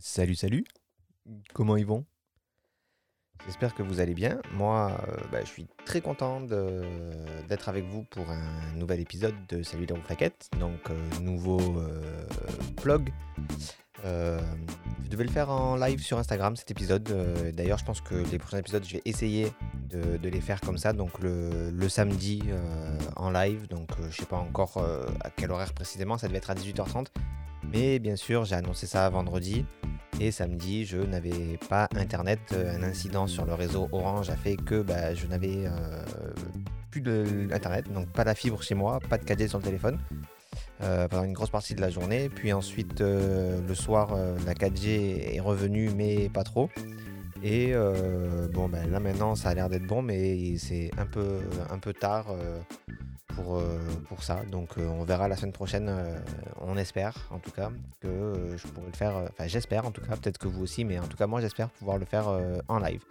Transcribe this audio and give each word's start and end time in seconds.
Salut, 0.00 0.34
salut. 0.34 0.64
Comment 1.54 1.76
ils 1.76 1.86
vont? 1.86 2.04
J'espère 3.46 3.74
que 3.74 3.82
vous 3.82 4.00
allez 4.00 4.14
bien. 4.14 4.40
Moi, 4.52 4.90
euh, 5.08 5.16
bah, 5.32 5.40
je 5.40 5.46
suis 5.46 5.66
très 5.86 6.00
content 6.00 6.40
d'être 6.40 7.68
avec 7.68 7.84
vous 7.86 8.04
pour 8.04 8.28
un 8.30 8.72
nouvel 8.74 9.00
épisode 9.00 9.34
de 9.48 9.62
Salut 9.62 9.86
les 9.86 10.02
Flaquettes. 10.02 10.50
Donc, 10.58 10.90
euh, 10.90 11.20
nouveau 11.20 11.60
euh. 11.78 12.26
Euh, 14.04 14.40
je 15.04 15.08
devais 15.08 15.24
le 15.24 15.30
faire 15.30 15.50
en 15.50 15.76
live 15.76 16.00
sur 16.00 16.18
Instagram 16.18 16.54
cet 16.56 16.70
épisode. 16.70 17.08
Euh, 17.10 17.52
D'ailleurs, 17.52 17.78
je 17.78 17.84
pense 17.84 18.00
que 18.00 18.14
les 18.14 18.38
prochains 18.38 18.58
épisodes, 18.58 18.84
je 18.84 18.94
vais 18.94 19.02
essayer 19.04 19.48
de, 19.88 20.28
les 20.28 20.40
faire 20.40 20.60
comme 20.60 20.78
ça. 20.78 20.92
Donc, 20.92 21.18
le, 21.20 21.88
samedi 21.88 22.42
euh, 22.48 22.98
en 23.16 23.30
live. 23.30 23.66
Donc, 23.68 23.88
euh, 23.98 24.10
je 24.10 24.18
sais 24.18 24.26
pas 24.26 24.36
encore 24.36 24.76
euh, 24.76 25.06
à 25.20 25.30
quel 25.30 25.50
horaire 25.50 25.72
précisément. 25.72 26.18
Ça 26.18 26.28
devait 26.28 26.38
être 26.38 26.50
à 26.50 26.54
18h30. 26.54 27.06
Mais 27.72 27.98
bien 27.98 28.16
sûr, 28.16 28.44
j'ai 28.44 28.54
annoncé 28.54 28.86
ça 28.86 29.08
vendredi. 29.10 29.64
Et 30.20 30.32
samedi, 30.32 30.84
je 30.84 30.98
n'avais 30.98 31.58
pas 31.68 31.88
internet. 31.94 32.40
Euh, 32.52 32.76
Un 32.76 32.82
incident 32.82 33.26
sur 33.26 33.44
le 33.44 33.54
réseau 33.54 33.88
Orange 33.92 34.30
a 34.30 34.36
fait 34.36 34.56
que 34.56 34.82
bah, 34.82 35.14
je 35.14 35.26
n'avais 35.26 35.66
euh, 35.66 36.02
plus 36.90 37.00
d'internet, 37.00 37.92
donc 37.92 38.08
pas 38.08 38.24
la 38.24 38.34
fibre 38.34 38.62
chez 38.62 38.74
moi, 38.74 38.98
pas 39.08 39.18
de 39.18 39.24
4G 39.24 39.48
sur 39.48 39.58
le 39.58 39.64
téléphone 39.64 39.98
euh, 40.82 41.06
pendant 41.06 41.24
une 41.24 41.34
grosse 41.34 41.50
partie 41.50 41.74
de 41.74 41.80
la 41.80 41.90
journée. 41.90 42.28
Puis 42.28 42.52
ensuite, 42.52 43.00
le 43.00 43.74
soir, 43.74 44.16
la 44.44 44.54
4G 44.54 45.34
est 45.36 45.40
revenue, 45.40 45.90
mais 45.94 46.28
pas 46.30 46.42
trop. 46.42 46.68
Et 47.44 47.72
bon, 48.52 48.68
ben 48.68 48.90
là 48.90 48.98
maintenant, 48.98 49.36
ça 49.36 49.50
a 49.50 49.54
l'air 49.54 49.68
d'être 49.68 49.86
bon, 49.86 50.02
mais 50.02 50.56
c'est 50.56 50.90
un 50.98 51.06
peu, 51.06 51.38
un 51.70 51.78
peu 51.78 51.92
tard 51.92 52.34
pour, 53.38 53.56
euh, 53.56 53.78
pour 54.08 54.22
ça. 54.22 54.42
Donc 54.50 54.70
euh, 54.78 54.86
on 54.86 55.04
verra 55.04 55.28
la 55.28 55.36
semaine 55.36 55.52
prochaine, 55.52 55.88
euh, 55.88 56.18
on 56.60 56.76
espère 56.76 57.14
en 57.30 57.38
tout 57.38 57.50
cas 57.50 57.70
que 58.00 58.56
je 58.56 58.66
pourrai 58.68 58.86
le 58.86 58.96
faire. 58.96 59.14
Enfin, 59.30 59.46
j'espère 59.46 59.86
en 59.86 59.90
tout 59.90 60.00
cas, 60.00 60.16
peut-être 60.16 60.38
que 60.38 60.48
vous 60.48 60.62
aussi, 60.62 60.84
mais 60.84 60.98
en 60.98 61.06
tout 61.06 61.16
cas, 61.16 61.26
moi 61.26 61.40
j'espère 61.40 61.70
pouvoir 61.70 61.98
le 61.98 62.04
faire 62.04 62.26
en 62.68 62.78
live. 62.78 63.02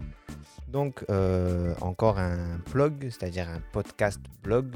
Donc 0.67 1.06
encore 1.81 2.19
un 2.19 2.59
blog, 2.72 3.08
c'est-à-dire 3.09 3.47
un 3.50 3.61
podcast 3.72 4.19
blog, 4.44 4.75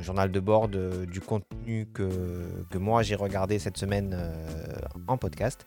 journal 0.00 0.30
de 0.30 0.40
bord 0.40 0.68
du 0.68 1.20
contenu 1.20 1.86
que, 1.92 2.64
que 2.70 2.78
moi 2.78 3.02
j'ai 3.02 3.16
regardé 3.16 3.58
cette 3.58 3.76
semaine 3.76 4.16
en 5.08 5.16
podcast. 5.16 5.64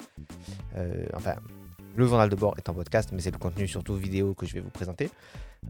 Enfin, 1.14 1.36
le 2.00 2.08
journal 2.08 2.30
de 2.30 2.36
bord 2.36 2.55
est 2.58 2.69
en 2.69 2.73
podcast, 2.73 3.09
mais 3.11 3.19
c'est 3.19 3.30
le 3.31 3.38
contenu 3.38 3.67
surtout 3.67 3.94
vidéo 3.94 4.33
que 4.33 4.45
je 4.45 4.53
vais 4.53 4.61
vous 4.61 4.69
présenter. 4.69 5.09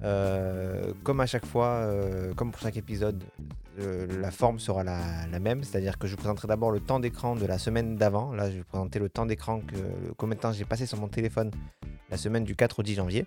Euh, 0.03 0.94
comme 1.03 1.19
à 1.22 1.25
chaque 1.25 1.45
fois, 1.45 1.66
euh, 1.67 2.35
comme 2.35 2.52
pour 2.52 2.61
chaque 2.61 2.77
épisode, 2.77 3.23
euh, 3.80 4.05
la 4.22 4.30
forme 4.30 4.59
sera 4.59 4.83
la, 4.83 5.39
même, 5.39 5.63
c'est-à-dire 5.63 5.97
que 5.97 6.05
je 6.05 6.11
vous 6.11 6.17
présenterai 6.17 6.47
d'abord 6.47 6.69
le 6.69 6.81
temps 6.81 7.00
d'écran 7.00 7.35
de 7.35 7.47
la 7.47 7.57
semaine 7.57 7.95
d'avant. 7.95 8.31
Là, 8.31 8.45
je 8.45 8.53
vais 8.53 8.59
vous 8.59 8.66
présenter 8.66 9.00
le 9.00 9.09
temps 9.09 9.25
d'écran 9.25 9.61
que 9.61 9.75
combien 10.17 10.35
de 10.35 10.39
temps 10.41 10.52
j'ai 10.52 10.66
passé 10.66 10.85
sur 10.85 11.00
mon 11.00 11.07
téléphone 11.07 11.50
la 12.11 12.17
semaine 12.17 12.44
du 12.44 12.55
4 12.55 12.77
au 12.77 12.83
10 12.83 12.94
janvier. 12.94 13.25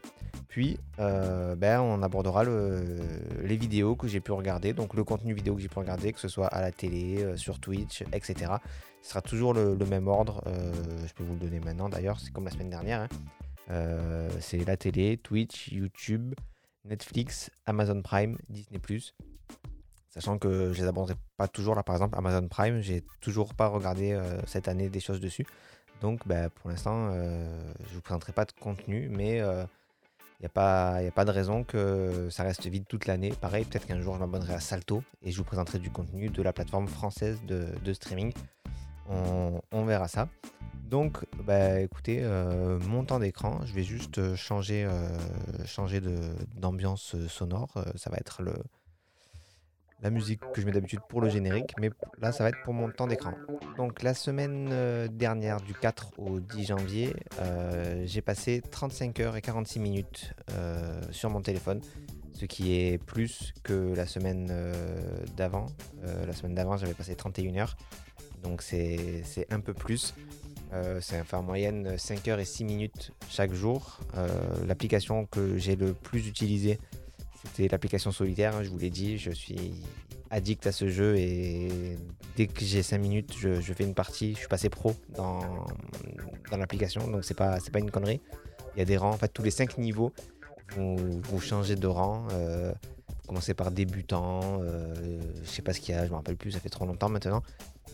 Puis, 0.48 0.78
ben, 0.98 1.80
on 1.80 2.02
abordera 2.02 2.44
le- 2.44 3.00
les 3.42 3.56
vidéos 3.56 3.96
que 3.96 4.06
j'ai 4.06 4.20
pu 4.20 4.30
regarder, 4.30 4.74
donc 4.74 4.94
le 4.94 5.02
contenu 5.02 5.34
vidéo 5.34 5.56
que 5.56 5.60
j'ai 5.60 5.68
pu 5.68 5.78
regarder, 5.80 6.12
que 6.12 6.20
ce 6.20 6.28
soit 6.28 6.46
à 6.46 6.60
la 6.60 6.70
télé, 6.70 7.32
sur 7.36 7.58
Twitch, 7.58 8.02
etc. 8.12 8.52
Ce 9.02 9.10
sera 9.10 9.20
toujours 9.20 9.52
le, 9.52 9.76
même 9.90 10.06
ordre. 10.08 10.42
euh, 10.46 10.72
je 11.06 11.12
peux 11.12 11.24
vous 11.24 11.34
le 11.34 11.40
donner 11.40 11.60
maintenant 11.60 11.88
d'ailleurs, 11.88 12.20
c'est 12.20 12.32
comme 12.32 12.44
la 12.44 12.50
semaine 12.52 12.70
dernière. 12.70 13.00
hein. 13.02 13.08
Euh, 13.70 14.28
c'est 14.40 14.64
la 14.64 14.76
télé, 14.76 15.16
Twitch, 15.16 15.70
YouTube, 15.70 16.34
Netflix, 16.84 17.50
Amazon 17.66 18.00
Prime, 18.02 18.38
Disney 18.48 18.80
+. 18.80 19.12
Sachant 20.08 20.38
que 20.38 20.72
je 20.72 20.82
les 20.82 20.88
aborderai 20.88 21.14
pas 21.36 21.48
toujours 21.48 21.74
là, 21.74 21.82
par 21.82 21.96
exemple 21.96 22.16
Amazon 22.18 22.46
Prime, 22.46 22.80
j'ai 22.80 23.02
toujours 23.20 23.54
pas 23.54 23.68
regardé 23.68 24.12
euh, 24.12 24.40
cette 24.46 24.68
année 24.68 24.88
des 24.88 25.00
choses 25.00 25.20
dessus. 25.20 25.46
Donc 26.00 26.26
bah, 26.26 26.48
pour 26.50 26.70
l'instant, 26.70 27.10
euh, 27.12 27.72
je 27.88 27.94
vous 27.94 28.02
présenterai 28.02 28.32
pas 28.32 28.44
de 28.44 28.52
contenu, 28.52 29.08
mais 29.08 29.38
il 29.38 29.66
n'y 30.40 30.46
a, 30.46 30.48
pas- 30.48 31.24
de 31.24 31.30
raison 31.30 31.64
que 31.64 32.28
ça 32.30 32.42
reste 32.42 32.66
vide 32.66 32.84
toute 32.88 33.06
l'année. 33.06 33.32
Pareil, 33.40 33.64
peut-être 33.64 33.86
qu'un 33.86 34.00
jour 34.00 34.14
je 34.14 34.20
m'abonnerai 34.20 34.54
à 34.54 34.60
Salto 34.60 35.02
et 35.22 35.30
je 35.32 35.38
vous 35.38 35.44
présenterai 35.44 35.78
du 35.78 35.90
contenu 35.90 36.28
de 36.28 36.42
la 36.42 36.52
plateforme 36.52 36.88
française 36.88 37.40
de 37.46 37.92
streaming. 37.92 38.32
On, 39.72 39.84
verra 39.84 40.08
ça. 40.08 40.28
Donc, 40.92 41.24
bah, 41.44 41.80
écoutez, 41.80 42.20
euh, 42.22 42.78
mon 42.80 43.04
temps 43.04 43.18
d'écran, 43.18 43.60
je 43.64 43.72
vais 43.72 43.82
juste 43.82 44.18
euh, 44.18 44.36
changer, 44.36 44.84
euh, 44.84 45.08
changer 45.64 46.00
d'ambiance 46.54 47.16
sonore. 47.28 47.82
Ça 47.96 48.10
va 48.10 48.18
être 48.18 48.42
le, 48.42 48.52
la 50.02 50.10
musique 50.10 50.40
que 50.52 50.60
je 50.60 50.66
mets 50.66 50.72
d'habitude 50.72 51.00
pour 51.08 51.22
le 51.22 51.30
générique, 51.30 51.72
mais 51.80 51.90
là, 52.20 52.30
ça 52.30 52.44
va 52.44 52.50
être 52.50 52.62
pour 52.62 52.74
mon 52.74 52.90
temps 52.90 53.06
d'écran. 53.06 53.32
Donc, 53.78 54.02
la 54.02 54.12
semaine 54.12 55.08
dernière, 55.08 55.62
du 55.62 55.72
4 55.72 56.10
au 56.18 56.40
10 56.40 56.64
janvier, 56.66 57.16
j'ai 58.04 58.20
passé 58.20 58.60
35 58.60 59.18
heures 59.20 59.36
et 59.36 59.40
46 59.40 59.80
minutes 59.80 60.34
sur 61.10 61.30
mon 61.30 61.40
téléphone, 61.40 61.80
ce 62.32 62.44
qui 62.44 62.74
est 62.74 62.98
plus 62.98 63.54
que 63.62 63.94
la 63.94 64.06
semaine 64.06 64.52
d'avant. 65.38 65.66
La 66.26 66.34
semaine 66.34 66.54
d'avant, 66.54 66.76
j'avais 66.76 66.94
passé 66.94 67.14
31 67.14 67.56
heures, 67.56 67.76
donc 68.42 68.62
c'est 68.62 69.22
un 69.50 69.60
peu 69.60 69.74
plus. 69.74 70.14
Euh, 70.72 71.00
c'est 71.02 71.22
en 71.34 71.42
moyenne 71.42 71.98
5 71.98 72.28
heures 72.28 72.40
et 72.40 72.46
6 72.46 72.64
minutes 72.64 73.12
chaque 73.28 73.52
jour. 73.52 74.00
Euh, 74.16 74.28
L'application 74.66 75.26
que 75.26 75.58
j'ai 75.58 75.76
le 75.76 75.92
plus 75.92 76.26
utilisée, 76.26 76.78
c'était 77.44 77.68
l'application 77.68 78.10
solitaire. 78.10 78.56
hein, 78.56 78.62
je 78.62 78.70
vous 78.70 78.78
l'ai 78.78 78.88
dit, 78.88 79.18
je 79.18 79.30
suis 79.30 79.74
addict 80.30 80.66
à 80.66 80.72
ce 80.72 80.88
jeu 80.88 81.16
et 81.18 81.68
dès 82.36 82.46
que 82.46 82.64
j'ai 82.64 82.82
5 82.82 82.96
minutes, 82.98 83.34
je, 83.38 83.60
je 83.60 83.72
fais 83.74 83.84
une 83.84 83.94
partie. 83.94 84.32
Je 84.32 84.38
suis 84.38 84.48
passé 84.48 84.70
pro 84.70 84.94
dans, 85.10 85.40
dans 86.50 86.56
l'application, 86.56 87.06
donc 87.06 87.24
c'est 87.24 87.36
pas, 87.36 87.58
pas 87.70 87.78
une 87.78 87.90
connerie. 87.90 88.22
Il 88.74 88.78
y 88.78 88.82
a 88.82 88.86
des 88.86 88.96
rangs, 88.96 89.10
en 89.10 89.18
fait, 89.18 89.28
tous 89.28 89.42
les 89.42 89.50
5 89.50 89.76
niveaux, 89.76 90.12
vous, 90.74 90.96
vous 91.20 91.40
changez 91.40 91.76
de 91.76 91.86
rang. 91.86 92.26
Euh, 92.32 92.72
par 93.54 93.70
débutant, 93.70 94.60
euh, 94.62 95.20
je 95.44 95.48
sais 95.48 95.62
pas 95.62 95.72
ce 95.72 95.80
qu'il 95.80 95.94
y 95.94 95.98
a, 95.98 96.04
je 96.04 96.10
me 96.10 96.16
rappelle 96.16 96.36
plus, 96.36 96.52
ça 96.52 96.60
fait 96.60 96.68
trop 96.68 96.86
longtemps 96.86 97.08
maintenant. 97.08 97.42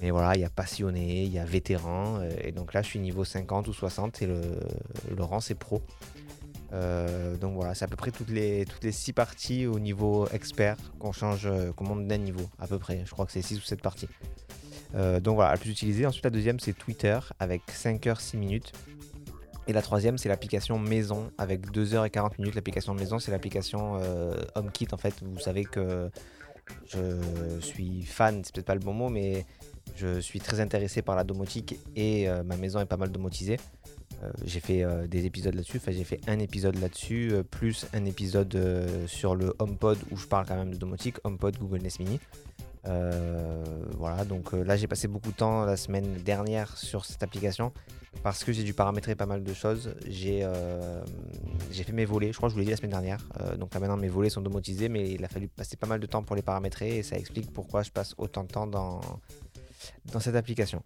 Mais 0.01 0.11
voilà, 0.11 0.37
il 0.37 0.41
y 0.41 0.45
a 0.45 0.51
passionné, 0.51 1.25
il 1.25 1.33
y 1.33 1.39
a 1.39 1.45
vétéran, 1.45 2.19
euh, 2.21 2.31
et 2.43 2.53
donc 2.53 2.73
là 2.73 2.83
je 2.83 2.89
suis 2.89 2.99
niveau 2.99 3.25
50 3.25 3.69
ou 3.69 3.73
60 3.73 4.23
et 4.23 4.27
le, 4.27 5.23
rang 5.23 5.41
c'est 5.41 5.55
pro. 5.55 5.83
Euh, 6.73 7.37
donc 7.37 7.55
voilà, 7.55 7.75
c'est 7.75 7.85
à 7.85 7.89
peu 7.89 7.97
près 7.97 8.11
toutes 8.11 8.31
les, 8.31 8.65
toutes 8.67 8.85
les 8.85 8.93
6 8.93 9.13
parties 9.13 9.67
au 9.67 9.79
niveau 9.79 10.29
expert 10.29 10.77
qu'on 10.99 11.13
change, 11.13 11.49
qu'on 11.77 11.85
monte 11.85 12.07
d'un 12.07 12.19
niveau, 12.19 12.49
à 12.59 12.67
peu 12.67 12.79
près. 12.79 13.03
Je 13.05 13.11
crois 13.11 13.27
que 13.27 13.33
c'est 13.33 13.43
6 13.43 13.59
ou 13.59 13.63
7 13.63 13.81
parties. 13.81 14.09
Donc 14.95 15.35
voilà, 15.35 15.53
la 15.53 15.59
plus 15.59 15.71
utilisée. 15.71 16.07
Ensuite, 16.07 16.25
la 16.25 16.31
deuxième, 16.31 16.61
c'est 16.61 16.73
Twitter 16.73 17.19
avec 17.39 17.63
5 17.71 18.07
heures 18.07 18.21
6 18.21 18.37
minutes. 18.39 18.73
Et 19.69 19.75
la 19.75 19.83
troisième, 19.83 20.17
c'est 20.17 20.31
l'application 20.31 20.79
maison 20.79 21.31
avec 21.37 21.71
2 21.71 21.95
heures 21.95 22.07
et 22.07 22.11
40 22.11 22.39
minutes. 22.39 22.55
L'application 22.55 22.95
maison, 22.95 23.19
c'est 23.19 23.31
l'application 23.31 24.01
euh, 24.01 24.35
HomeKit. 24.55 24.89
En 24.93 24.97
fait, 24.97 25.15
vous 25.23 25.39
savez 25.39 25.67
que 25.67 26.11
je 26.87 27.61
suis 27.61 28.03
fan, 28.03 28.43
c'est 28.43 28.55
peut-être 28.55 28.67
pas 28.67 28.75
le 28.75 28.81
bon 28.81 28.95
mot, 28.95 29.11
mais 29.11 29.45
je 29.95 30.21
suis 30.21 30.41
très 30.41 30.61
intéressé 30.61 31.03
par 31.03 31.17
la 31.17 31.25
domotique 31.25 31.79
et 31.97 32.29
euh, 32.29 32.43
ma 32.43 32.57
maison 32.57 32.81
est 32.81 32.87
pas 32.87 32.97
mal 32.97 33.13
domotisée. 33.13 33.59
Euh, 34.23 34.31
j'ai 34.43 34.61
fait 34.61 34.85
des 35.07 35.27
épisodes 35.27 35.55
là-dessus, 35.55 35.77
enfin 35.77 35.93
j'ai 35.93 36.05
fait 36.05 36.21
un 36.29 36.39
épisode 36.39 36.81
là-dessus, 36.81 37.33
plus 37.51 37.87
un 37.93 38.07
épisode 38.07 38.59
sur 39.07 39.35
le 39.35 39.55
HomePod 39.59 39.99
où 40.11 40.17
je 40.17 40.27
parle 40.27 40.47
quand 40.47 40.57
même 40.57 40.73
de 40.73 40.79
domotique, 40.79 41.17
HomePod 41.25 41.59
Google 41.59 41.83
Nest 41.83 42.01
Mini. 42.01 42.19
Euh, 42.89 43.65
voilà, 43.97 44.25
donc 44.25 44.55
euh, 44.55 44.65
là 44.65 44.77
j'ai 44.77 44.87
passé 44.87 45.09
beaucoup 45.09 45.31
de 45.31 45.37
temps 45.37 45.65
la 45.65 45.77
semaine 45.77 46.15
dernière 46.25 46.77
sur 46.77 47.05
cette 47.05 47.23
application 47.23 47.73
parce 48.23 48.45
que 48.45 48.53
j'ai 48.53 48.65
dû 48.65 48.73
paramétrer 48.73 49.15
pas 49.15 49.27
mal 49.27 49.45
de 49.45 49.53
choses. 49.53 49.95
J'ai 50.07 50.41
euh, 50.43 51.05
fait 51.71 51.93
mes 51.93 52.07
volets, 52.07 52.33
je 52.33 52.37
crois 52.37 52.49
que 52.49 52.53
je 52.53 52.55
vous 52.55 52.61
l'ai 52.61 52.65
dit 52.65 52.71
la 52.71 52.77
semaine 52.77 52.93
dernière. 52.93 53.19
Donc 53.59 53.75
là 53.75 53.81
maintenant 53.81 53.97
mes 53.97 54.09
volets 54.09 54.31
sont 54.31 54.41
domotisés, 54.41 54.89
mais 54.89 55.11
il 55.11 55.25
a 55.25 55.29
fallu 55.29 55.49
passer 55.49 55.77
pas 55.77 55.87
mal 55.87 56.01
de 56.01 56.07
temps 56.07 56.23
pour 56.23 56.35
les 56.35 56.43
paramétrer 56.43 56.99
et 56.99 57.03
ça 57.03 57.17
explique 57.17 57.53
pourquoi 57.53 57.83
je 57.83 57.91
passe 57.91 58.15
autant 58.17 58.45
de 58.45 58.49
temps 58.49 58.67
dans, 58.67 59.01
dans 60.13 60.21
cette 60.21 60.37
application. 60.37 60.83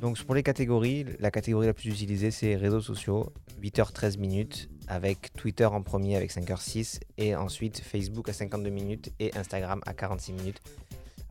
Donc 0.00 0.20
pour 0.24 0.34
les 0.34 0.42
catégories, 0.42 1.04
la 1.20 1.30
catégorie 1.30 1.66
la 1.66 1.74
plus 1.74 1.90
utilisée 1.90 2.30
c'est 2.30 2.56
réseaux 2.56 2.80
sociaux, 2.80 3.32
8h13 3.62 4.18
minutes, 4.18 4.68
avec 4.88 5.32
Twitter 5.34 5.64
en 5.64 5.82
premier 5.82 6.16
avec 6.16 6.32
5h06 6.32 7.00
et 7.18 7.36
ensuite 7.36 7.80
Facebook 7.80 8.28
à 8.28 8.32
52 8.32 8.70
minutes 8.70 9.12
et 9.20 9.36
Instagram 9.36 9.80
à 9.86 9.94
46 9.94 10.32
minutes. 10.32 10.60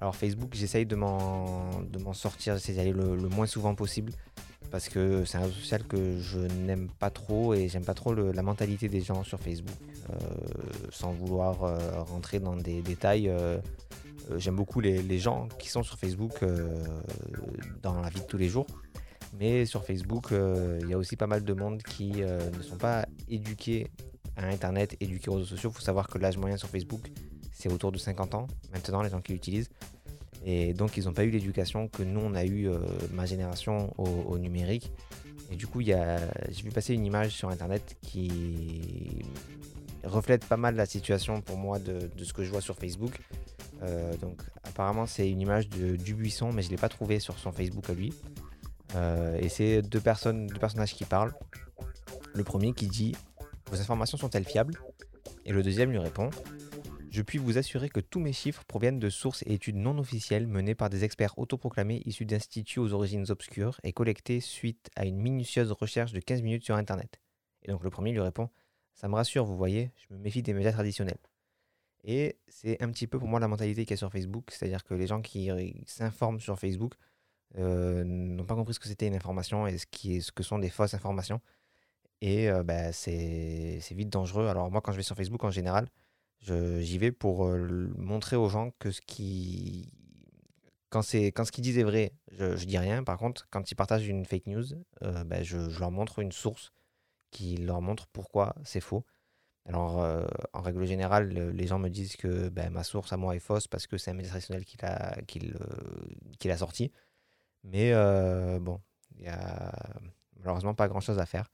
Alors 0.02 0.16
Facebook, 0.16 0.50
j'essaye 0.54 0.88
de 0.88 0.96
m'en 0.96 2.14
sortir, 2.14 2.56
j'essaie 2.56 2.74
d'y 2.74 2.80
aller 2.80 2.92
le, 2.92 3.16
moins 3.30 3.46
souvent 3.46 3.76
possible 3.76 4.12
parce 4.72 4.90
que 4.90 5.26
c'est 5.26 5.38
un 5.38 5.42
réseau 5.42 5.54
social 5.54 5.84
que 5.84 6.18
je 6.18 6.40
n'aime 6.40 6.90
pas 6.98 7.12
trop 7.12 7.54
et 7.54 7.68
j'aime 7.68 7.86
pas 7.86 7.94
trop 7.94 8.14
la 8.14 8.42
mentalité 8.42 8.90
des 8.90 9.02
gens 9.02 9.24
sur 9.24 9.40
Facebook. 9.40 9.76
Euh, 10.10 10.16
sans 10.90 11.12
vouloir 11.12 11.64
euh, 11.64 11.78
rentrer 12.02 12.40
dans 12.40 12.56
des 12.56 12.82
détails, 12.82 13.30
euh, 13.30 13.60
j'aime 14.38 14.56
beaucoup 14.56 14.80
les, 14.80 15.04
les 15.04 15.20
gens 15.20 15.48
qui 15.60 15.70
sont 15.70 15.84
sur 15.84 16.00
Facebook 16.00 16.44
dans 17.84 18.02
la 18.02 18.10
vie 18.10 18.22
de 18.22 18.26
tous 18.26 18.38
les 18.38 18.50
jours. 18.50 18.66
Mais 19.40 19.66
sur 19.66 19.86
Facebook, 19.86 20.30
il 20.32 20.90
y 20.90 20.94
a 20.94 20.98
aussi 20.98 21.16
pas 21.16 21.28
mal 21.28 21.44
de 21.44 21.54
monde 21.54 21.84
qui 21.84 22.12
ne 22.14 22.62
sont 22.64 22.78
pas 22.78 23.06
éduqués 23.30 23.88
à 24.36 24.48
Internet, 24.48 24.98
éduqués 25.00 25.30
aux 25.30 25.36
réseaux 25.36 25.46
sociaux. 25.46 25.70
Il 25.70 25.76
faut 25.76 25.82
savoir 25.82 26.08
que 26.08 26.18
l'âge 26.18 26.38
moyen 26.38 26.58
sur 26.58 26.70
Facebook, 26.70 27.12
c'est 27.62 27.72
autour 27.72 27.92
de 27.92 27.98
50 27.98 28.34
ans 28.36 28.48
maintenant, 28.74 29.02
les 29.02 29.10
gens 29.10 29.22
qui 29.22 29.34
l'utilisent. 29.34 29.70
Et 30.44 30.74
donc, 30.74 30.98
ils 30.98 31.06
n'ont 31.06 31.14
pas 31.14 31.24
eu 31.24 31.30
l'éducation 31.30 31.88
que 31.88 32.02
nous, 32.02 32.20
on 32.20 32.34
a 32.34 32.44
eu, 32.44 32.68
euh, 32.68 32.80
ma 33.12 33.28
génération, 33.28 33.94
au, 34.00 34.40
numérique. 34.40 34.92
Et 35.52 35.56
du 35.56 35.68
coup, 35.68 35.82
j'ai 35.82 35.96
vu 36.64 36.72
passer 36.72 36.96
une 36.96 37.06
image 37.06 37.32
sur 37.32 37.50
internet 37.50 37.98
qui 38.02 39.24
reflète 40.04 40.46
pas 40.46 40.58
mal 40.58 40.76
la 40.76 40.88
situation 40.88 41.42
pour 41.42 41.58
moi 41.58 41.78
de, 41.78 42.10
de 42.18 42.24
ce 42.24 42.34
que 42.34 42.44
je 42.44 42.50
vois 42.50 42.62
sur 42.62 42.76
Facebook. 42.76 43.20
Euh, 43.84 44.16
donc, 44.18 44.42
apparemment, 44.64 45.06
c'est 45.06 45.30
une 45.30 45.42
image 45.42 45.70
de 45.70 45.96
Dubuisson, 45.96 46.52
mais 46.52 46.64
je 46.64 46.68
ne 46.68 46.72
l'ai 46.72 46.82
pas 46.82 46.90
trouvé 46.90 47.20
sur 47.20 47.38
son 47.38 47.52
Facebook 47.52 47.88
à 47.90 47.94
lui. 47.94 48.14
Euh, 48.96 49.38
et 49.40 49.50
c'est 49.50 49.84
deux 49.84 50.02
personnes, 50.02 50.48
deux 50.48 50.60
personnages 50.60 50.96
qui 50.96 51.06
parlent. 51.06 51.34
Le 52.34 52.44
premier 52.44 52.74
qui 52.74 52.88
dit 52.88 53.16
Vos 53.70 53.80
informations 53.80 54.18
sont-elles 54.18 54.46
fiables? 54.46 54.74
Et 55.46 55.52
le 55.52 55.62
deuxième 55.62 55.92
lui 55.92 56.00
répond 56.00 56.30
Je 57.12 57.22
puis 57.22 57.38
vous 57.38 57.58
assurer 57.58 57.90
que 57.90 58.00
tous 58.00 58.22
mes 58.22 58.32
chiffres 58.32 58.64
proviennent 58.64 58.98
de 58.98 59.10
sources 59.10 59.44
et 59.44 59.54
études 59.54 59.76
non 59.76 59.98
officielles 59.98 60.48
menées 60.48 60.76
par 60.76 60.90
des 60.90 61.04
experts 61.04 61.38
autoproclamés 61.38 62.02
issus 62.06 62.26
d'instituts 62.26 62.80
aux 62.80 62.94
origines 62.94 63.30
obscures 63.30 63.82
et 63.84 63.92
collectés 63.92 64.40
suite 64.40 64.90
à 64.96 65.06
une 65.06 65.18
minutieuse 65.18 65.74
recherche 65.74 66.14
de 66.14 66.22
15 66.22 66.42
minutes 66.42 66.64
sur 66.64 66.76
Internet. 66.76 67.20
Et 67.64 67.72
donc 67.72 67.84
le 67.84 67.90
premier 67.90 68.14
lui 68.14 68.22
répond 68.22 68.50
Ça 68.94 69.10
me 69.10 69.16
rassure, 69.16 69.44
vous 69.44 69.58
voyez, 69.58 69.92
je 69.98 70.14
me 70.14 70.20
méfie 70.20 70.42
des 70.42 70.54
médias 70.54 70.72
traditionnels. 70.72 71.18
Et 72.06 72.38
c'est 72.48 72.82
un 72.82 72.90
petit 72.90 73.08
peu 73.08 73.20
pour 73.20 73.28
moi 73.28 73.42
la 73.42 73.50
mentalité 73.50 73.84
qu'il 73.84 73.92
y 73.92 73.96
a 73.96 73.98
sur 73.98 74.10
Facebook, 74.10 74.50
c'est-à-dire 74.50 74.86
que 74.86 74.94
les 74.94 75.06
gens 75.06 75.22
qui 75.22 75.50
s'informent 75.88 76.40
sur 76.40 76.58
Facebook 76.58 76.94
euh, 77.58 78.06
n'ont 78.06 78.46
pas 78.46 78.56
compris 78.56 78.74
ce 78.74 78.80
que 78.80 78.88
c'était 78.88 79.08
une 79.08 79.16
information 79.16 79.68
et 79.68 79.78
ce, 79.78 80.32
que 80.32 80.44
sont 80.44 80.60
des 80.60 80.70
fausses 80.70 80.94
informations. 80.94 81.42
Et 82.22 82.50
euh, 82.50 82.64
bah, 82.64 82.94
c'est 82.94 83.82
vite 83.92 84.10
dangereux. 84.10 84.48
Alors 84.48 84.72
moi, 84.72 84.80
quand 84.80 84.94
je 84.94 84.98
vais 84.98 85.04
sur 85.04 85.18
Facebook 85.18 85.44
en 85.44 85.52
général, 85.52 85.90
j'y 86.42 86.98
vais 86.98 87.12
pour 87.12 87.46
euh, 87.46 87.90
montrer 87.98 88.36
aux 88.36 88.50
gens 88.50 88.72
que 88.80 88.92
ce 88.92 89.02
qui... 89.02 89.94
Quand, 90.90 91.02
quand 91.14 91.46
ce 91.46 91.52
qu'ils 91.52 91.64
disent 91.64 91.78
est 91.78 91.84
vrai, 91.84 92.12
je, 92.32 92.58
je 92.58 92.66
dis 92.66 92.78
rien. 92.78 93.04
Par 93.04 93.18
contre, 93.18 93.48
quand 93.50 93.72
ils 93.72 93.76
partagent 93.76 94.08
une 94.08 94.26
fake 94.26 94.48
news, 94.48 94.66
euh, 95.04 95.24
bah, 95.24 95.42
je, 95.42 95.70
je 95.70 95.80
leur 95.80 95.92
montre 95.92 96.20
une 96.20 96.32
source 96.34 96.74
qui 97.32 97.58
leur 97.58 97.82
montre 97.82 98.08
pourquoi 98.08 98.56
c'est 98.64 98.82
faux. 98.82 99.06
Alors, 99.66 100.04
euh, 100.04 100.26
en 100.54 100.62
règle 100.62 100.86
générale, 100.86 101.30
le- 101.34 101.52
les 101.52 101.68
gens 101.68 101.80
me 101.80 101.90
disent 101.90 102.18
que 102.18 102.50
ben, 102.50 102.72
ma 102.72 102.84
source 102.84 103.14
à 103.14 103.18
moi 103.18 103.36
est 103.36 103.40
fausse 103.40 103.68
parce 103.68 103.88
que 103.88 103.98
c'est 103.98 104.12
un 104.12 104.16
média 104.16 104.30
traditionnel 104.32 104.66
qui 104.66 104.78
l'a 104.82 105.18
qui 105.28 105.54
qui 106.40 106.48
l'a 106.48 106.58
sorti. 106.58 106.92
Mais 107.64 107.94
euh, 107.94 108.60
bon, 108.60 108.82
il 109.18 109.24
y 109.26 109.28
a 109.30 109.74
malheureusement 110.40 110.74
pas 110.76 110.88
grand-chose 110.88 111.20
à 111.20 111.26
faire. 111.26 111.52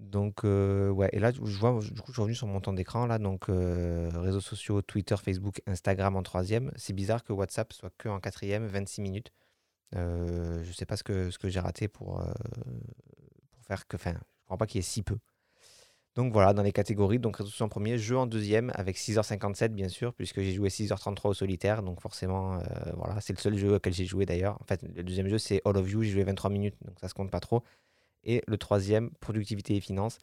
Donc, 0.00 0.44
euh, 0.44 0.88
ouais, 0.88 1.10
et 1.12 1.18
là, 1.18 1.30
je 1.30 1.58
vois, 1.58 1.78
du 1.78 2.00
coup, 2.00 2.08
je 2.08 2.12
suis 2.12 2.22
revenu 2.22 2.34
sur 2.34 2.46
mon 2.46 2.60
temps 2.60 2.72
d'écran, 2.72 3.06
là, 3.06 3.18
donc 3.18 3.50
euh, 3.50 4.10
réseaux 4.14 4.40
sociaux, 4.40 4.80
Twitter, 4.80 5.14
Facebook, 5.22 5.60
Instagram 5.66 6.16
en 6.16 6.22
troisième. 6.22 6.72
C'est 6.76 6.94
bizarre 6.94 7.22
que 7.22 7.34
WhatsApp 7.34 7.72
soit 7.74 7.92
que 7.98 8.08
en 8.08 8.18
quatrième, 8.18 8.66
26 8.66 9.02
minutes. 9.02 9.30
Euh, 9.96 10.62
je 10.64 10.72
sais 10.72 10.86
pas 10.86 10.96
ce 10.96 11.02
que, 11.02 11.30
ce 11.30 11.38
que 11.38 11.50
j'ai 11.50 11.60
raté 11.60 11.86
pour, 11.88 12.20
euh, 12.20 12.32
pour 13.52 13.64
faire 13.66 13.86
que, 13.86 13.96
enfin, 13.96 14.14
je 14.14 14.44
crois 14.46 14.56
pas 14.56 14.66
qu'il 14.66 14.78
y 14.78 14.80
ait 14.80 14.82
si 14.82 15.02
peu. 15.02 15.18
Donc 16.16 16.32
voilà, 16.32 16.54
dans 16.54 16.62
les 16.62 16.72
catégories, 16.72 17.18
donc 17.18 17.36
réseaux 17.36 17.50
sociaux 17.50 17.66
en 17.66 17.68
premier, 17.68 17.98
jeu 17.98 18.16
en 18.16 18.26
deuxième, 18.26 18.72
avec 18.74 18.96
6h57 18.96 19.68
bien 19.68 19.88
sûr, 19.88 20.14
puisque 20.14 20.40
j'ai 20.40 20.52
joué 20.52 20.70
6h33 20.70 21.28
au 21.28 21.34
solitaire, 21.34 21.82
donc 21.82 22.00
forcément, 22.00 22.60
voilà, 22.96 23.20
c'est 23.20 23.32
le 23.32 23.38
seul 23.38 23.56
jeu 23.56 23.74
auquel 23.74 23.92
j'ai 23.92 24.06
joué 24.06 24.26
d'ailleurs. 24.26 24.58
En 24.60 24.64
fait, 24.64 24.82
le 24.82 25.04
deuxième 25.04 25.28
jeu, 25.28 25.38
c'est 25.38 25.62
All 25.64 25.76
of 25.76 25.88
You, 25.88 26.02
j'ai 26.02 26.10
joué 26.10 26.24
23 26.24 26.50
minutes, 26.50 26.74
donc 26.84 26.98
ça 27.00 27.08
se 27.08 27.14
compte 27.14 27.30
pas 27.30 27.40
trop. 27.40 27.62
Et 28.24 28.42
le 28.46 28.58
troisième, 28.58 29.10
productivité 29.20 29.76
et 29.76 29.80
finances, 29.80 30.18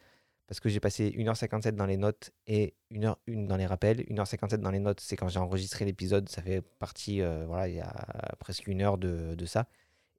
parce 0.46 0.60
que 0.60 0.68
j'ai 0.68 0.80
passé 0.80 1.12
1h57 1.16 1.76
dans 1.76 1.86
les 1.86 1.96
notes 1.98 2.30
et 2.46 2.74
1h01 2.90 3.46
dans 3.46 3.56
les 3.56 3.66
rappels. 3.66 4.00
1h57 4.08 4.60
dans 4.60 4.70
les 4.70 4.78
notes, 4.78 5.00
c'est 5.00 5.16
quand 5.16 5.28
j'ai 5.28 5.38
enregistré 5.40 5.84
l'épisode, 5.84 6.28
ça 6.28 6.42
fait 6.42 6.62
partie, 6.62 7.20
euh, 7.22 7.44
voilà, 7.46 7.68
il 7.68 7.74
y 7.76 7.80
a 7.80 7.92
presque 8.38 8.66
une 8.66 8.80
heure 8.82 8.98
de, 8.98 9.34
de 9.34 9.46
ça. 9.46 9.66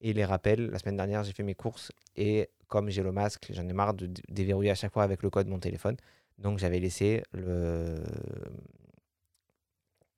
Et 0.01 0.13
les 0.13 0.25
rappels, 0.25 0.69
la 0.69 0.79
semaine 0.79 0.97
dernière, 0.97 1.23
j'ai 1.23 1.33
fait 1.33 1.43
mes 1.43 1.55
courses 1.55 1.91
et 2.15 2.49
comme 2.67 2.89
j'ai 2.89 3.01
le 3.03 3.11
masque, 3.11 3.47
j'en 3.51 3.67
ai 3.67 3.73
marre 3.73 3.93
de 3.95 4.05
dé- 4.07 4.21
déverrouiller 4.29 4.69
à 4.71 4.75
chaque 4.75 4.93
fois 4.93 5.03
avec 5.03 5.23
le 5.23 5.29
code 5.29 5.47
de 5.47 5.51
mon 5.51 5.59
téléphone. 5.59 5.97
Donc 6.37 6.59
j'avais 6.59 6.79
laissé 6.79 7.23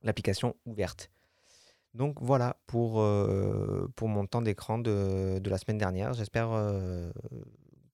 l'application 0.04 0.56
ouverte. 0.66 1.10
Donc 1.94 2.22
voilà 2.22 2.58
pour, 2.68 3.02
euh, 3.02 3.92
pour 3.96 4.08
mon 4.08 4.26
temps 4.26 4.42
d'écran 4.42 4.80
de, 4.80 5.40
de 5.40 5.50
la 5.50 5.58
semaine 5.58 5.78
dernière. 5.78 6.14
J'espère 6.14 6.52
euh, 6.52 7.12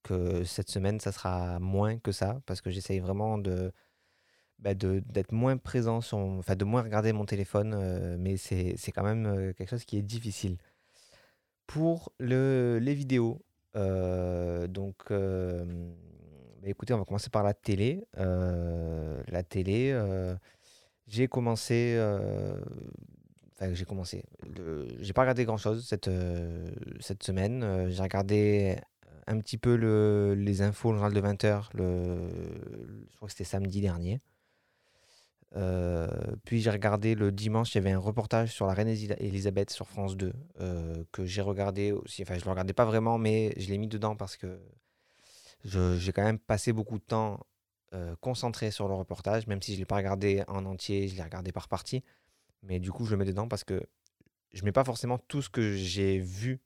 que 0.03 0.44
cette 0.44 0.69
semaine, 0.69 0.99
ça 0.99 1.11
sera 1.11 1.59
moins 1.59 1.97
que 1.97 2.11
ça, 2.11 2.39
parce 2.45 2.61
que 2.61 2.69
j'essaye 2.69 2.99
vraiment 2.99 3.38
de 3.39 3.71
bah, 4.59 4.73
d'être 4.75 5.31
moins 5.31 5.57
présent, 5.57 6.01
sur, 6.01 6.17
enfin 6.17 6.55
de 6.55 6.65
moins 6.65 6.81
regarder 6.83 7.13
mon 7.13 7.25
téléphone, 7.25 7.73
euh, 7.75 8.17
mais 8.19 8.38
c'est 8.38 8.91
quand 8.94 9.03
même 9.03 9.53
quelque 9.55 9.69
chose 9.69 9.85
qui 9.85 9.97
est 9.97 10.03
difficile. 10.03 10.57
Pour 11.65 12.13
le, 12.19 12.79
les 12.81 12.94
vidéos, 12.94 13.44
donc 13.75 15.09
bah, 15.09 15.65
écoutez, 16.65 16.94
on 16.94 16.97
va 16.97 17.05
commencer 17.05 17.29
par 17.29 17.44
la 17.44 17.53
télé. 17.53 18.05
La 18.13 19.44
télé, 19.44 19.94
j'ai 21.07 21.27
commencé, 21.27 21.97
j'ai 23.74 23.86
commencé, 23.86 24.24
j'ai 25.00 25.13
pas 25.13 25.21
regardé 25.21 25.45
grand-chose 25.45 25.86
cette, 25.88 26.07
euh, 26.07 26.69
cette 27.00 27.24
semaine. 27.24 27.63
Euh, 27.63 27.89
j'ai 27.89 28.01
regardé 28.04 28.77
un 29.27 29.39
petit 29.39 29.57
peu 29.57 29.75
le- 29.75 30.36
les 30.36 30.62
infos, 30.62 30.92
le 30.92 30.98
journal 30.98 31.13
de 31.13 31.19
20h, 31.19 31.69
le, 31.74 32.30
je 33.12 33.15
crois 33.18 33.27
que 33.27 33.31
c'était 33.33 33.44
samedi 33.44 33.81
dernier. 33.81 34.21
Euh, 35.56 36.07
puis 36.44 36.62
j'ai 36.62 36.69
regardé 36.69 37.15
le 37.15 37.31
dimanche, 37.31 37.74
il 37.74 37.77
y 37.77 37.80
avait 37.80 37.92
un 37.92 38.00
reportage 38.00 38.51
sur 38.54 38.68
la 38.68 38.74
reine 38.74 38.89
Elisabeth 38.89 39.69
sur 39.69 39.88
France 39.88 40.18
2 40.18 40.33
euh, 40.59 41.04
que 41.12 41.25
j'ai 41.25 41.42
regardé 41.42 41.92
aussi. 41.94 42.21
Enfin, 42.21 42.38
je 42.38 42.44
le 42.44 42.50
regardais 42.51 42.74
pas 42.74 42.86
vraiment, 42.86 43.18
mais 43.18 43.54
je 43.57 43.69
l'ai 43.69 43.77
mis 43.77 43.88
dedans 43.88 44.15
parce 44.15 44.36
que 44.36 44.59
j'ai 45.63 46.12
quand 46.13 46.24
même 46.24 46.39
passé 46.39 46.74
beaucoup 46.74 46.98
de 46.98 47.04
temps 47.04 47.39
concentré 48.19 48.69
sur 48.69 48.88
le 48.88 48.94
reportage, 48.94 49.48
même 49.48 49.62
si 49.62 49.74
je 49.74 49.80
l'ai 49.80 49.86
pas 49.86 49.95
regardé 49.95 50.44
en 50.48 50.65
entier, 50.65 51.07
je 51.07 51.15
l'ai 51.15 51.24
regardé 51.24 51.51
par 51.51 51.68
partie. 51.68 52.04
Mais 52.63 52.80
du 52.80 52.92
coup, 52.92 53.06
je 53.06 53.12
le 53.12 53.18
mets 53.18 53.25
dedans 53.25 53.48
parce 53.48 53.63
que 53.63 53.88
je 54.54 54.63
mets 54.63 54.71
pas 54.71 54.83
forcément 54.83 55.18
tout 55.18 55.42
ce 55.42 55.50
que 55.50 55.74
j'ai 55.74 56.19
vu, 56.19 56.62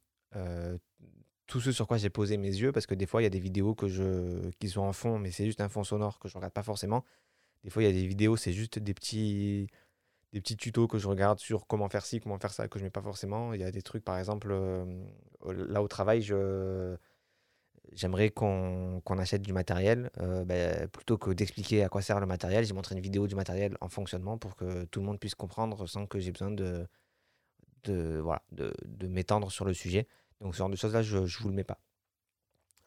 tout 1.48 1.60
ce 1.60 1.72
sur 1.72 1.88
quoi 1.88 1.98
j'ai 1.98 2.10
posé 2.10 2.38
mes 2.38 2.48
yeux, 2.48 2.72
parce 2.72 2.86
que 2.86 2.96
des 2.96 3.06
fois, 3.06 3.22
il 3.22 3.26
y 3.26 3.28
a 3.28 3.32
des 3.32 3.40
vidéos 3.40 3.76
que 3.76 3.88
je, 3.88 4.50
qui 4.60 4.70
sont 4.70 4.82
en 4.82 4.94
fond, 4.94 5.20
mais 5.20 5.32
c'est 5.32 5.46
juste 5.46 5.62
un 5.62 5.70
fond 5.70 5.84
sonore 5.84 6.20
que 6.20 6.30
je 6.30 6.36
regarde 6.36 6.54
pas 6.54 6.64
forcément. 6.64 7.04
Des 7.64 7.70
fois, 7.70 7.84
il 7.84 7.88
y 7.88 7.90
a 7.90 7.92
des 7.94 8.08
vidéos, 8.08 8.38
c'est 8.38 8.54
juste 8.54 8.80
des 8.80 8.94
petits, 8.94 9.68
des 10.32 10.42
petits 10.42 10.58
tutos 10.58 10.88
que 10.88 10.98
je 10.98 11.08
regarde 11.08 11.40
sur 11.40 11.68
comment 11.68 11.90
faire 11.90 12.06
ci, 12.06 12.20
comment 12.20 12.40
faire 12.40 12.54
ça, 12.54 12.68
que 12.68 12.80
je 12.80 12.84
mets 12.86 12.90
pas 12.90 13.02
forcément. 13.02 13.54
Il 13.54 13.60
y 13.60 13.64
a 13.64 13.72
des 13.72 13.82
trucs, 13.82 14.04
par 14.04 14.18
exemple, 14.18 14.56
là 15.46 15.84
au 15.84 15.88
travail, 15.88 16.22
je, 16.22 16.96
j'aimerais 17.94 18.30
qu'on 18.30 19.02
achète 19.18 19.42
du 19.42 19.54
matériel. 19.54 20.10
euh, 20.19 20.44
ben, 20.45 20.88
plutôt 20.90 21.18
que 21.18 21.31
d'expliquer 21.31 21.83
à 21.83 21.90
quoi 21.90 22.02
sert 22.02 22.19
le 22.19 22.26
matériel, 22.26 22.66
j'ai 22.66 22.74
montré 22.74 22.95
une 22.95 23.02
vidéo 23.02 23.28
du 23.28 23.36
matériel 23.36 23.78
en 23.81 23.90
fonctionnement 23.90 24.38
pour 24.38 24.56
que 24.56 24.86
tout 24.86 25.00
le 25.00 25.06
monde 25.06 25.19
puisse 25.19 25.36
comprendre 25.36 25.86
sans 25.88 26.06
que 26.06 26.19
j'ai 26.19 26.31
besoin 26.31 26.52
de, 26.52 26.88
de, 27.83 28.19
voilà, 28.24 28.42
de, 28.52 28.74
de 28.86 29.07
m'étendre 29.07 29.52
sur 29.52 29.66
le 29.66 29.74
sujet. 29.74 30.07
Donc 30.40 30.54
ce 30.56 30.60
genre 30.60 30.69
de 30.69 30.76
choses-là, 30.76 31.02
je 31.04 31.18
ne 31.18 31.26
vous 31.26 31.50
le 31.50 31.56
mets 31.56 31.64
pas. 31.64 31.80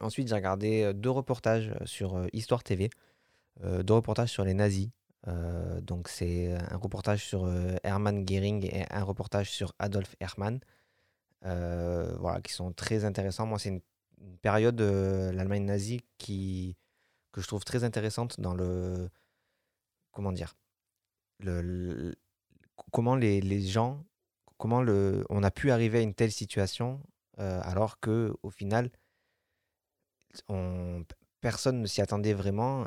Ensuite, 0.00 0.28
j'ai 0.28 0.34
regardé 0.34 0.82
euh, 0.82 0.92
deux 0.92 1.11
reportages 1.11 1.73
sur 1.84 2.16
euh, 2.16 2.26
Histoire 2.32 2.62
TV, 2.64 2.90
deux 3.62 3.94
reportages 3.94 4.30
sur 4.30 4.44
les 4.44 4.54
nazis. 4.54 4.88
Donc 5.82 6.08
c'est 6.08 6.52
un 6.52 6.76
reportage 6.76 7.25
sur 7.25 7.49
Hermann 7.84 8.25
Göring 8.25 8.64
et 8.66 8.84
un 8.90 9.04
reportage 9.04 9.50
sur 9.50 9.73
Adolf 9.78 10.16
Hermann. 10.20 10.58
Voilà, 11.42 12.40
qui 12.42 12.52
sont 12.52 12.73
très 12.73 13.04
intéressants. 13.04 13.46
Moi, 13.46 13.61
c'est 13.61 13.68
une, 13.68 13.80
une 14.21 14.38
période 14.38 14.76
de 14.76 15.30
l'Allemagne 15.35 15.64
nazie 15.64 16.00
qui, 16.18 16.76
que 17.33 17.40
je 17.40 17.47
trouve 17.47 17.64
très 17.64 17.85
intéressante 17.85 18.40
dans 18.40 18.54
le... 18.54 19.11
Comment 20.12 20.33
dire 20.33 20.56
le, 21.40 22.14
Comment 22.92 23.16
les, 23.16 23.40
les 23.40 23.61
gens... 23.62 24.04
Comment 24.56 24.83
le, 24.83 25.25
on 25.30 25.42
a 25.42 25.50
pu 25.50 25.71
arriver 25.71 25.99
à 25.99 26.02
une 26.02 26.14
telle 26.14 26.33
situation 26.33 27.02
euh, 27.40 27.61
alors 27.64 27.99
que 27.99 28.33
au 28.42 28.50
final, 28.50 28.90
on, 30.49 31.04
personne 31.40 31.80
ne 31.83 31.87
s'y 31.87 32.00
attendait 32.00 32.33
vraiment. 32.33 32.87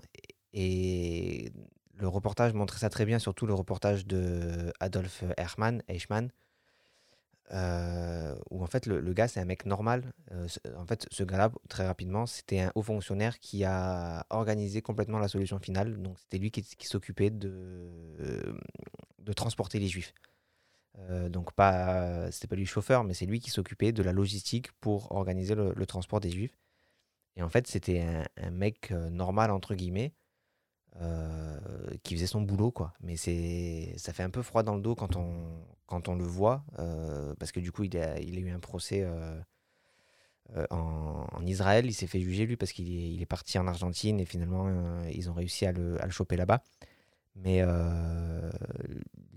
Et 0.54 1.52
le 1.94 2.08
reportage 2.08 2.54
montrait 2.54 2.80
ça 2.80 2.90
très 2.90 3.06
bien, 3.06 3.20
surtout 3.20 3.46
le 3.46 3.54
reportage 3.54 4.06
de 4.06 4.72
Adolf 4.80 5.24
Eichmann 5.38 6.32
euh, 7.52 8.36
où 8.52 8.62
en 8.62 8.68
fait 8.68 8.86
le, 8.88 9.14
gars 9.14 9.28
c'est 9.28 9.40
un 9.40 9.46
mec 9.46 9.66
normal. 9.66 10.12
Euh, 10.32 10.48
en 10.76 10.86
fait, 10.86 11.08
ce 11.12 11.24
gars-là, 11.24 11.52
très 11.70 11.86
rapidement, 11.86 12.26
c'était 12.26 12.60
un 12.60 12.72
haut 12.76 12.82
fonctionnaire 12.82 13.40
qui 13.40 13.64
a 13.64 14.26
organisé 14.30 14.82
complètement 14.82 15.20
la 15.20 15.28
solution 15.28 15.60
finale. 15.60 16.02
Donc 16.02 16.20
c'était 16.20 16.38
lui 16.38 16.52
qui, 16.52 16.88
s'occupait 16.88 17.30
de, 17.30 17.90
de 19.20 19.34
transporter 19.34 19.80
les 19.80 19.88
juifs. 19.88 20.14
Euh, 21.00 21.30
donc 21.30 21.54
pas, 21.54 22.32
c'était 22.32 22.48
pas 22.48 22.56
lui 22.56 22.66
chauffeur, 22.66 23.04
mais 23.04 23.14
c'est 23.14 23.26
lui 23.26 23.40
qui 23.40 23.52
s'occupait 23.52 23.92
de 23.92 24.04
la 24.04 24.12
logistique 24.12 24.72
pour 24.82 25.12
organiser 25.12 25.56
le, 25.56 25.86
transport 25.86 26.20
des 26.20 26.32
juifs. 26.32 26.58
Et 27.36 27.44
en 27.44 27.50
fait, 27.50 27.68
c'était 27.68 28.04
un, 28.38 28.52
mec 28.52 28.92
normal 28.92 29.52
entre 29.52 29.76
guillemets 29.76 30.14
euh, 31.00 31.60
qui 32.02 32.16
faisait 32.16 32.28
son 32.28 32.42
boulot 32.42 32.72
quoi. 32.72 32.94
Mais 33.02 33.18
c'est, 33.18 33.94
ça 33.98 34.14
fait 34.14 34.24
un 34.24 34.30
peu 34.32 34.42
froid 34.42 34.64
dans 34.64 34.76
le 34.76 34.82
dos 34.82 34.96
quand 34.96 35.16
on, 35.16 35.64
quand 35.86 36.08
on 36.10 36.16
le 36.16 36.24
voit, 36.24 36.64
euh, 36.80 37.36
parce 37.40 37.52
que 37.52 37.60
du 37.60 37.72
coup, 37.72 37.84
il 37.84 37.96
a, 37.98 38.20
il 38.20 38.36
a 38.38 38.40
eu 38.40 38.50
un 38.50 38.60
procès 38.60 39.04
euh, 39.04 39.40
en, 40.72 41.28
en 41.32 41.46
Israël. 41.46 41.86
Il 41.86 41.94
s'est 41.94 42.08
fait 42.08 42.20
juger, 42.20 42.46
lui, 42.46 42.58
parce 42.58 42.72
qu'il 42.72 42.90
est, 42.90 43.12
il 43.12 43.22
est 43.22 43.28
parti 43.28 43.60
en 43.60 43.68
Argentine 43.68 44.20
et 44.20 44.26
finalement, 44.26 45.04
ils 45.12 45.30
ont 45.30 45.34
réussi 45.34 45.66
à 45.66 45.72
le, 45.72 46.02
à 46.02 46.06
le 46.06 46.12
choper 46.12 46.36
là-bas. 46.36 46.64
Mais 47.36 47.62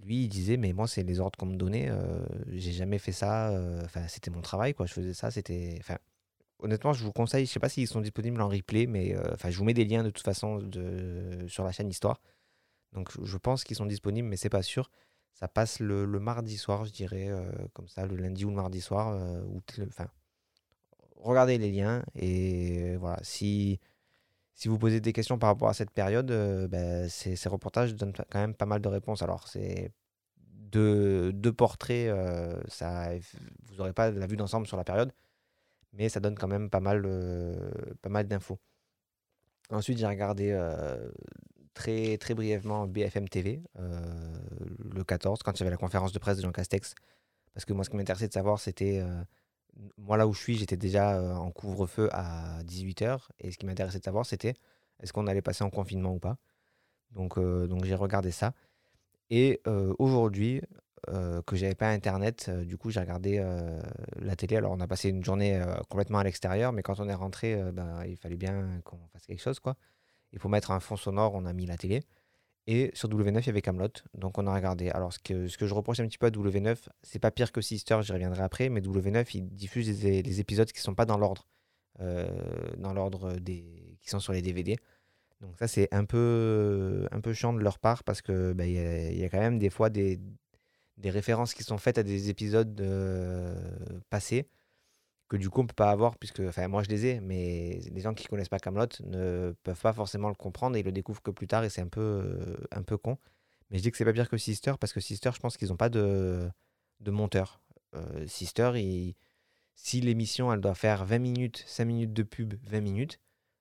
lui, 0.02 0.24
il 0.24 0.28
disait, 0.28 0.56
mais 0.56 0.72
moi, 0.72 0.88
c'est 0.88 1.02
les 1.02 1.20
ordres 1.20 1.38
qu'on 1.38 1.46
me 1.46 1.56
donnait. 1.56 1.90
j'ai 2.48 2.72
jamais 2.72 2.98
fait 2.98 3.12
ça. 3.12 3.52
Enfin, 3.84 4.08
c'était 4.08 4.30
mon 4.30 4.40
travail, 4.40 4.72
quoi. 4.74 4.86
Je 4.86 4.94
faisais 4.94 5.14
ça. 5.14 5.30
C'était. 5.30 5.76
Enfin, 5.80 5.98
honnêtement, 6.62 6.92
je 6.92 7.04
vous 7.04 7.12
conseille. 7.12 7.46
Je 7.46 7.50
sais 7.50 7.60
pas 7.60 7.68
s'ils 7.68 7.88
sont 7.88 8.00
disponibles 8.00 8.40
en 8.40 8.48
replay, 8.48 8.86
mais 8.86 9.14
euh, 9.14 9.36
je 9.48 9.56
vous 9.56 9.64
mets 9.64 9.74
des 9.74 9.84
liens 9.84 10.02
de 10.02 10.10
toute 10.10 10.24
façon 10.24 10.60
sur 11.48 11.64
la 11.64 11.72
chaîne 11.72 11.88
Histoire. 11.90 12.20
Donc, 12.92 13.10
je 13.22 13.36
pense 13.36 13.64
qu'ils 13.64 13.76
sont 13.76 13.86
disponibles, 13.86 14.28
mais 14.28 14.36
c'est 14.36 14.50
pas 14.50 14.62
sûr. 14.62 14.90
Ça 15.32 15.48
passe 15.48 15.80
le, 15.80 16.06
mardi 16.18 16.56
soir, 16.56 16.84
je 16.84 16.92
dirais, 16.92 17.28
euh, 17.28 17.50
comme 17.72 17.88
ça, 17.88 18.06
le 18.06 18.16
lundi 18.16 18.44
ou 18.44 18.50
le 18.50 18.56
mardi 18.56 18.80
soir. 18.80 19.12
euh, 19.12 19.42
regardez 21.16 21.58
les 21.58 21.70
liens 21.70 22.02
et 22.14 22.96
voilà. 22.96 23.18
Si 23.22 23.78
si 24.54 24.68
vous 24.68 24.78
posez 24.78 25.00
des 25.00 25.12
questions 25.14 25.38
par 25.38 25.48
rapport 25.48 25.68
à 25.68 25.74
cette 25.74 25.90
période, 25.90 26.26
ben, 26.70 27.08
ces, 27.08 27.48
reportages 27.48 27.94
donnent 27.94 28.12
quand 28.12 28.38
même 28.38 28.54
pas 28.54 28.66
mal 28.66 28.82
de 28.82 28.88
réponses. 28.88 29.22
Alors, 29.22 29.48
c'est 29.48 29.92
deux, 30.70 31.32
portraits, 31.56 32.12
vous 32.12 33.76
n'aurez 33.76 33.94
pas 33.94 34.10
la 34.10 34.26
vue 34.26 34.36
d'ensemble 34.36 34.66
sur 34.66 34.76
la 34.76 34.84
période, 34.84 35.12
mais 35.92 36.08
ça 36.08 36.20
donne 36.20 36.36
quand 36.36 36.48
même 36.48 36.70
pas 36.70 36.80
mal, 36.80 37.02
euh, 37.04 37.70
pas 38.02 38.08
mal 38.08 38.26
d'infos. 38.26 38.58
Ensuite, 39.70 39.98
j'ai 39.98 40.06
regardé 40.06 40.50
euh, 40.52 41.10
très, 41.74 42.18
très 42.18 42.34
brièvement 42.34 42.86
BFM 42.86 43.28
TV, 43.28 43.62
euh, 43.78 44.00
le 44.92 45.04
14, 45.04 45.42
quand 45.42 45.52
il 45.52 45.60
y 45.60 45.62
avait 45.62 45.70
la 45.70 45.76
conférence 45.76 46.12
de 46.12 46.18
presse 46.18 46.36
de 46.38 46.42
Jean 46.42 46.52
Castex. 46.52 46.94
Parce 47.54 47.64
que 47.64 47.72
moi, 47.72 47.84
ce 47.84 47.90
qui 47.90 47.96
m'intéressait 47.96 48.28
de 48.28 48.32
savoir, 48.32 48.60
c'était. 48.60 49.02
moi, 49.96 50.16
là 50.16 50.26
où 50.28 50.32
je 50.32 50.40
suis, 50.40 50.56
j'étais 50.56 50.76
déjà 50.76 51.20
en 51.36 51.50
couvre-feu 51.50 52.08
à 52.12 52.62
18h. 52.62 53.28
Et 53.40 53.50
ce 53.50 53.58
qui 53.58 53.66
m'intéressait 53.66 53.98
de 53.98 54.04
savoir, 54.04 54.24
c'était 54.24 54.54
est-ce 55.00 55.12
qu'on 55.12 55.26
allait 55.26 55.42
passer 55.42 55.64
en 55.64 55.70
confinement 55.70 56.14
ou 56.14 56.20
pas. 56.20 56.36
Donc, 57.10 57.40
donc 57.40 57.84
j'ai 57.84 57.96
regardé 57.96 58.30
ça. 58.30 58.54
Et 59.30 59.60
aujourd'hui, 59.98 60.62
euh, 61.08 61.40
que 61.42 61.56
j'avais 61.56 61.74
pas 61.74 61.88
internet, 61.88 62.46
euh, 62.48 62.64
du 62.64 62.76
coup, 62.76 62.90
j'ai 62.90 63.00
regardé 63.00 63.38
euh, 63.38 63.80
la 64.20 64.36
télé. 64.36 64.56
Alors, 64.56 64.72
on 64.72 64.80
a 64.80 64.86
passé 64.86 65.08
une 65.08 65.24
journée 65.24 65.60
complètement 65.88 66.18
à 66.18 66.24
l'extérieur, 66.24 66.72
mais 66.72 66.82
quand 66.82 67.00
on 67.00 67.08
est 67.08 67.14
rentré, 67.14 67.56
ben, 67.72 68.04
il 68.06 68.16
fallait 68.16 68.36
bien 68.36 68.80
qu'on 68.84 68.98
fasse 69.12 69.26
quelque 69.26 69.42
chose, 69.42 69.60
quoi. 69.60 69.76
Il 70.32 70.38
faut 70.38 70.48
mettre 70.48 70.70
un 70.70 70.80
fond 70.80 70.96
sonore, 70.96 71.34
on 71.34 71.46
a 71.46 71.52
mis 71.52 71.66
la 71.66 71.76
télé. 71.76 72.02
Et 72.66 72.90
sur 72.94 73.08
W9, 73.08 73.40
il 73.40 73.46
y 73.46 73.48
avait 73.48 73.62
Camelot, 73.62 73.88
donc 74.14 74.38
on 74.38 74.46
a 74.46 74.54
regardé. 74.54 74.90
Alors, 74.90 75.12
ce 75.12 75.18
que, 75.18 75.48
ce 75.48 75.56
que 75.56 75.66
je 75.66 75.74
reproche 75.74 76.00
un 76.00 76.06
petit 76.06 76.18
peu 76.18 76.26
à 76.26 76.30
W9, 76.30 76.76
c'est 77.02 77.18
pas 77.18 77.30
pire 77.30 77.50
que 77.50 77.60
Sister, 77.60 78.00
j'y 78.02 78.12
reviendrai 78.12 78.42
après, 78.42 78.68
mais 78.68 78.80
W9, 78.80 79.26
il 79.34 79.48
diffuse 79.48 80.00
des, 80.00 80.22
des 80.22 80.40
épisodes 80.40 80.70
qui 80.70 80.80
sont 80.80 80.94
pas 80.94 81.06
dans 81.06 81.18
l'ordre, 81.18 81.48
dans 81.98 82.92
l'ordre 82.92 83.34
des 83.34 83.98
qui 84.02 84.08
sont 84.10 84.20
sur 84.20 84.32
les 84.32 84.42
DVD. 84.42 84.76
Donc 85.40 85.58
ça, 85.58 85.66
c'est 85.68 85.88
un 85.92 86.04
peu, 86.04 87.06
un 87.10 87.20
peu 87.20 87.32
chiant 87.32 87.52
de 87.52 87.60
leur 87.60 87.78
part 87.78 88.04
parce 88.04 88.20
que 88.20 88.52
bah, 88.52 88.64
a, 88.64 88.66
il 88.66 89.18
y 89.18 89.24
a 89.24 89.28
quand 89.28 89.40
même 89.40 89.58
des 89.58 89.70
fois 89.70 89.88
des, 89.88 90.20
des 91.00 91.10
références 91.10 91.54
qui 91.54 91.64
sont 91.64 91.78
faites 91.78 91.98
à 91.98 92.02
des 92.02 92.30
épisodes 92.30 92.80
euh, 92.80 93.54
passés 94.10 94.48
que 95.28 95.36
du 95.36 95.48
coup 95.48 95.60
on 95.60 95.66
peut 95.66 95.74
pas 95.74 95.90
avoir 95.90 96.18
puisque, 96.18 96.40
enfin 96.40 96.66
moi 96.68 96.82
je 96.82 96.88
les 96.88 97.06
ai, 97.06 97.20
mais 97.20 97.80
les 97.92 98.00
gens 98.00 98.14
qui 98.14 98.26
connaissent 98.26 98.48
pas 98.48 98.58
Camelot 98.58 98.88
ne 99.04 99.54
peuvent 99.62 99.80
pas 99.80 99.92
forcément 99.92 100.28
le 100.28 100.34
comprendre 100.34 100.76
et 100.76 100.80
ils 100.80 100.84
le 100.84 100.92
découvrent 100.92 101.22
que 101.22 101.30
plus 101.30 101.46
tard 101.46 101.62
et 101.64 101.70
c'est 101.70 101.80
un 101.80 101.88
peu, 101.88 102.00
euh, 102.00 102.56
un 102.72 102.82
peu 102.82 102.98
con. 102.98 103.16
Mais 103.70 103.78
je 103.78 103.82
dis 103.84 103.90
que 103.92 103.96
c'est 103.96 104.04
pas 104.04 104.12
pire 104.12 104.28
que 104.28 104.36
Sister 104.36 104.74
parce 104.80 104.92
que 104.92 105.00
Sister, 105.00 105.30
je 105.32 105.38
pense 105.38 105.56
qu'ils 105.56 105.72
ont 105.72 105.76
pas 105.76 105.88
de, 105.88 106.50
de 106.98 107.10
monteur. 107.12 107.62
Euh, 107.94 108.26
Sister, 108.26 108.72
si 109.76 110.00
l'émission 110.00 110.52
elle 110.52 110.60
doit 110.60 110.74
faire 110.74 111.04
20 111.04 111.18
minutes, 111.20 111.64
5 111.66 111.84
minutes 111.84 112.12
de 112.12 112.24
pub, 112.24 112.54
20 112.64 112.80
minutes, 112.80 113.20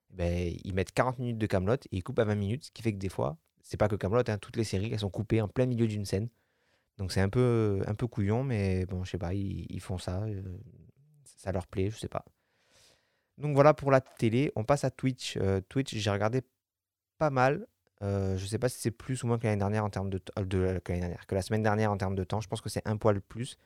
ben, 0.10 0.52
ils 0.64 0.74
mettent 0.74 0.92
40 0.92 1.20
minutes 1.20 1.38
de 1.38 1.46
Camelot 1.46 1.76
et 1.76 1.98
ils 1.98 2.04
coupent 2.04 2.20
à 2.20 2.26
20 2.26 2.34
minutes, 2.36 2.66
ce 2.66 2.72
qui 2.72 2.82
fait 2.82 2.94
que 2.94 2.98
des 2.98 3.10
fois, 3.10 3.38
c'est 3.62 3.78
pas 3.78 3.88
que 3.88 3.96
Camelot, 3.96 4.24
toutes 4.42 4.58
les 4.58 4.64
séries 4.64 4.90
elles 4.92 5.00
sont 5.00 5.12
coupées 5.12 5.42
en 5.42 5.48
plein 5.48 5.68
milieu 5.68 5.88
d'une 5.88 6.06
scène. 6.06 6.30
Donc 7.00 7.14
c'est 7.14 7.22
un 7.22 7.30
peu, 7.30 7.82
un 7.88 7.96
peu 7.96 8.08
couillon, 8.08 8.44
mais 8.44 8.86
bon, 8.86 9.04
je 9.06 9.12
sais 9.12 9.18
pas, 9.18 9.34
ils, 9.34 9.80
font 9.80 9.98
ça, 9.98 10.22
euh, 10.24 10.44
ça 11.24 11.52
leur 11.52 11.66
plaît, 11.66 11.90
je 11.90 11.98
sais 11.98 12.10
pas. 12.10 12.26
Donc 13.40 13.54
voilà 13.54 13.74
pour 13.74 13.90
la 13.90 14.02
télé. 14.02 14.52
On 14.56 14.64
passe 14.64 14.84
à 14.84 14.92
Twitch. 14.92 15.38
Euh, 15.38 15.62
Twitch, 15.70 15.96
j'ai 15.96 16.12
regardé 16.12 16.42
pas 17.18 17.30
mal. 17.30 17.66
Euh, 18.04 18.38
je 18.38 18.46
sais 18.46 18.60
pas 18.60 18.70
si 18.70 18.80
c'est 18.80 18.92
plus 18.92 19.24
ou 19.24 19.28
moins 19.28 19.40
que 19.40 19.46
l'année 19.46 19.60
dernière 19.60 19.84
en 19.84 19.90
termes 19.90 20.10
de, 20.10 20.22
euh, 20.38 20.80
que 20.80 21.36
la 21.36 21.42
semaine 21.42 21.64
dernière 21.64 21.92
en 21.92 21.98
termes 21.98 22.16
de 22.16 22.24
temps. 22.26 22.42
Je 22.42 22.50
pense 22.50 22.62
que 22.62 22.70
c'est 22.70 22.86
un 22.86 22.98
poil 22.98 23.22
plus. 23.22 23.58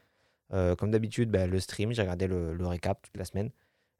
Comme 0.78 0.92
d'habitude, 0.92 1.32
ben, 1.32 1.50
le 1.50 1.60
stream, 1.60 1.94
j'ai 1.94 2.04
regardé 2.04 2.28
le, 2.28 2.68
récap 2.68 3.02
toute 3.02 3.18
la 3.18 3.26
semaine. 3.26 3.50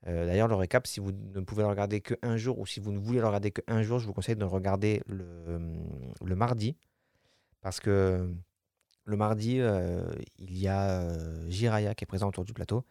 D'ailleurs, 0.06 0.48
le 0.48 0.54
récap, 0.54 0.86
si 0.86 1.00
vous 1.00 1.12
ne 1.12 1.40
pouvez 1.40 1.64
le 1.64 1.68
regarder 1.68 2.00
qu'un 2.00 2.38
jour 2.38 2.60
ou 2.60 2.68
si 2.68 2.80
vous 2.80 2.92
ne 2.92 3.00
voulez 3.00 3.22
le 3.22 3.26
regarder 3.26 3.50
qu'un 3.50 3.82
jour, 3.82 3.98
je 3.98 4.06
vous 4.06 4.14
conseille 4.14 4.36
de 4.36 4.42
le 4.42 4.46
regarder 4.46 5.02
le 5.08 6.36
mardi. 6.36 6.78
Parce 7.62 7.80
que 7.80 8.30
le 9.06 9.18
mardi, 9.18 9.60
euh, 9.60 10.04
il 10.40 10.58
y 10.58 10.68
a 10.68 11.02
euh, 11.02 11.50
Jiraya 11.50 11.96
qui 11.96 12.04
est 12.04 12.08
présent 12.08 12.30
autour 12.30 12.46
du 12.46 12.54
plateau. 12.54 12.86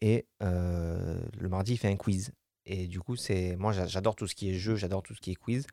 Et 0.00 0.26
euh, 0.42 1.20
le 1.38 1.48
mardi, 1.48 1.72
il 1.72 1.78
fait 1.78 1.88
un 1.88 1.96
quiz. 1.96 2.32
Et 2.66 2.86
du 2.88 3.00
coup, 3.00 3.16
c'est 3.16 3.56
moi, 3.56 3.72
j'a- 3.72 3.86
j'adore 3.86 4.16
tout 4.16 4.26
ce 4.26 4.34
qui 4.34 4.50
est 4.50 4.54
jeu, 4.54 4.76
j'adore 4.76 5.02
tout 5.02 5.14
ce 5.14 5.20
qui 5.20 5.32
est 5.32 5.36
quiz. 5.36 5.66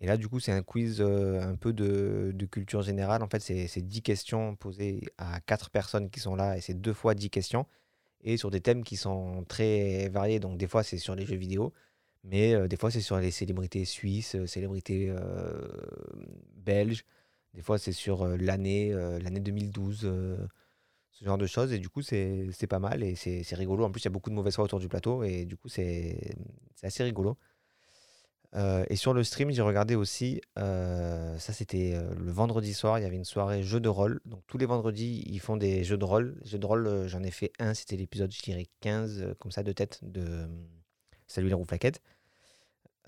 Et 0.00 0.06
là, 0.06 0.16
du 0.16 0.28
coup, 0.28 0.40
c'est 0.40 0.52
un 0.52 0.62
quiz 0.62 1.00
un 1.02 1.56
peu 1.56 1.72
de, 1.72 2.34
culture 2.50 2.82
générale. 2.82 3.22
En 3.22 3.28
fait, 3.28 3.40
c'est 3.40 3.66
c'est 3.68 3.82
10 3.82 4.02
questions 4.02 4.56
posées 4.56 5.02
à 5.18 5.40
4 5.40 5.70
personnes 5.70 6.10
qui 6.10 6.20
sont 6.20 6.36
là. 6.36 6.56
Et 6.58 6.60
c'est 6.60 6.74
deux 6.74 6.92
fois 6.94 7.14
10 7.14 7.30
questions. 7.30 7.66
Et 8.22 8.36
sur 8.38 8.50
des 8.50 8.60
thèmes 8.60 8.84
qui 8.84 8.96
sont 8.96 9.44
très 9.48 10.08
variés. 10.10 10.40
Donc, 10.40 10.58
des 10.58 10.68
fois, 10.68 10.82
c'est 10.82 10.98
sur 10.98 11.14
les 11.16 11.26
jeux 11.26 11.36
vidéo. 11.36 11.72
Mais 12.24 12.68
des 12.68 12.76
fois, 12.76 12.90
c'est 12.90 13.00
sur 13.02 13.18
les 13.18 13.30
célébrités 13.30 13.84
suisses, 13.84 14.36
célébrités 14.46 15.14
belges. 16.56 17.04
Des 17.54 17.62
fois, 17.62 17.78
c'est 17.78 17.92
sur 17.92 18.26
l'année 18.26 18.92
l'année 18.92 19.40
2012, 19.40 20.02
euh, 20.04 20.36
ce 21.12 21.24
genre 21.24 21.38
de 21.38 21.46
choses. 21.46 21.72
Et 21.72 21.78
du 21.78 21.88
coup, 21.88 22.02
c'est 22.02 22.66
pas 22.68 22.80
mal 22.80 23.02
et 23.02 23.14
c'est 23.14 23.54
rigolo. 23.54 23.84
En 23.84 23.90
plus, 23.90 24.00
il 24.02 24.04
y 24.06 24.08
a 24.08 24.10
beaucoup 24.10 24.30
de 24.30 24.34
mauvaises 24.34 24.56
foi 24.56 24.64
autour 24.64 24.80
du 24.80 24.88
plateau. 24.88 25.22
Et 25.22 25.44
du 25.44 25.56
coup, 25.56 25.68
c'est 25.68 26.36
assez 26.82 27.04
rigolo. 27.04 27.38
Et 28.88 28.94
sur 28.94 29.14
le 29.14 29.24
stream, 29.24 29.50
j'ai 29.50 29.62
regardé 29.62 29.96
aussi, 29.96 30.40
ça 30.56 31.52
c'était 31.52 32.00
le 32.16 32.30
vendredi 32.30 32.72
soir, 32.72 32.98
il 32.98 33.02
y 33.02 33.04
avait 33.04 33.16
une 33.16 33.24
soirée 33.24 33.62
jeux 33.62 33.80
de 33.80 33.88
rôle. 33.88 34.20
Donc 34.26 34.42
tous 34.46 34.58
les 34.58 34.66
vendredis, 34.66 35.24
ils 35.26 35.40
font 35.40 35.56
des 35.56 35.82
jeux 35.82 35.98
de 35.98 36.04
rôle. 36.04 36.40
Jeux 36.44 36.58
de 36.58 36.66
rôle, 36.66 37.06
j'en 37.08 37.22
ai 37.22 37.32
fait 37.32 37.52
un, 37.58 37.74
c'était 37.74 37.96
l'épisode, 37.96 38.32
je 38.32 38.42
dirais 38.42 38.66
15, 38.80 39.22
euh, 39.22 39.34
comme 39.40 39.50
ça, 39.50 39.62
de 39.64 39.72
tête 39.72 40.00
de 40.02 40.46
Salut 41.26 41.48
les 41.48 41.54
rouflaquettes. 41.54 42.00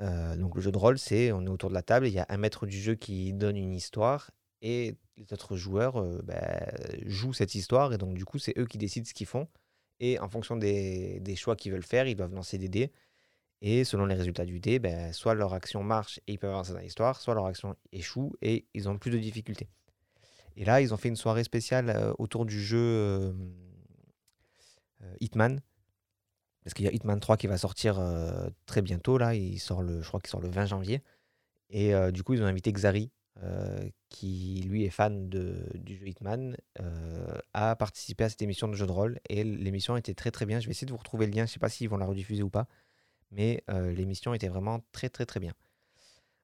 Euh, 0.00 0.36
donc 0.36 0.54
le 0.54 0.60
jeu 0.60 0.72
de 0.72 0.78
rôle, 0.78 0.98
c'est 0.98 1.32
on 1.32 1.42
est 1.42 1.48
autour 1.48 1.70
de 1.70 1.74
la 1.74 1.82
table, 1.82 2.06
il 2.06 2.12
y 2.12 2.18
a 2.18 2.26
un 2.28 2.36
maître 2.36 2.66
du 2.66 2.78
jeu 2.78 2.94
qui 2.94 3.32
donne 3.32 3.56
une 3.56 3.72
histoire 3.72 4.30
et 4.62 4.94
les 5.16 5.32
autres 5.32 5.56
joueurs 5.56 5.96
euh, 5.96 6.20
bah, 6.22 6.66
jouent 7.06 7.32
cette 7.32 7.54
histoire 7.54 7.92
et 7.92 7.98
donc 7.98 8.14
du 8.14 8.24
coup 8.24 8.38
c'est 8.38 8.56
eux 8.58 8.66
qui 8.66 8.78
décident 8.78 9.06
ce 9.06 9.14
qu'ils 9.14 9.26
font 9.26 9.48
et 10.00 10.18
en 10.18 10.28
fonction 10.28 10.56
des, 10.56 11.22
choix 11.36 11.56
qu'ils 11.56 11.72
veulent 11.72 11.82
faire, 11.82 12.06
ils 12.06 12.16
doivent 12.16 12.34
lancer 12.34 12.58
des 12.58 12.68
dés 12.68 12.92
et 13.62 13.84
selon 13.84 14.04
les 14.04 14.14
résultats 14.14 14.44
du 14.44 14.60
dé, 14.60 14.78
ben, 14.78 15.12
soit 15.12 15.34
leur 15.34 15.54
action 15.54 15.82
marche 15.82 16.20
et 16.26 16.34
ils 16.34 16.38
peuvent 16.38 16.50
avancer 16.50 16.72
dans 16.72 16.80
l'histoire, 16.80 17.20
soit 17.20 17.34
leur 17.34 17.46
action 17.46 17.74
échoue 17.92 18.34
et 18.42 18.66
ils 18.74 18.88
ont 18.88 18.98
plus 18.98 19.10
de 19.10 19.18
difficultés. 19.18 19.68
Et 20.56 20.64
là, 20.64 20.80
ils 20.80 20.92
ont 20.92 20.98
fait 20.98 21.08
une 21.08 21.16
soirée 21.16 21.44
spéciale 21.44 21.90
euh, 21.90 22.12
autour 22.18 22.44
du 22.44 22.62
jeu 22.62 22.78
euh, 22.78 23.32
Hitman. 25.20 25.60
Parce 26.64 26.74
qu'il 26.74 26.84
y 26.84 26.88
a 26.88 26.92
Hitman 26.92 27.18
3 27.20 27.36
qui 27.38 27.46
va 27.46 27.56
sortir 27.56 28.02
très 28.66 28.82
bientôt. 28.82 29.18
Là, 29.18 29.36
il 29.36 29.60
sort 29.60 29.82
le, 29.82 30.02
je 30.02 30.08
crois 30.08 30.18
qu'il 30.18 30.30
sort 30.30 30.40
le 30.40 30.48
20 30.48 30.66
janvier. 30.66 31.00
Et 31.70 31.92
du 32.10 32.24
coup, 32.24 32.34
ils 32.34 32.42
ont 32.42 32.46
invité 32.46 32.72
Xari, 32.72 33.12
euh, 33.42 33.86
qui 34.08 34.64
lui 34.66 34.84
est 34.84 34.90
fan 34.90 35.28
de, 35.28 35.68
du 35.74 35.96
jeu 35.96 36.08
Hitman, 36.08 36.56
euh, 36.80 37.38
à 37.52 37.76
participer 37.76 38.24
à 38.24 38.28
cette 38.30 38.40
émission 38.40 38.66
de 38.66 38.74
jeu 38.74 38.86
de 38.86 38.92
rôle. 38.92 39.20
Et 39.28 39.44
l'émission 39.44 39.96
était 39.96 40.14
très 40.14 40.30
très 40.30 40.46
bien. 40.46 40.58
Je 40.58 40.66
vais 40.66 40.70
essayer 40.70 40.86
de 40.86 40.92
vous 40.92 40.98
retrouver 40.98 41.26
le 41.26 41.32
lien. 41.32 41.44
Je 41.44 41.50
ne 41.50 41.52
sais 41.52 41.58
pas 41.58 41.68
s'ils 41.68 41.88
vont 41.88 41.98
la 41.98 42.06
rediffuser 42.06 42.42
ou 42.42 42.48
pas. 42.48 42.66
Mais 43.30 43.62
euh, 43.68 43.92
l'émission 43.92 44.32
était 44.32 44.48
vraiment 44.48 44.80
très 44.92 45.10
très 45.10 45.26
très 45.26 45.40
bien. 45.40 45.52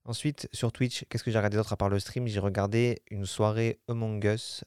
Ensuite, 0.05 0.49
sur 0.53 0.73
Twitch, 0.73 1.05
qu'est-ce 1.09 1.23
que 1.23 1.31
j'ai 1.31 1.39
regardé 1.39 1.57
d'autre 1.57 1.73
à 1.73 1.77
part 1.77 1.89
le 1.89 2.01
stream? 2.01 2.27
J'ai 2.27 2.41
regardé 2.41 3.03
une 3.11 3.25
soirée 3.25 3.81
Among 3.89 4.23
Us 4.25 4.65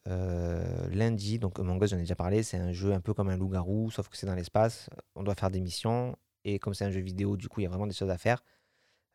lundi. 0.91 1.39
Donc 1.39 1.60
Among 1.60 1.84
Us, 1.84 1.89
j'en 1.89 1.98
ai 1.98 2.01
déjà 2.01 2.15
parlé, 2.15 2.41
c'est 2.41 2.58
un 2.58 2.72
jeu 2.72 2.94
un 2.94 3.01
peu 3.01 3.13
comme 3.13 3.27
un 3.29 3.38
loup-garou, 3.38 3.91
sauf 3.91 4.08
que 4.08 4.15
c'est 4.15 4.25
dans 4.25 4.34
l'espace. 4.36 4.89
On 5.13 5.24
doit 5.24 5.36
faire 5.36 5.51
des 5.51 5.60
missions. 5.60 6.15
Et 6.46 6.58
comme 6.58 6.74
c'est 6.74 6.86
un 6.86 6.91
jeu 6.91 7.01
vidéo, 7.01 7.36
du 7.36 7.50
coup, 7.50 7.60
il 7.60 7.63
y 7.63 7.65
a 7.65 7.70
vraiment 7.70 7.88
des 7.88 7.94
choses 7.94 8.10
à 8.10 8.17
faire. 8.17 8.41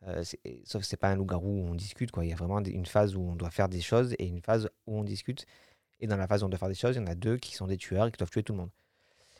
Euh, 0.07 0.23
sauf 0.63 0.81
que 0.81 0.87
c'est 0.87 0.97
pas 0.97 1.09
un 1.09 1.15
loup-garou 1.15 1.47
où 1.47 1.67
on 1.67 1.75
discute. 1.75 2.11
Quoi. 2.11 2.25
Il 2.25 2.29
y 2.29 2.33
a 2.33 2.35
vraiment 2.35 2.59
une 2.59 2.85
phase 2.85 3.15
où 3.15 3.21
on 3.21 3.35
doit 3.35 3.51
faire 3.51 3.69
des 3.69 3.81
choses 3.81 4.13
et 4.17 4.25
une 4.25 4.41
phase 4.41 4.69
où 4.87 4.97
on 4.97 5.03
discute. 5.03 5.45
Et 5.99 6.07
dans 6.07 6.17
la 6.17 6.27
phase 6.27 6.43
où 6.43 6.47
on 6.47 6.49
doit 6.49 6.57
faire 6.57 6.69
des 6.69 6.75
choses, 6.75 6.95
il 6.95 6.99
y 6.99 7.01
en 7.01 7.07
a 7.07 7.15
deux 7.15 7.37
qui 7.37 7.55
sont 7.55 7.67
des 7.67 7.77
tueurs 7.77 8.07
et 8.07 8.11
qui 8.11 8.17
doivent 8.17 8.31
tuer 8.31 8.43
tout 8.43 8.53
le 8.53 8.59
monde. 8.59 8.71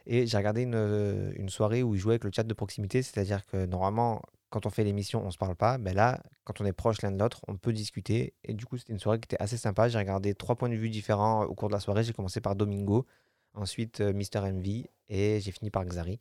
Et 0.06 0.28
j'ai 0.28 0.38
regardé 0.38 0.62
une, 0.64 0.76
euh, 0.76 1.32
une 1.36 1.50
soirée 1.50 1.84
où 1.84 1.96
ils 1.96 2.00
jouaient 2.00 2.14
avec 2.14 2.24
le 2.24 2.32
chat 2.34 2.44
de 2.44 2.54
proximité, 2.54 3.02
c'est-à-dire 3.02 3.46
que 3.46 3.66
normalement, 3.66 4.22
quand 4.50 4.66
on 4.66 4.70
fait 4.70 4.84
l'émission, 4.84 5.24
on 5.26 5.32
se 5.32 5.38
parle 5.38 5.56
pas. 5.56 5.78
Mais 5.78 5.94
là, 5.94 6.22
quand 6.44 6.62
on 6.62 6.66
est 6.66 6.74
proche 6.74 7.02
l'un 7.02 7.12
de 7.12 7.20
l'autre, 7.20 7.42
on 7.48 7.56
peut 7.58 7.74
discuter. 7.74 8.34
Et 8.44 8.54
du 8.54 8.66
coup, 8.66 8.78
c'était 8.78 8.94
une 8.94 9.00
soirée 9.00 9.20
qui 9.20 9.26
était 9.26 9.42
assez 9.42 9.58
sympa. 9.58 9.90
J'ai 9.90 9.98
regardé 9.98 10.36
trois 10.36 10.56
points 10.56 10.70
de 10.70 10.76
vue 10.76 10.90
différents 10.90 11.44
au 11.44 11.56
cours 11.56 11.70
de 11.70 11.74
la 11.74 11.80
soirée. 11.80 12.04
J'ai 12.04 12.14
commencé 12.14 12.42
par 12.42 12.56
Domingo, 12.56 13.06
ensuite 13.54 14.02
euh, 14.02 14.14
Mr. 14.14 14.52
MV 14.52 14.88
et 15.10 15.40
j'ai 15.40 15.52
fini 15.52 15.72
par 15.72 15.86
Xari. 15.86 16.20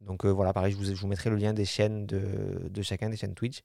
Donc 0.00 0.24
voilà, 0.24 0.52
pareil, 0.52 0.72
je 0.72 0.94
vous, 0.94 1.06
mettrai 1.08 1.30
le 1.30 1.36
lien 1.36 1.52
des 1.52 1.64
chaînes 1.64 2.06
de, 2.06 2.68
de 2.68 2.82
chacun 2.82 3.10
des 3.10 3.16
chaînes 3.16 3.34
Twitch. 3.34 3.62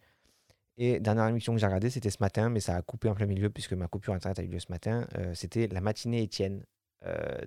Et 0.77 0.99
dernière 0.99 1.27
émission 1.27 1.53
que 1.53 1.59
j'ai 1.59 1.67
regardée, 1.67 1.91
c'était 1.91 2.09
ce 2.09 2.17
matin, 2.19 2.49
mais 2.49 2.59
ça 2.59 2.75
a 2.75 2.81
coupé 2.81 3.07
en 3.07 3.13
plein 3.13 3.27
milieu 3.27 3.49
puisque 3.49 3.73
ma 3.73 3.87
coupure 3.87 4.13
internet 4.13 4.39
a 4.39 4.43
eu 4.43 4.47
lieu 4.47 4.59
ce 4.59 4.71
matin. 4.71 5.07
c'était 5.35 5.67
la 5.67 5.81
matinée 5.81 6.23
Étienne. 6.23 6.65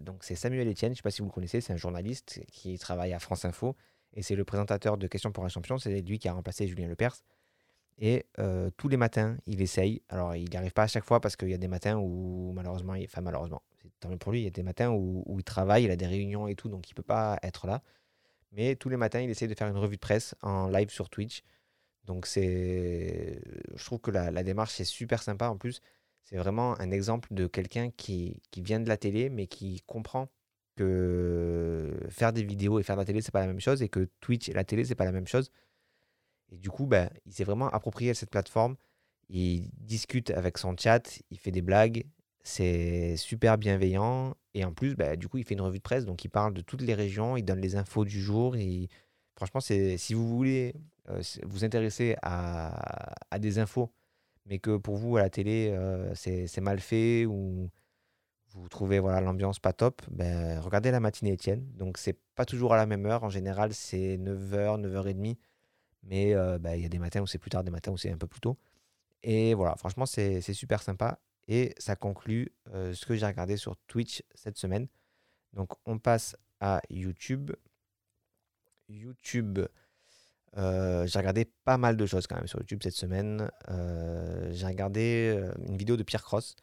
donc 0.00 0.23
c'est 0.23 0.37
Samuel 0.37 0.69
Etienne, 0.69 0.90
je 0.90 0.93
ne 0.93 0.97
sais 0.97 1.02
pas 1.02 1.11
si 1.11 1.23
vous 1.23 1.28
le 1.28 1.33
connaissez, 1.33 1.61
c'est 1.61 1.73
un 1.73 1.76
journaliste 1.76 2.40
qui 2.52 2.78
travaille 2.78 3.12
à 3.12 3.19
France 3.19 3.45
Info 3.45 3.75
et 4.14 4.23
c'est 4.23 4.37
le 4.37 4.45
présentateur 4.45 4.97
de 4.97 5.07
Questions 5.09 5.33
pour 5.33 5.45
un 5.45 5.49
champion. 5.49 5.78
C'est 5.78 6.00
lui 6.02 6.21
qui 6.21 6.28
a 6.28 6.33
remplacé 6.33 6.69
Julien 6.69 6.87
Lepers. 6.87 7.16
Et 7.99 8.26
tous 8.76 8.88
les 8.88 8.97
matins, 8.97 9.37
il 9.47 9.62
essaye. 9.62 10.02
Alors, 10.09 10.35
il 10.35 10.49
n'y 10.49 10.57
arrive 10.57 10.73
pas 10.73 10.85
à 10.85 10.87
chaque 10.87 11.05
fois 11.05 11.21
parce 11.21 11.37
qu'il 11.37 11.49
y 11.49 11.55
a 11.55 11.59
des 11.59 11.69
matins 11.69 11.97
où, 11.97 12.52
malheureusement, 12.55 12.95
il... 12.95 13.05
enfin, 13.05 13.23
malheureusement, 13.23 13.62
tant 14.00 14.09
mieux 14.11 14.19
pour 14.19 14.33
lui, 14.33 14.40
il 14.40 14.45
y 14.45 14.49
a 14.49 14.50
des 14.50 14.62
matins 14.62 14.90
où, 14.90 15.23
où, 15.26 15.38
il 15.38 15.45
travaille, 15.45 15.85
il 15.85 15.90
a 15.90 15.97
des 15.97 16.07
réunions 16.07 16.47
et 16.47 16.55
tout, 16.55 16.69
donc 16.69 16.88
il 16.90 16.93
ne 16.93 16.97
peut 16.97 17.02
pas 17.02 17.38
être 17.43 17.66
là. 17.66 17.83
Mais 18.57 18.75
tous 18.75 18.89
les 18.89 18.97
matins, 18.97 19.21
il 19.21 19.31
essaye 19.31 19.49
de 19.49 19.55
faire 19.55 19.69
une 19.69 19.77
revue 19.77 19.97
de 19.97 20.01
presse 20.01 20.35
en 20.43 20.69
live 20.69 20.91
sur 20.91 21.11
Twitch. 21.11 21.43
Donc, 22.05 22.27
c'est. 22.27 23.41
Je 23.75 23.85
trouve 23.85 24.01
que 24.01 24.11
la, 24.11 24.43
démarche 24.43 24.81
est 24.81 24.85
super 24.85 25.23
sympa. 25.23 25.49
En 25.51 25.59
plus, 25.59 25.81
c'est 26.23 26.37
vraiment 26.39 26.79
un 26.81 26.91
exemple 26.91 27.35
de 27.35 27.47
quelqu'un 27.47 27.91
qui, 27.91 28.41
vient 28.57 28.81
de 28.81 28.89
la 28.89 28.97
télé, 28.97 29.29
mais 29.29 29.47
qui 29.47 29.83
comprend 29.87 30.29
que 30.77 31.99
faire 32.09 32.33
des 32.33 32.43
vidéos 32.43 32.81
et 32.81 32.83
faire 32.83 32.97
de 32.97 33.03
la 33.03 33.07
télé, 33.07 33.21
c'est 33.23 33.33
pas 33.33 33.41
la 33.41 33.47
même 33.47 33.61
chose, 33.61 33.83
et 33.83 33.89
que 33.89 34.09
Twitch 34.21 34.49
et 34.49 34.53
la 34.55 34.65
télé, 34.65 34.85
c'est 34.85 34.95
pas 34.95 35.05
la 35.05 35.13
même 35.13 35.27
chose. 35.27 35.51
Et 36.51 36.57
du 36.59 36.71
coup, 36.71 36.87
bah, 36.87 37.11
il 37.27 37.33
s'est 37.33 37.45
vraiment 37.45 37.69
approprié 37.69 38.15
cette 38.15 38.31
plateforme. 38.31 38.77
Il 39.29 39.71
discute 39.75 40.31
avec 40.31 40.59
son 40.59 40.77
chat, 40.77 41.21
il 41.31 41.39
fait 41.39 41.51
des 41.51 41.63
blagues, 41.63 42.05
c'est 42.43 43.17
super 43.17 43.59
bienveillant. 43.59 44.35
Et 44.57 44.65
en 44.65 44.73
plus, 44.73 44.97
bah, 44.97 45.17
du 45.17 45.29
coup, 45.29 45.37
il 45.37 45.45
fait 45.45 45.53
une 45.53 45.61
revue 45.61 45.77
de 45.77 45.83
presse, 45.83 46.07
donc 46.07 46.25
il 46.25 46.31
parle 46.31 46.55
de 46.55 46.63
toutes 46.63 46.81
les 46.81 46.95
régions, 46.95 47.37
il 47.37 47.43
donne 47.45 47.61
les 47.61 47.77
infos 47.77 48.07
du 48.07 48.23
jour. 48.23 48.57
Et 48.57 48.89
franchement, 49.35 49.61
si 49.61 50.15
vous 50.15 50.27
voulez 50.27 50.75
euh, 51.11 51.21
vous 51.45 51.63
intéresser 51.63 52.17
à, 52.23 53.39
des 53.39 53.59
infos, 53.59 53.93
mais 54.47 54.59
que 54.59 54.79
pour 54.79 54.97
vous, 54.97 55.19
à 55.19 55.21
la 55.21 55.29
télé, 55.29 55.69
euh, 55.73 56.15
c'est 56.15 56.61
mal 56.63 56.81
fait 56.81 57.27
ou 57.27 57.69
vous 58.55 58.69
trouvez 58.71 58.99
voilà 58.99 59.21
l'ambiance 59.21 59.59
pas 59.59 59.75
top, 59.75 60.01
ben, 60.11 60.59
regardez 60.61 60.91
la 60.91 61.01
matinée 61.01 61.33
Étienne. 61.33 61.71
Donc, 61.75 61.99
c'est 61.99 62.19
pas 62.35 62.47
toujours 62.47 62.73
à 62.73 62.79
la 62.79 62.87
même 62.87 63.05
heure. 63.05 63.25
En 63.25 63.29
général, 63.29 63.75
c'est 63.75 64.17
9h, 64.17 64.81
9h30. 64.81 65.37
Mais 66.05 66.35
euh, 66.35 66.59
bah, 66.59 66.77
il 66.77 66.83
y 66.83 66.87
a 66.87 66.89
des 66.89 66.99
matins 66.99 67.21
où 67.21 67.27
c'est 67.27 67.39
plus 67.39 67.51
tard, 67.51 67.63
des 67.63 67.71
matins 67.71 67.93
où 67.93 67.99
c'est 67.99 68.11
un 68.11 68.17
peu 68.17 68.27
plus 68.27 68.41
tôt. 68.41 68.57
Et 69.23 69.53
voilà, 69.53 69.77
franchement, 69.77 70.07
c'est 70.07 70.41
super 70.41 70.83
sympa. 70.83 71.19
Et 71.49 71.75
ça 71.79 71.97
conclut 71.97 72.53
euh, 72.73 72.93
ce 72.93 73.07
que 73.07 73.15
j'ai 73.15 73.26
regardé 73.26 73.57
sur 73.57 73.76
Twitch 73.87 74.23
cette 74.35 74.59
semaine. 74.59 74.88
Donc, 75.53 75.71
on 75.85 75.99
passe 75.99 76.37
à 76.61 76.81
YouTube. 76.91 77.53
YouTube, 78.88 79.61
euh, 80.57 81.07
j'ai 81.07 81.19
regardé 81.19 81.45
pas 81.65 81.79
mal 81.79 81.97
de 81.97 82.07
choses 82.07 82.26
quand 82.26 82.37
même 82.37 82.47
sur 82.47 82.59
YouTube 82.61 82.81
cette 82.83 82.95
semaine. 82.95 83.50
j'ai 84.50 84.67
regardé 84.67 85.50
une 85.67 85.76
vidéo 85.76 85.97
de 85.97 86.03
Pierre 86.03 86.23
Cross. 86.23 86.57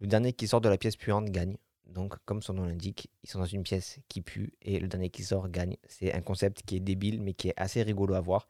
Le 0.00 0.06
dernier 0.06 0.32
qui 0.32 0.48
sort 0.48 0.60
de 0.60 0.68
la 0.68 0.78
pièce 0.78 0.96
puante 0.96 1.26
gagne. 1.26 1.56
Donc, 1.86 2.16
comme 2.24 2.40
son 2.40 2.54
nom 2.54 2.64
l'indique, 2.64 3.10
ils 3.22 3.28
sont 3.28 3.40
dans 3.40 3.44
une 3.44 3.64
pièce 3.64 3.98
qui 4.08 4.22
pue 4.22 4.52
et 4.62 4.78
le 4.78 4.86
dernier 4.86 5.10
qui 5.10 5.24
sort 5.24 5.48
gagne. 5.48 5.76
C'est 5.88 6.12
un 6.12 6.20
concept 6.20 6.62
qui 6.62 6.76
est 6.76 6.80
débile 6.80 7.20
mais 7.20 7.34
qui 7.34 7.48
est 7.48 7.54
assez 7.56 7.82
rigolo 7.82 8.14
à 8.14 8.20
voir. 8.20 8.48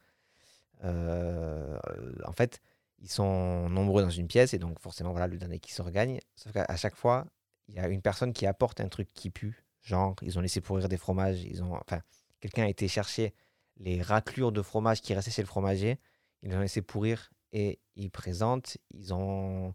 Euh, 0.85 1.79
en 2.25 2.33
fait, 2.33 2.61
ils 3.01 3.11
sont 3.11 3.69
nombreux 3.69 4.03
dans 4.03 4.11
une 4.11 4.27
pièce 4.27 4.55
et 4.55 4.59
donc 4.59 4.79
forcément, 4.79 5.11
voilà, 5.11 5.27
le 5.27 5.39
dernier 5.39 5.59
qui 5.59 5.73
sort 5.73 5.91
gagne. 5.91 6.21
Sauf 6.37 6.53
qu'à 6.53 6.77
chaque 6.77 6.97
fois, 6.97 7.27
il 7.69 7.75
y 7.75 7.79
a 7.79 7.89
une 7.89 8.03
personne 8.03 8.33
qui 8.33 8.47
apporte 8.47 8.81
un 8.81 8.89
truc 8.89 9.09
qui 9.15 9.31
pue. 9.31 9.65
Genre, 9.83 10.15
ils 10.23 10.39
ont 10.39 10.43
laissé 10.43 10.61
pourrir 10.61 10.89
des 10.89 10.97
fromages. 10.97 11.43
Ils 11.43 11.63
ont, 11.63 11.75
enfin, 11.75 12.03
quelqu'un 12.41 12.65
a 12.65 12.69
été 12.69 12.89
chercher 12.89 13.35
les 13.79 14.03
raclures 14.03 14.53
de 14.53 14.61
fromage 14.61 15.01
qui 15.01 15.15
restaient 15.15 15.31
chez 15.31 15.43
le 15.43 15.47
fromager. 15.47 15.99
Ils 16.43 16.55
ont 16.55 16.61
laissé 16.61 16.83
pourrir 16.83 17.31
et 17.53 17.79
ils 17.97 18.11
présentent. 18.11 18.77
Ils 18.93 19.15
ont 19.15 19.75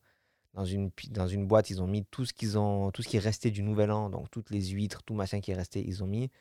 dans 0.53 0.65
une, 0.65 0.89
dans 1.09 1.27
une 1.27 1.45
boîte, 1.47 1.69
ils 1.69 1.81
ont 1.81 1.87
mis 1.87 2.05
tout 2.05 2.25
ce 2.25 2.33
qu'ils 2.33 2.57
ont, 2.57 2.91
tout 2.91 3.01
ce 3.01 3.09
qui 3.09 3.17
est 3.17 3.21
resté 3.21 3.51
du 3.51 3.61
nouvel 3.61 3.91
an, 3.91 4.09
donc 4.09 4.31
toutes 4.31 4.49
les 4.51 4.67
huîtres, 4.67 5.03
tout 5.03 5.13
machin 5.13 5.41
qui 5.41 5.51
est 5.51 5.55
resté, 5.55 5.83
ils 5.85 6.03
ont 6.03 6.07
mis. 6.07 6.31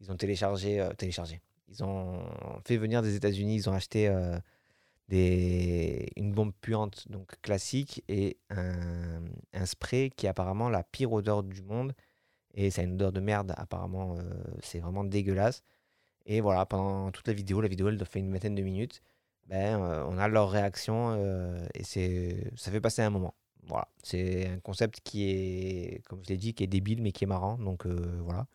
Ils 0.00 0.10
ont 0.10 0.16
téléchargé, 0.16 0.80
euh, 0.80 0.92
téléchargé. 0.94 1.40
Ils 1.68 1.84
ont 1.84 2.24
fait 2.64 2.78
venir 2.78 3.00
des 3.02 3.14
États-Unis, 3.14 3.54
ils 3.54 3.70
ont 3.70 3.72
acheté 3.72 4.08
euh, 4.08 4.38
une 5.12 6.32
bombe 6.32 6.52
puante 6.60 7.08
donc 7.10 7.40
classique 7.42 8.04
et 8.08 8.38
un, 8.50 9.66
spray 9.66 10.10
qui 10.10 10.26
est 10.26 10.28
apparemment 10.28 10.68
la 10.68 10.82
pire 10.82 11.12
odeur 11.12 11.42
du 11.42 11.62
monde. 11.62 11.94
Et 12.54 12.70
c'est 12.70 12.84
une 12.84 12.94
odeur 12.94 13.12
de 13.12 13.20
merde, 13.20 13.54
apparemment, 13.56 14.16
euh, 14.18 14.22
c'est 14.62 14.80
vraiment 14.80 15.04
dégueulasse. 15.04 15.62
Et 16.26 16.40
voilà, 16.40 16.66
pendant 16.66 17.10
toute 17.12 17.28
la 17.28 17.34
vidéo, 17.34 17.60
la 17.60 17.68
vidéo 17.68 17.88
elle 17.88 18.04
fait 18.06 18.20
une 18.20 18.32
vingtaine 18.32 18.54
de 18.54 18.62
minutes, 18.62 19.02
ben, 19.46 19.80
euh, 19.82 20.04
on 20.08 20.18
a 20.18 20.28
leur 20.28 20.50
réaction 20.50 21.16
et 21.74 21.84
c'est, 21.84 22.52
ça 22.56 22.70
fait 22.70 22.80
passer 22.80 23.02
un 23.02 23.10
moment. 23.10 23.34
Voilà, 23.64 23.88
c'est 24.02 24.48
un 24.48 24.60
concept 24.60 25.00
qui 25.02 25.30
est, 25.30 26.02
comme 26.08 26.22
je 26.24 26.30
l'ai 26.30 26.36
dit, 26.38 26.54
qui 26.54 26.64
est 26.64 26.66
débile 26.68 27.02
mais 27.02 27.12
qui 27.12 27.24
est 27.24 27.26
marrant. 27.28 27.58
Donc 27.58 27.86
voilà. 27.86 28.46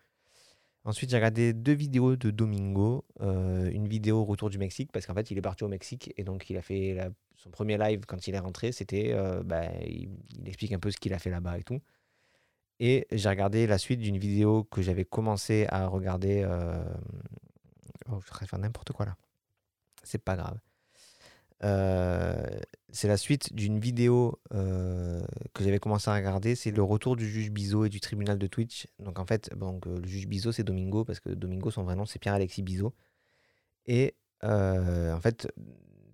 Ensuite, 0.85 1.09
j'ai 1.09 1.17
regardé 1.17 1.51
deux 1.51 1.73
vidéos 1.73 2.15
de 2.15 2.29
Domingo. 2.29 3.05
Euh, 3.21 3.71
une 3.71 3.87
vidéo 3.87 4.23
retour 4.23 4.51
du 4.51 4.59
Mexique, 4.59 4.91
parce 4.91 5.07
qu'en 5.07 5.15
fait, 5.15 5.31
il 5.31 5.37
est 5.37 5.41
parti 5.41 5.63
au 5.63 5.67
Mexique 5.67 6.13
et 6.15 6.23
donc 6.23 6.47
il 6.51 6.57
a 6.57 6.61
fait 6.61 6.97
son 7.37 7.49
premier 7.49 7.77
live 7.77 8.05
quand 8.07 8.27
il 8.27 8.35
est 8.35 8.39
rentré. 8.39 8.71
C'était, 8.71 9.11
euh, 9.13 9.41
bah, 9.43 9.63
il, 9.83 10.09
explique 10.45 10.71
un 10.73 10.79
peu 10.79 10.91
ce 10.91 10.97
qu'il 10.97 11.13
a 11.15 11.19
fait 11.19 11.31
là-bas 11.31 11.57
et 11.57 11.63
tout. 11.63 11.81
Et 12.79 13.07
j'ai 13.11 13.29
regardé 13.29 13.65
la 13.65 13.79
suite 13.79 13.99
d'une 13.99 14.19
vidéo 14.19 14.63
que 14.65 14.83
j'avais 14.83 15.05
commencé 15.05 15.65
à 15.69 15.87
regarder. 15.87 16.43
Euh... 16.45 16.83
Oh, 18.11 18.19
je 18.23 18.39
vais 18.39 18.45
faire 18.45 18.59
n'importe 18.59 18.91
quoi 18.91 19.07
là. 19.07 19.17
C'est 20.03 20.23
pas 20.23 20.35
grave. 20.35 20.59
Euh, 21.63 22.59
c'est 22.89 23.07
la 23.07 23.17
suite 23.17 23.53
d'une 23.53 23.79
vidéo 23.79 24.39
euh, 24.53 25.25
que 25.53 25.63
j'avais 25.63 25.79
commencé 25.79 26.09
à 26.09 26.15
regarder. 26.15 26.55
C'est 26.55 26.71
le 26.71 26.83
retour 26.83 27.15
du 27.15 27.29
juge 27.29 27.51
Bizot 27.51 27.85
et 27.85 27.89
du 27.89 27.99
tribunal 27.99 28.37
de 28.37 28.47
Twitch. 28.47 28.87
Donc 28.99 29.19
en 29.19 29.25
fait, 29.25 29.55
donc, 29.57 29.85
le 29.85 30.05
juge 30.05 30.27
Bizot, 30.27 30.51
c'est 30.51 30.63
Domingo, 30.63 31.03
parce 31.03 31.19
que 31.19 31.29
Domingo, 31.29 31.71
son 31.71 31.83
vrai 31.83 31.95
nom, 31.95 32.05
c'est 32.05 32.19
Pierre-Alexis 32.19 32.63
Bizot. 32.63 32.93
Et 33.85 34.15
euh, 34.43 35.13
en 35.13 35.19
fait, 35.19 35.51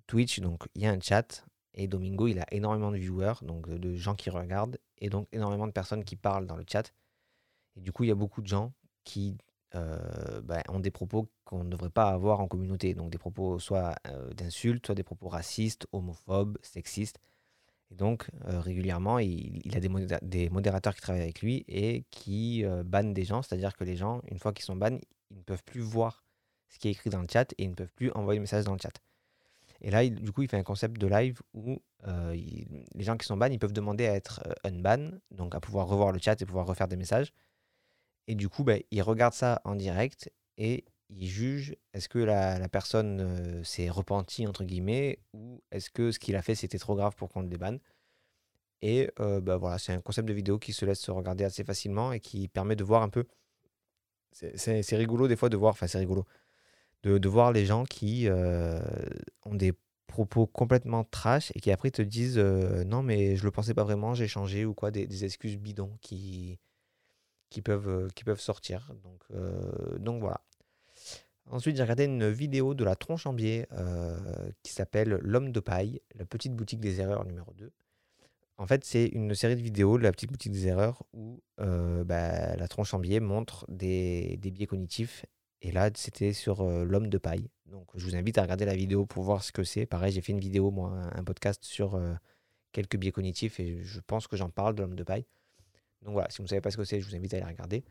Twitch, 0.08 0.40
donc 0.40 0.64
il 0.76 0.84
y 0.84 0.86
a 0.86 0.92
un 0.92 1.00
chat. 1.00 1.46
Et 1.74 1.88
Domingo, 1.88 2.28
il 2.28 2.38
a 2.40 2.46
énormément 2.52 2.92
de 2.92 2.98
viewers, 2.98 3.36
donc 3.44 3.70
de 3.70 3.96
gens 3.96 4.14
qui 4.14 4.30
regardent, 4.30 4.78
et 4.98 5.10
donc 5.10 5.30
énormément 5.32 5.68
de 5.68 5.72
personnes 5.72 6.04
qui 6.04 6.18
parlent 6.18 6.46
dans 6.46 6.58
le 6.58 6.66
chat. 6.70 6.92
Et 7.78 7.82
du 7.82 7.94
coup, 7.94 8.04
il 8.04 8.08
y 8.08 8.12
a 8.12 8.16
beaucoup 8.16 8.42
de 8.42 8.48
gens 8.48 8.74
qui 9.06 9.38
euh, 9.74 10.42
bah, 10.42 10.62
ont 10.68 10.82
des 10.82 10.92
propos 10.92 11.30
qu'on 11.46 11.64
ne 11.64 11.70
devrait 11.70 11.90
pas 11.90 12.10
avoir 12.10 12.42
en 12.42 12.48
communauté. 12.48 12.94
Donc 12.94 13.10
des 13.10 13.18
propos 13.18 13.58
soit 13.58 13.96
euh, 14.08 14.34
d'insultes, 14.34 14.86
soit 14.86 14.96
des 14.96 15.04
propos 15.04 15.30
racistes, 15.30 15.88
homophobes, 15.94 16.58
sexistes. 16.62 17.20
Et 17.90 17.96
donc 17.96 18.30
euh, 18.48 18.60
régulièrement, 18.60 19.20
il, 19.20 19.76
a 19.76 19.80
des, 19.80 19.90
des, 20.22 20.50
modérateurs 20.50 20.94
qui 20.94 21.02
travaillent 21.02 21.22
avec 21.22 21.42
lui 21.42 21.64
et 21.70 22.04
qui 22.12 22.66
bannent 22.86 23.14
des 23.14 23.24
gens. 23.24 23.42
C'est-à-dire 23.42 23.76
que 23.78 23.86
les 23.86 23.96
gens, 23.96 24.22
une 24.30 24.40
fois 24.40 24.52
qu'ils 24.52 24.66
sont 24.66 24.76
bannés, 24.76 25.02
ils 25.30 25.38
ne 25.38 25.44
peuvent 25.44 25.64
plus 25.64 25.82
voir 25.82 26.26
ce 26.68 26.78
qui 26.78 26.90
est 26.90 26.92
écrit 26.92 27.10
dans 27.10 27.22
le 27.22 27.28
chat 27.32 27.54
et 27.54 27.64
ils 27.64 27.70
ne 27.70 27.76
peuvent 27.76 27.94
plus 27.94 28.12
envoyer 28.12 28.40
le 28.40 28.44
message 28.44 28.66
dans 28.66 28.74
le 28.74 28.80
chat. 28.80 29.02
Et 29.80 29.90
là, 29.90 30.08
du 30.08 30.32
coup, 30.32 30.44
il 30.44 30.50
fait 30.50 30.58
un 30.58 30.64
concept 30.64 31.00
de 31.00 31.08
live 31.08 31.42
où 31.54 31.82
les 32.06 33.04
gens 33.04 33.16
qui 33.16 33.26
sont 33.26 33.38
ban, 33.38 33.48
ils 33.48 33.60
peuvent 33.60 33.74
demander 33.74 34.06
à 34.08 34.16
être 34.16 34.42
unban, 34.64 35.12
donc 35.32 35.56
à 35.56 35.60
pouvoir 35.60 35.88
revoir 35.88 36.12
le 36.12 36.20
chat 36.20 36.42
et 36.42 36.46
pouvoir 36.46 36.66
refaire 36.68 36.88
des 36.88 36.98
messages. 36.98 37.34
Et 38.28 38.36
du 38.36 38.50
coup, 38.50 38.64
bah, 38.64 38.76
il 38.92 39.02
regarde 39.02 39.34
ça 39.34 39.62
en 39.66 39.76
direct 39.76 40.32
et 40.58 40.86
il 41.10 41.28
juge 41.28 41.76
est-ce 41.94 42.10
que 42.10 42.20
la, 42.20 42.68
personne 42.70 43.20
euh, 43.22 43.64
s'est 43.64 43.90
repentie, 43.90 44.48
entre 44.48 44.64
guillemets, 44.64 45.20
ou 45.34 45.62
est-ce 45.72 45.90
que 45.90 46.12
ce 46.12 46.20
qu'il 46.20 46.36
a 46.36 46.42
fait, 46.42 46.56
c'était 46.56 46.78
trop 46.78 46.96
grave 46.96 47.16
pour 47.16 47.30
qu'on 47.30 47.42
le 47.42 47.48
débanne. 47.48 47.80
Et 48.82 49.12
euh, 49.20 49.42
bah, 49.42 49.58
voilà, 49.58 49.78
c'est 49.78 49.94
un 49.94 50.02
concept 50.02 50.28
de 50.28 50.34
vidéo 50.34 50.58
qui 50.60 50.74
se 50.74 50.86
laisse 50.86 51.00
se 51.00 51.12
regarder 51.12 51.44
assez 51.44 51.64
facilement 51.64 52.14
et 52.14 52.20
qui 52.20 52.48
permet 52.48 52.76
de 52.76 52.84
voir 52.84 53.04
un 53.04 53.10
peu. 53.10 53.26
C'est 54.32 54.96
rigolo 54.96 55.28
des 55.28 55.36
fois 55.36 55.50
de 55.50 55.58
voir, 55.58 55.74
enfin 55.74 55.88
c'est 55.88 55.98
rigolo, 55.98 56.26
de, 57.04 57.18
de, 57.18 57.30
voir 57.30 57.52
les 57.52 57.66
gens 57.66 57.84
qui 57.84 58.30
euh, 58.30 58.80
ont 59.46 59.56
des 59.56 59.74
propos 60.08 60.48
complètement 60.48 61.04
trash 61.04 61.52
et 61.54 61.60
qui 61.60 61.70
après 61.70 61.92
te 61.92 62.02
disent 62.02 62.38
non 62.38 63.04
mais 63.04 63.36
je 63.36 63.44
le 63.44 63.52
pensais 63.52 63.74
pas 63.74 63.84
vraiment, 63.84 64.14
j'ai 64.14 64.30
changé 64.30 64.64
ou 64.66 64.74
quoi, 64.74 64.90
des, 64.90 65.06
des 65.06 65.26
excuses 65.26 65.58
bidons 65.58 65.98
qui, 66.02 66.60
qui 67.52 67.62
peuvent, 67.62 67.90
euh, 67.90 68.08
qui 68.16 68.24
peuvent 68.24 68.40
sortir. 68.40 68.92
Donc, 69.04 69.22
euh, 69.36 70.00
donc 70.00 70.22
voilà. 70.22 70.42
Ensuite, 71.52 71.76
j'ai 71.76 71.84
regardé 71.84 72.06
une 72.06 72.30
vidéo 72.30 72.74
de 72.74 72.84
la 72.84 72.96
tronche 72.96 73.28
en 73.28 73.34
biais 73.34 73.68
euh, 73.74 74.18
qui 74.64 74.72
s'appelle 74.72 75.20
L'homme 75.22 75.52
de 75.52 75.60
paille, 75.60 76.02
la 76.16 76.26
petite 76.26 76.56
boutique 76.56 76.80
des 76.80 77.02
erreurs 77.02 77.26
numéro 77.26 77.54
2. 77.54 77.72
En 78.58 78.68
fait, 78.68 78.86
c'est 78.86 79.08
une 79.08 79.36
série 79.36 79.56
de 79.56 79.62
vidéos 79.62 79.98
de 79.98 80.04
la 80.04 80.12
petite 80.12 80.32
boutique 80.32 80.52
des 80.52 80.68
erreurs 80.68 81.04
où 81.14 81.42
bah, 81.58 82.56
la 82.56 82.68
tronche 82.68 82.94
en 82.94 83.00
biais 83.00 83.20
montre 83.20 83.66
des, 83.70 84.38
des, 84.38 84.52
biais 84.52 84.68
cognitifs. 84.68 85.26
Et 85.62 85.72
là, 85.72 85.90
c'était 85.96 86.32
sur 86.32 86.64
l'homme 86.64 87.10
de 87.10 87.18
paille. 87.18 87.50
Donc, 87.66 87.88
je 87.96 88.06
vous 88.06 88.16
invite 88.16 88.38
à 88.38 88.44
regarder 88.44 88.66
la 88.66 88.76
vidéo 88.76 89.06
pour 89.08 89.24
voir 89.24 89.44
ce 89.44 89.52
que 89.52 89.64
c'est. 89.64 89.88
Pareil, 89.88 90.12
j'ai 90.14 90.22
fait 90.22 90.32
une 90.32 90.40
vidéo, 90.40 90.70
moi, 90.70 90.92
un 91.12 91.24
podcast 91.24 91.64
sur 91.64 92.00
quelques 92.72 92.98
biais 92.98 93.12
cognitifs 93.12 93.60
et 93.60 93.82
je 93.84 94.00
pense 94.00 94.28
que 94.28 94.38
j'en 94.38 94.50
parle 94.50 94.76
de 94.76 94.84
l'homme 94.84 94.96
de 94.96 95.04
paille. 95.04 95.26
Donc 96.04 96.14
voilà, 96.14 96.30
si 96.30 96.38
vous 96.38 96.44
ne 96.44 96.50
savez 96.50 96.62
pas 96.62 96.72
ce 96.72 96.78
que 96.78 96.84
c'est, 96.84 97.00
je 97.00 97.08
vous 97.08 97.16
invite 97.16 97.34
à 97.34 97.38
aller 97.38 97.46
regarder. 97.46 97.84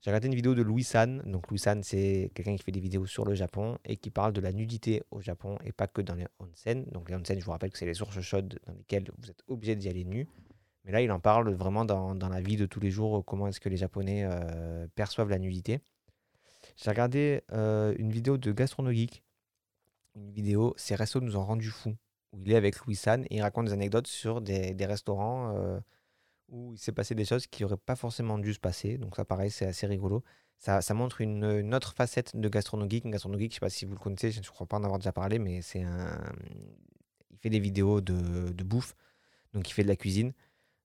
J'ai 0.00 0.10
regardé 0.10 0.28
une 0.28 0.34
vidéo 0.34 0.54
de 0.54 0.62
Louis 0.62 0.82
San. 0.82 1.20
Donc 1.26 1.50
Louis 1.50 1.58
San, 1.58 1.82
c'est 1.82 2.30
quelqu'un 2.34 2.56
qui 2.56 2.62
fait 2.62 2.72
des 2.72 2.80
vidéos 2.80 3.04
sur 3.04 3.26
le 3.26 3.34
Japon 3.34 3.76
et 3.84 3.96
qui 3.96 4.10
parle 4.10 4.32
de 4.32 4.40
la 4.40 4.52
nudité 4.52 5.02
au 5.10 5.20
Japon 5.20 5.58
et 5.64 5.72
pas 5.72 5.86
que 5.86 6.00
dans 6.00 6.14
les 6.14 6.26
onsen. 6.38 6.84
Donc 6.90 7.10
les 7.10 7.16
onsen, 7.16 7.38
je 7.38 7.44
vous 7.44 7.50
rappelle 7.50 7.70
que 7.70 7.76
c'est 7.76 7.86
les 7.86 7.94
sources 7.94 8.20
chaudes 8.20 8.58
dans 8.66 8.72
lesquelles 8.72 9.10
vous 9.18 9.30
êtes 9.30 9.42
obligé 9.46 9.76
d'y 9.76 9.88
aller 9.88 10.04
nu. 10.04 10.26
Mais 10.84 10.92
là, 10.92 11.02
il 11.02 11.12
en 11.12 11.20
parle 11.20 11.52
vraiment 11.52 11.84
dans, 11.84 12.14
la 12.14 12.40
vie 12.40 12.56
de 12.56 12.64
tous 12.64 12.80
les 12.80 12.90
jours, 12.90 13.22
comment 13.26 13.46
est-ce 13.46 13.60
que 13.60 13.68
les 13.68 13.76
Japonais 13.76 14.24
euh, 14.24 14.86
perçoivent 14.94 15.28
la 15.28 15.38
nudité. 15.38 15.80
J'ai 16.76 16.90
regardé 16.90 17.42
euh, 17.52 17.94
une 17.98 18.10
vidéo 18.10 18.38
de 18.38 18.52
Gastronogeek. 18.52 19.22
Une 20.14 20.32
vidéo, 20.32 20.72
ces 20.78 20.94
restos 20.94 21.20
nous 21.20 21.36
ont 21.36 21.44
rendu 21.44 21.68
fous. 21.68 21.94
Où 22.32 22.40
il 22.46 22.52
est 22.52 22.56
avec 22.56 22.78
Louis 22.78 22.94
San 22.94 23.24
et 23.24 23.36
il 23.36 23.42
raconte 23.42 23.66
des 23.66 23.72
anecdotes 23.72 24.06
sur 24.06 24.40
des, 24.40 24.72
des 24.72 24.86
restaurants 24.86 25.54
euh, 25.56 25.80
où 26.50 26.74
il 26.74 26.78
s'est 26.78 26.92
passé 26.92 27.14
des 27.14 27.24
choses 27.24 27.46
qui 27.46 27.62
n'auraient 27.62 27.76
pas 27.76 27.96
forcément 27.96 28.38
dû 28.38 28.52
se 28.52 28.60
passer. 28.60 28.98
Donc 28.98 29.16
ça, 29.16 29.24
pareil, 29.24 29.50
c'est 29.50 29.66
assez 29.66 29.86
rigolo. 29.86 30.22
Ça, 30.58 30.82
montre 30.92 31.22
une, 31.22 31.74
autre 31.74 31.94
facette 31.94 32.36
de 32.36 32.48
Gastronogeek. 32.48 33.06
Gastronogeek, 33.06 33.50
je 33.50 33.54
ne 33.54 33.54
sais 33.54 33.60
pas 33.60 33.70
si 33.70 33.86
vous 33.86 33.94
le 33.94 33.98
connaissez, 33.98 34.30
je 34.30 34.40
ne 34.40 34.44
crois 34.44 34.66
pas 34.66 34.76
en 34.76 34.84
avoir 34.84 34.98
déjà 34.98 35.12
parlé, 35.12 35.38
mais 35.38 35.62
c'est 35.62 35.82
un... 35.82 36.20
Il 37.30 37.38
fait 37.38 37.48
des 37.48 37.60
vidéos 37.60 38.02
de, 38.02 38.62
bouffe. 38.62 38.94
Donc 39.54 39.70
il 39.70 39.72
fait 39.72 39.84
de 39.84 39.88
la 39.88 39.96
cuisine. 39.96 40.34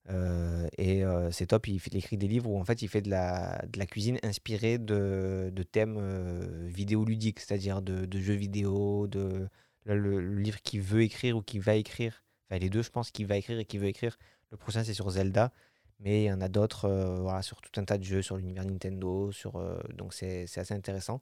Euh, 0.09 0.67
et 0.77 1.03
euh, 1.03 1.29
c'est 1.31 1.47
top, 1.47 1.67
il, 1.67 1.81
écrit 1.93 2.15
des 2.15 2.27
livres 2.27 2.49
où 2.49 2.59
en 2.59 2.63
fait 2.63 2.83
il 2.83 2.87
fait 2.87 3.01
de 3.01 3.09
la, 3.09 3.59
cuisine 3.89 4.19
inspirée 4.23 4.77
de, 4.77 5.51
thèmes 5.71 5.97
euh, 5.99 6.67
vidéoludiques, 6.69 7.39
c'est-à-dire 7.41 7.81
de, 7.81 8.05
de, 8.05 8.19
jeux 8.19 8.35
vidéo, 8.35 9.07
de 9.07 9.49
le, 9.83 9.97
le 9.97 10.39
livre 10.39 10.61
qu'il 10.61 10.81
veut 10.81 11.01
écrire 11.01 11.35
ou 11.35 11.41
qu'il 11.41 11.59
va 11.59 11.75
écrire. 11.75 12.23
Enfin 12.47 12.59
les 12.59 12.69
deux 12.69 12.83
je 12.83 12.91
pense 12.91 13.11
qu'il 13.11 13.25
va 13.25 13.35
écrire 13.37 13.59
et 13.59 13.65
qu'il 13.65 13.79
veut 13.79 13.87
écrire. 13.87 14.17
Le 14.55 14.57
prochain 14.57 14.83
c'est 14.83 14.93
sur 14.93 15.09
Zelda, 15.09 15.51
mais 15.99 16.23
il 16.23 16.25
y 16.25 16.31
en 16.31 16.41
a 16.41 16.47
d'autres 16.49 16.89
voilà, 17.21 17.41
sur 17.41 17.61
tout 17.61 17.79
un 17.79 17.85
tas 17.85 17.97
de 17.97 18.03
jeux, 18.03 18.21
sur 18.21 18.37
l'univers 18.37 18.65
Nintendo, 18.65 19.31
sur, 19.31 19.61
donc 19.93 20.13
c'est 20.13 20.43
assez 20.57 20.73
intéressant. 20.73 21.21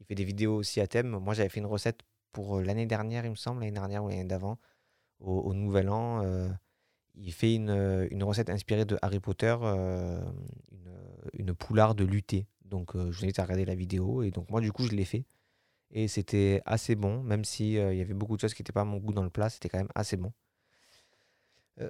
Il 0.00 0.06
fait 0.06 0.14
des 0.14 0.24
vidéos 0.24 0.56
aussi 0.56 0.80
à 0.80 0.86
thème. 0.86 1.10
Moi 1.18 1.34
j'avais 1.34 1.48
fait 1.48 1.60
une 1.60 1.66
recette 1.66 2.00
pour 2.32 2.60
l'année 2.60 2.86
dernière 2.86 3.24
il 3.24 3.30
me 3.30 3.36
semble, 3.36 3.60
l'année 3.60 3.72
dernière 3.72 4.04
ou 4.04 4.08
l'année 4.08 4.24
d'avant, 4.24 4.58
au, 5.20 5.54
Nouvel 5.54 5.88
An 5.88 6.22
il 7.16 7.32
fait 7.32 7.54
une, 7.54 7.70
euh, 7.70 8.08
recette 8.22 8.50
inspirée 8.50 8.84
de 8.84 8.98
Harry 9.02 9.20
Potter, 9.20 9.54
euh, 9.62 10.20
une, 10.72 11.46
une 11.46 11.54
poularde 11.54 12.00
luttée. 12.00 12.46
Donc 12.64 12.96
euh, 12.96 13.10
je 13.10 13.18
vous 13.18 13.24
invite 13.24 13.38
à 13.38 13.44
regarder 13.44 13.64
la 13.64 13.74
vidéo. 13.74 14.22
Et 14.22 14.30
donc 14.30 14.50
moi 14.50 14.60
du 14.60 14.72
coup 14.72 14.84
je 14.84 14.92
l'ai 14.92 15.04
fait. 15.04 15.24
Et 15.90 16.08
c'était 16.08 16.60
assez 16.66 16.96
bon, 16.96 17.22
même 17.22 17.44
s'il 17.44 17.66
il 17.66 17.96
y 17.96 18.00
avait 18.00 18.14
beaucoup 18.14 18.36
de 18.36 18.40
choses 18.40 18.54
qui 18.54 18.62
n'étaient 18.62 18.72
pas 18.72 18.80
à 18.80 18.84
mon 18.84 18.98
goût 18.98 19.12
dans 19.12 19.22
le 19.22 19.30
plat, 19.30 19.48
c'était 19.48 19.68
quand 19.68 19.78
même 19.78 19.92
assez 19.94 20.16
bon. 20.16 20.32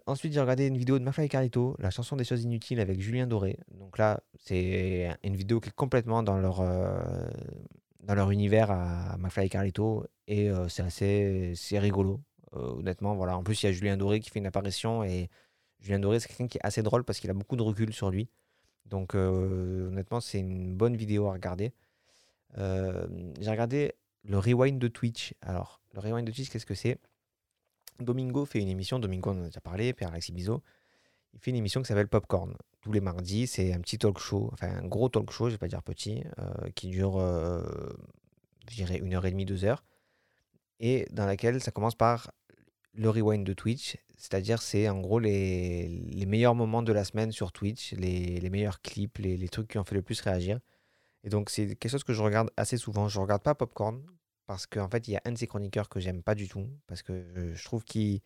Ensuite 0.07 0.33
j'ai 0.33 0.41
regardé 0.41 0.67
une 0.67 0.79
vidéo 0.79 0.99
de 0.99 1.05
Mafia 1.05 1.25
et 1.25 1.29
Carlito, 1.29 1.77
la 1.79 1.91
chanson 1.91 2.17
des 2.17 2.25
choses 2.25 2.43
inutiles 2.43 2.81
avec 2.81 3.01
Julien 3.01 3.27
Doré. 3.27 3.59
Donc 3.71 3.99
là 3.99 4.21
c'est 4.37 5.15
une 5.23 5.37
vidéo 5.37 5.61
qui 5.61 5.69
est 5.69 5.75
complètement 5.75 6.23
dans 6.23 6.39
leur, 6.39 6.61
dans 8.01 8.15
leur 8.15 8.31
univers 8.31 8.71
à 8.71 9.17
Mafia 9.19 9.45
et 9.45 9.49
Carlito. 9.49 10.07
Et 10.27 10.51
c'est 10.69 10.83
assez 10.83 11.79
rigolo. 11.79 12.21
Euh, 12.57 12.79
honnêtement, 12.79 13.15
voilà. 13.15 13.37
En 13.37 13.43
plus, 13.43 13.63
il 13.63 13.67
y 13.67 13.69
a 13.69 13.73
Julien 13.73 13.97
Doré 13.97 14.21
qui 14.21 14.31
fait 14.31 14.39
une 14.39 14.47
apparition 14.47 15.03
et 15.05 15.29
Julien 15.81 15.99
Doré, 15.99 16.21
c'est 16.21 16.29
quelqu'un 16.29 16.47
qui 16.47 16.59
est 16.59 16.65
assez 16.65 16.83
drôle 16.83 17.05
parce 17.05 17.19
qu'il 17.19 17.31
a 17.31 17.35
beaucoup 17.35 17.57
de 17.57 17.63
recul 17.63 17.93
sur 17.93 18.11
lui. 18.11 18.29
Donc, 18.87 19.15
euh, 19.15 19.89
honnêtement, 19.89 20.21
c'est 20.21 20.41
une 20.41 20.75
bonne 20.75 20.97
vidéo 20.97 21.27
à 21.29 21.33
regarder. 21.33 21.73
Euh, 22.59 23.07
j'ai 23.41 23.51
regardé 23.51 23.93
le 24.25 24.39
rewind 24.39 24.79
de 24.79 24.89
Twitch. 24.89 25.35
Alors, 25.43 25.81
le 25.93 26.01
rewind 26.01 26.27
de 26.27 26.33
Twitch, 26.33 26.51
qu'est-ce 26.51 26.67
que 26.67 26.75
c'est? 26.75 26.99
Domingo 28.01 28.45
fait 28.45 28.61
une 28.61 28.69
émission, 28.69 28.99
Domingo 28.99 29.31
on 29.31 29.41
en 29.41 29.45
a 29.45 29.47
déjà 29.47 29.61
parlé, 29.61 29.93
Pierre 29.93 30.11
Alexis 30.11 30.33
Bizot. 30.33 30.63
Il 31.33 31.41
fait 31.41 31.51
une 31.51 31.57
émission 31.57 31.81
qui 31.83 31.89
s'appelle 31.89 32.09
Popcorn. 32.09 32.57
Tous 32.81 32.93
les 32.93 33.01
mardis, 33.01 33.47
c'est 33.47 33.73
un 33.73 33.81
petit 33.81 33.99
talk 33.99 34.19
show, 34.19 34.51
enfin 34.53 34.69
un 34.69 34.87
gros 34.87 35.09
talk 35.09 35.31
show, 35.31 35.49
je 35.49 35.55
vais 35.55 35.59
pas 35.59 35.69
dire 35.69 35.83
petit, 35.83 36.23
qui 36.75 36.89
dure, 36.89 37.19
je 38.69 38.77
dirais, 38.77 38.99
une 38.99 39.15
heure 39.15 39.27
et 39.27 39.31
demie, 39.31 39.45
deux 39.45 39.65
heures. 39.65 39.83
Et 40.81 41.07
dans 41.11 41.27
laquelle 41.27 41.61
ça 41.61 41.71
commence 41.71 41.95
par 41.95 42.31
le 42.95 43.11
rewind 43.11 43.45
de 43.45 43.53
Twitch, 43.53 43.97
c'est-à-dire 44.17 44.63
c'est 44.63 44.89
en 44.89 45.01
gros 45.01 45.19
les, 45.19 46.25
meilleurs 46.27 46.55
moments 46.55 46.83
de 46.83 46.93
la 46.93 47.05
semaine 47.05 47.33
sur 47.33 47.53
Twitch, 47.53 47.93
les, 47.95 48.49
meilleurs 48.51 48.81
clips, 48.81 49.19
les, 49.19 49.37
les, 49.37 49.49
trucs 49.49 49.69
qui 49.69 49.79
ont 49.79 49.85
fait 49.85 49.95
le 49.95 50.03
plus 50.03 50.21
réagir. 50.21 50.61
Et 51.25 51.29
donc 51.29 51.51
c'est 51.51 51.75
quelque 51.75 51.91
chose 51.91 52.05
que 52.05 52.13
je 52.13 52.23
regarde 52.23 52.51
assez 52.57 52.77
souvent. 52.77 53.09
Je 53.09 53.19
regarde 53.19 53.43
pas 53.43 53.55
Popcorn 53.55 54.03
parce 54.47 54.67
qu'en 54.67 54.89
fait 54.89 55.09
il 55.09 55.13
y 55.13 55.17
a 55.17 55.23
un 55.25 55.33
de 55.33 55.39
ces 55.39 55.47
chroniqueurs 55.47 55.89
que 55.89 56.01
j'aime 56.01 56.23
pas 56.23 56.35
du 56.35 56.49
tout 56.49 56.69
parce 56.87 57.03
que 57.03 57.25
je, 57.55 57.65
trouve 57.65 57.85
qu'il 57.85 58.21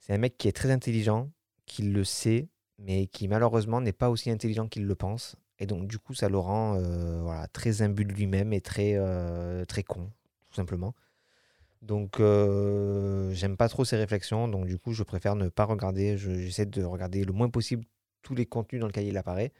c'est 0.00 0.12
un 0.12 0.18
mec 0.18 0.38
qui 0.38 0.48
est 0.48 0.52
très 0.52 0.70
intelligent, 0.70 1.30
qui 1.66 1.82
le 1.82 2.04
sait, 2.04 2.48
mais 2.78 3.06
qui 3.06 3.28
malheureusement 3.28 3.80
n'est 3.80 3.92
pas 3.92 4.10
aussi 4.10 4.30
intelligent 4.30 4.68
qu'il 4.68 4.86
le 4.86 4.94
pense. 4.94 5.36
Et 5.58 5.66
donc 5.66 5.88
du 5.88 5.98
coup 5.98 6.14
ça 6.14 6.28
le 6.28 6.38
rend 6.38 6.76
euh, 6.76 7.20
voilà, 7.22 7.48
très 7.48 7.82
imbu 7.82 8.04
de 8.04 8.12
lui-même 8.12 8.52
et 8.52 8.60
très, 8.60 8.94
euh, 8.96 9.64
très 9.64 9.82
con, 9.82 10.10
tout 10.48 10.54
simplement. 10.54 10.94
Donc, 11.82 12.18
euh, 12.20 13.30
j'aime 13.32 13.56
pas 13.56 13.68
trop 13.68 13.84
ces 13.84 13.96
réflexions. 13.96 14.48
Donc, 14.48 14.66
du 14.66 14.78
coup, 14.78 14.92
je 14.92 15.02
préfère 15.02 15.36
ne 15.36 15.48
pas 15.48 15.64
regarder. 15.64 16.16
J'essaie 16.16 16.66
de 16.66 16.82
regarder 16.82 17.24
le 17.24 17.32
moins 17.32 17.48
possible 17.48 17.84
tous 18.22 18.34
les 18.34 18.46
contenus 18.46 18.80
dans 18.80 18.88
lesquels 18.88 19.06
il 19.06 19.16
apparaît. 19.16 19.52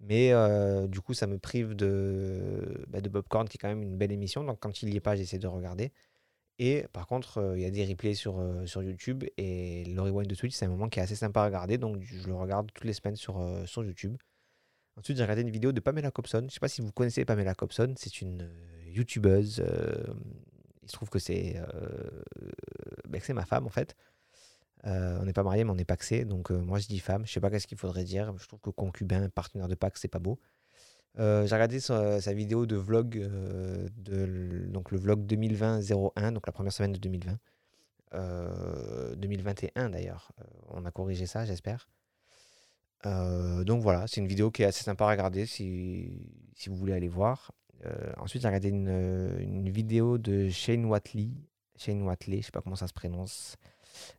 Mais 0.00 0.32
euh, 0.32 0.86
du 0.86 1.00
coup, 1.00 1.14
ça 1.14 1.26
me 1.26 1.38
prive 1.38 1.74
de, 1.74 2.84
bah, 2.88 3.00
Popcorn, 3.00 3.48
qui 3.48 3.56
est 3.56 3.58
quand 3.58 3.68
même 3.68 3.82
une 3.82 3.96
belle 3.96 4.12
émission. 4.12 4.44
Donc, 4.44 4.60
quand 4.60 4.82
il 4.82 4.90
n'y 4.90 4.96
est 4.96 5.00
pas, 5.00 5.16
j'essaie 5.16 5.38
de 5.38 5.46
regarder. 5.46 5.92
Et 6.60 6.86
par 6.92 7.06
contre, 7.06 7.38
euh, 7.38 7.58
il 7.58 7.62
y 7.62 7.66
a 7.66 7.70
des 7.70 7.84
replays 7.84 8.14
sur, 8.14 8.42
sur 8.66 8.82
YouTube. 8.82 9.24
Et 9.36 9.84
le 9.84 10.00
rewind 10.00 10.28
de 10.28 10.34
Twitch, 10.34 10.54
c'est 10.54 10.66
un 10.66 10.68
moment 10.68 10.88
qui 10.88 11.00
est 11.00 11.02
assez 11.02 11.16
sympa 11.16 11.42
à 11.42 11.46
regarder. 11.46 11.78
Donc, 11.78 12.00
je 12.02 12.26
le 12.26 12.34
regarde 12.34 12.70
toutes 12.72 12.84
les 12.84 12.92
semaines 12.92 13.16
sur, 13.16 13.44
sur 13.66 13.84
YouTube. 13.84 14.16
Ensuite, 14.96 15.16
j'ai 15.16 15.22
regardé 15.22 15.42
une 15.42 15.50
vidéo 15.50 15.72
de 15.72 15.80
Pamela 15.80 16.10
Cobson. 16.10 16.40
Je 16.40 16.44
ne 16.44 16.50
sais 16.50 16.60
pas 16.60 16.68
si 16.68 16.80
vous 16.80 16.92
connaissez 16.92 17.24
Pamela 17.24 17.54
Cobson. 17.54 17.94
C'est 17.96 18.20
une 18.20 18.48
YouTubeuse 18.86 19.62
il 20.88 20.90
se 20.90 20.96
trouve 20.96 21.10
que 21.10 21.18
c'est 21.18 21.56
euh, 21.58 22.22
c'est 23.20 23.34
ma 23.34 23.44
femme 23.44 23.66
en 23.66 23.70
fait. 23.70 23.94
Euh, 24.86 25.18
on 25.20 25.24
n'est 25.24 25.32
pas 25.32 25.42
mariés, 25.42 25.64
mais 25.64 25.70
on 25.70 25.78
est 25.78 25.84
paxé. 25.84 26.24
Donc 26.24 26.50
euh, 26.50 26.58
moi 26.58 26.78
je 26.78 26.86
dis 26.86 26.98
femme. 26.98 27.26
Je 27.26 27.32
sais 27.32 27.40
pas 27.40 27.50
qu'est-ce 27.50 27.66
qu'il 27.66 27.78
faudrait 27.78 28.04
dire. 28.04 28.32
Je 28.38 28.46
trouve 28.46 28.60
que 28.60 28.70
concubin, 28.70 29.28
partenaire 29.28 29.68
de 29.68 29.74
Pax, 29.74 30.00
c'est 30.00 30.08
pas 30.08 30.18
beau. 30.18 30.38
j'ai 31.16 31.22
regardé 31.54 31.80
sa, 31.80 32.20
sa, 32.20 32.32
vidéo 32.32 32.66
de 32.66 32.76
vlog, 32.76 33.18
de, 33.96 34.66
donc 34.68 34.92
le 34.92 34.98
vlog 34.98 35.26
2020-01, 35.26 36.32
donc 36.32 36.46
la 36.46 36.52
première 36.52 36.72
semaine 36.72 36.92
de 36.92 36.98
2020. 36.98 37.38
2021 39.16 39.90
d'ailleurs. 39.90 40.32
on 40.68 40.84
a 40.86 40.90
corrigé 40.90 41.26
ça, 41.26 41.44
j'espère. 41.44 41.88
donc 43.04 43.82
voilà, 43.82 44.06
c'est 44.06 44.20
une 44.20 44.28
vidéo 44.28 44.50
qui 44.50 44.62
est 44.62 44.66
assez 44.66 44.84
sympa 44.84 45.04
à 45.06 45.10
regarder 45.10 45.44
si, 45.44 46.30
si 46.54 46.68
vous 46.68 46.76
voulez 46.76 46.94
aller 46.94 47.08
voir. 47.08 47.52
Euh, 47.86 48.12
ensuite, 48.18 48.42
j'ai 48.42 48.48
regardé 48.48 48.68
une, 48.68 48.88
euh, 48.88 49.38
une, 49.40 49.68
vidéo 49.68 50.18
de 50.18 50.48
Shane 50.48 50.84
Watley, 50.84 51.28
Shane 51.76 52.02
Watley, 52.02 52.38
je 52.38 52.46
sais 52.46 52.50
pas 52.50 52.60
comment 52.60 52.76
ça 52.76 52.88
se 52.88 52.92
prononce, 52.92 53.56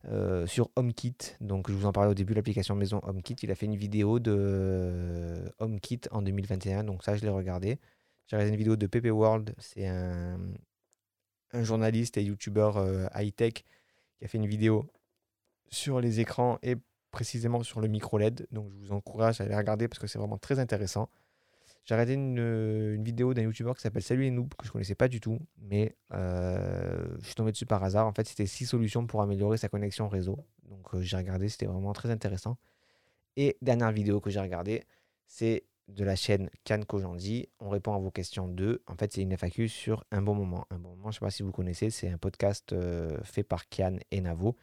euh, 0.06 0.46
sur 0.48 0.70
HomeKit. 0.76 1.16
Donc, 1.42 1.70
je 1.70 1.76
vous 1.76 1.86
en 1.86 1.92
parlais 1.92 2.12
au 2.12 2.14
début, 2.14 2.34
l'application 2.34 2.76
maison 2.76 3.00
HomeKit. 3.04 3.36
Il 3.44 3.52
a 3.52 3.56
fait 3.56 3.66
une 3.66 3.76
vidéo 3.76 4.20
de 4.20 5.36
HomeKit 5.60 6.02
en 6.12 6.22
2021. 6.22 6.84
Donc, 6.84 7.04
ça, 7.04 7.16
je 7.16 7.22
l'ai 7.22 7.30
regardé. 7.30 7.80
J'ai 8.28 8.36
regardé 8.36 8.52
une 8.52 8.58
vidéo 8.58 8.76
de 8.76 8.88
Pepe 8.88 9.12
World. 9.12 9.54
C'est 9.58 9.88
un, 9.88 10.40
journaliste 11.54 12.18
et 12.18 12.24
youtubeur 12.24 12.78
high-tech 13.16 13.54
qui 13.54 14.26
a 14.26 14.28
fait 14.28 14.38
une 14.38 14.46
vidéo 14.46 14.86
sur 15.72 16.00
les 16.00 16.20
écrans 16.20 16.60
et 16.62 16.76
précisément 17.12 17.64
sur 17.64 17.82
le 17.82 17.88
micro 17.88 18.18
LED. 18.18 18.48
Donc, 18.52 18.70
je 18.72 18.76
vous 18.78 18.92
encourage 18.92 19.42
à 19.42 19.46
aller 19.46 19.56
regarder 19.56 19.88
parce 19.88 20.00
que 20.00 20.08
c'est 20.08 20.20
vraiment 20.20 20.38
très 20.38 20.60
intéressant. 20.60 21.10
J'ai 21.86 21.96
regardé 21.96 22.14
une, 22.14 22.40
euh, 22.40 22.96
une, 22.96 23.04
vidéo 23.04 23.34
d'un 23.34 23.42
youtubeur 23.44 23.76
qui 23.76 23.82
s'appelle 23.82 24.04
Salut 24.04 24.22
les 24.22 24.32
noobs, 24.32 24.54
que 24.54 24.66
je 24.66 24.72
connaissais 24.72 24.96
pas 24.96 25.08
du 25.08 25.20
tout, 25.20 25.40
mais 25.58 25.96
euh, 26.14 27.04
je 27.20 27.26
suis 27.26 27.36
tombé 27.36 27.52
dessus 27.52 27.66
par 27.66 27.84
hasard. 27.84 28.06
En 28.06 28.14
fait, 28.14 28.28
c'était 28.28 28.46
six 28.46 28.66
solutions 28.66 29.08
pour 29.08 29.22
améliorer 29.22 29.58
sa 29.58 29.70
connexion 29.70 30.08
réseau. 30.08 30.38
Donc 30.64 30.94
euh, 30.94 31.02
j'ai 31.02 31.18
regardé, 31.18 31.50
c'était 31.50 31.66
vraiment 31.66 31.94
très 31.94 32.12
intéressant. 32.12 32.58
Et 33.38 33.58
dernière 33.62 33.92
vidéo 33.92 34.20
que 34.22 34.30
j'ai 34.30 34.40
regardée, 34.40 34.84
c'est 35.26 35.66
de 35.88 36.04
la 36.04 36.16
chaîne 36.16 36.52
Can 36.64 36.82
Kojandi. 36.82 37.50
On 37.60 37.70
répond 37.70 37.94
à 37.96 37.98
vos 37.98 38.12
questions 38.12 38.48
2. 38.48 38.84
En 38.86 38.96
fait, 38.96 39.14
c'est 39.14 39.22
une 39.22 39.36
FAQ 39.36 39.68
sur 39.68 40.04
un 40.12 40.22
bon 40.22 40.36
moment. 40.36 40.68
Un 40.70 40.78
bon 40.78 40.90
moment, 40.90 41.06
je 41.06 41.08
ne 41.08 41.14
sais 41.14 41.20
pas 41.22 41.32
si 41.32 41.42
vous 41.42 41.52
connaissez, 41.52 41.90
c'est 41.90 42.10
un 42.10 42.20
podcast 42.20 42.76
fait 43.24 43.44
par 43.44 43.68
Kian 43.70 43.98
et 44.12 44.22
Navo. 44.22 44.56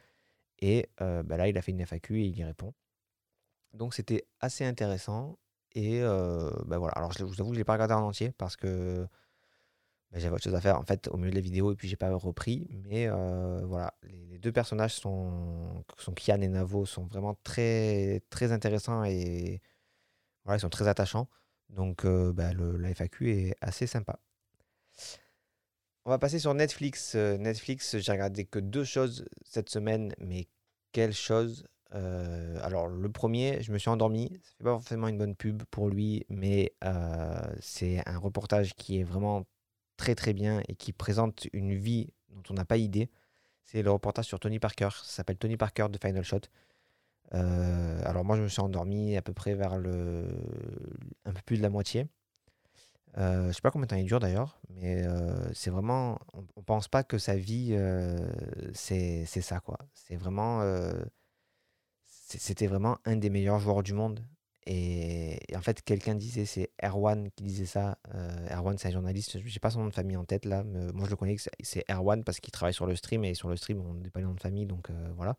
Et 0.59 0.89
bah 0.99 1.35
là, 1.35 1.49
il 1.49 1.57
a 1.57 1.61
fait 1.61 1.71
une 1.71 1.85
FAQ 1.85 2.21
et 2.21 2.25
il 2.27 2.37
y 2.37 2.43
répond. 2.45 2.73
Donc 3.73 3.93
c'était 3.93 4.25
assez 4.39 4.63
intéressant. 4.65 5.37
Et 5.73 6.01
ben 6.01 6.77
voilà, 6.77 6.93
alors 6.93 7.11
je, 7.13 7.23
vous 7.23 7.39
avoue 7.41 7.49
que 7.49 7.55
je 7.55 7.59
l'ai 7.59 7.65
pas 7.65 7.73
regardé 7.73 7.93
en 7.93 8.07
entier 8.07 8.31
parce 8.37 8.55
que 8.55 9.07
bah, 10.11 10.19
j'avais 10.19 10.35
autre 10.35 10.43
chose 10.43 10.55
à 10.55 10.61
faire 10.61 10.79
en 10.79 10.83
fait 10.83 11.07
au 11.09 11.17
milieu 11.17 11.29
de 11.29 11.35
la 11.35 11.41
vidéo 11.41 11.71
et 11.71 11.75
puis 11.75 11.87
j'ai 11.87 11.95
pas 11.95 12.13
repris. 12.15 12.67
Mais 12.85 13.07
voilà, 13.07 13.93
les, 14.03 14.39
deux 14.39 14.51
personnages 14.51 14.95
sont, 14.95 15.83
sont 15.97 16.13
Kian 16.13 16.41
et 16.41 16.47
Navo 16.47 16.85
sont 16.85 17.05
vraiment 17.05 17.35
très, 17.43 18.21
très 18.29 18.51
intéressants 18.51 19.03
et 19.03 19.61
voilà, 20.45 20.57
ils 20.57 20.61
sont 20.61 20.69
très 20.69 20.87
attachants. 20.87 21.27
Donc 21.69 22.05
bah, 22.05 22.53
le, 22.53 22.77
la 22.77 22.89
FAQ 22.93 23.31
est 23.31 23.55
assez 23.61 23.87
sympa. 23.87 24.19
On 26.05 26.09
va 26.09 26.19
passer 26.19 26.39
sur 26.39 26.53
Netflix. 26.53 27.15
Netflix, 27.15 27.97
j'ai 27.97 28.11
regardé 28.11 28.45
que 28.45 28.59
deux 28.59 28.85
choses 28.85 29.25
cette 29.43 29.69
semaine, 29.69 30.13
mais 30.19 30.47
quelles 30.93 31.13
choses 31.13 31.67
Euh, 31.95 32.59
alors, 32.63 32.87
le 32.87 33.09
premier, 33.09 33.61
je 33.61 33.71
me 33.71 33.77
suis 33.77 33.89
endormi. 33.89 34.29
Ça 34.43 34.51
fait 34.57 34.63
pas 34.63 34.73
forcément 34.73 35.07
une 35.07 35.17
bonne 35.17 35.35
pub 35.35 35.63
pour 35.71 35.89
lui, 35.89 36.25
mais 36.29 36.73
euh, 36.83 37.39
c'est 37.59 38.01
un 38.07 38.17
reportage 38.17 38.73
qui 38.75 38.99
est 38.99 39.03
vraiment 39.03 39.45
très 39.95 40.15
très 40.15 40.33
bien 40.33 40.61
et 40.67 40.75
qui 40.75 40.93
présente 40.93 41.47
une 41.53 41.73
vie 41.73 42.09
dont 42.29 42.43
on 42.49 42.53
n'a 42.53 42.65
pas 42.65 42.77
idée. 42.77 43.09
C'est 43.63 43.81
le 43.81 43.91
reportage 43.91 44.25
sur 44.25 44.39
Tony 44.39 44.59
Parker. 44.59 44.89
Ça 44.91 45.15
s'appelle 45.15 45.37
Tony 45.37 45.57
Parker 45.57 45.87
de 45.89 45.97
Final 45.97 46.23
Shot. 46.23 46.41
Euh, 47.33 48.01
alors 48.05 48.23
moi, 48.23 48.37
je 48.37 48.41
me 48.41 48.47
suis 48.47 48.61
endormi 48.61 49.17
à 49.17 49.21
peu 49.21 49.33
près 49.33 49.53
vers 49.55 49.77
le 49.77 50.27
un 51.25 51.33
peu 51.33 51.41
plus 51.45 51.57
de 51.57 51.63
la 51.63 51.69
moitié. 51.69 52.07
Euh, 53.17 53.47
je 53.47 53.53
sais 53.53 53.61
pas 53.61 53.71
combien 53.71 53.85
de 53.85 53.89
temps 53.89 53.95
il 53.95 54.05
dure 54.05 54.19
d'ailleurs, 54.19 54.59
mais 54.69 55.03
c'est 55.53 55.71
vraiment, 55.71 56.19
on, 56.33 56.45
on 56.55 56.61
pense 56.61 56.87
pas 56.87 57.03
que 57.03 57.17
sa 57.17 57.35
vie, 57.35 57.75
c'est 58.73 59.25
ça 59.25 59.59
quoi. 59.59 59.79
C'est 59.93 60.15
vraiment, 60.15 60.61
c'était 62.27 62.67
vraiment 62.67 62.97
un 63.05 63.15
des 63.15 63.29
meilleurs 63.29 63.59
joueurs 63.59 63.83
du 63.83 63.93
monde. 63.93 64.23
Et, 64.65 65.39
en 65.55 65.61
fait, 65.61 65.81
quelqu'un 65.81 66.13
disait, 66.13 66.45
c'est 66.45 66.71
Erwan 66.83 67.29
qui 67.31 67.43
disait 67.43 67.65
ça. 67.65 67.97
Euh, 68.13 68.47
Erwan, 68.49 68.77
c'est 68.77 68.89
un 68.89 68.91
journaliste. 68.91 69.39
Je 69.39 69.45
n'ai 69.53 69.59
pas 69.59 69.69
son 69.71 69.79
nom 69.79 69.87
de 69.87 69.93
famille 69.93 70.17
en 70.17 70.25
tête 70.25 70.43
là, 70.43 70.63
mais 70.65 70.91
moi 70.91 71.05
je 71.05 71.11
le 71.11 71.15
connais. 71.15 71.37
C'est 71.61 71.85
Erwan 71.89 72.25
parce 72.25 72.41
qu'il 72.41 72.51
travaille 72.51 72.73
sur 72.73 72.85
le 72.85 72.95
stream 72.97 73.23
et 73.23 73.33
sur 73.33 73.47
le 73.47 73.55
stream 73.55 73.79
on 73.79 73.93
n'est 73.93 74.09
pas 74.09 74.19
les 74.19 74.25
noms 74.25 74.33
de 74.33 74.41
famille, 74.41 74.65
donc 74.65 74.89
euh, 74.89 75.11
voilà. 75.15 75.37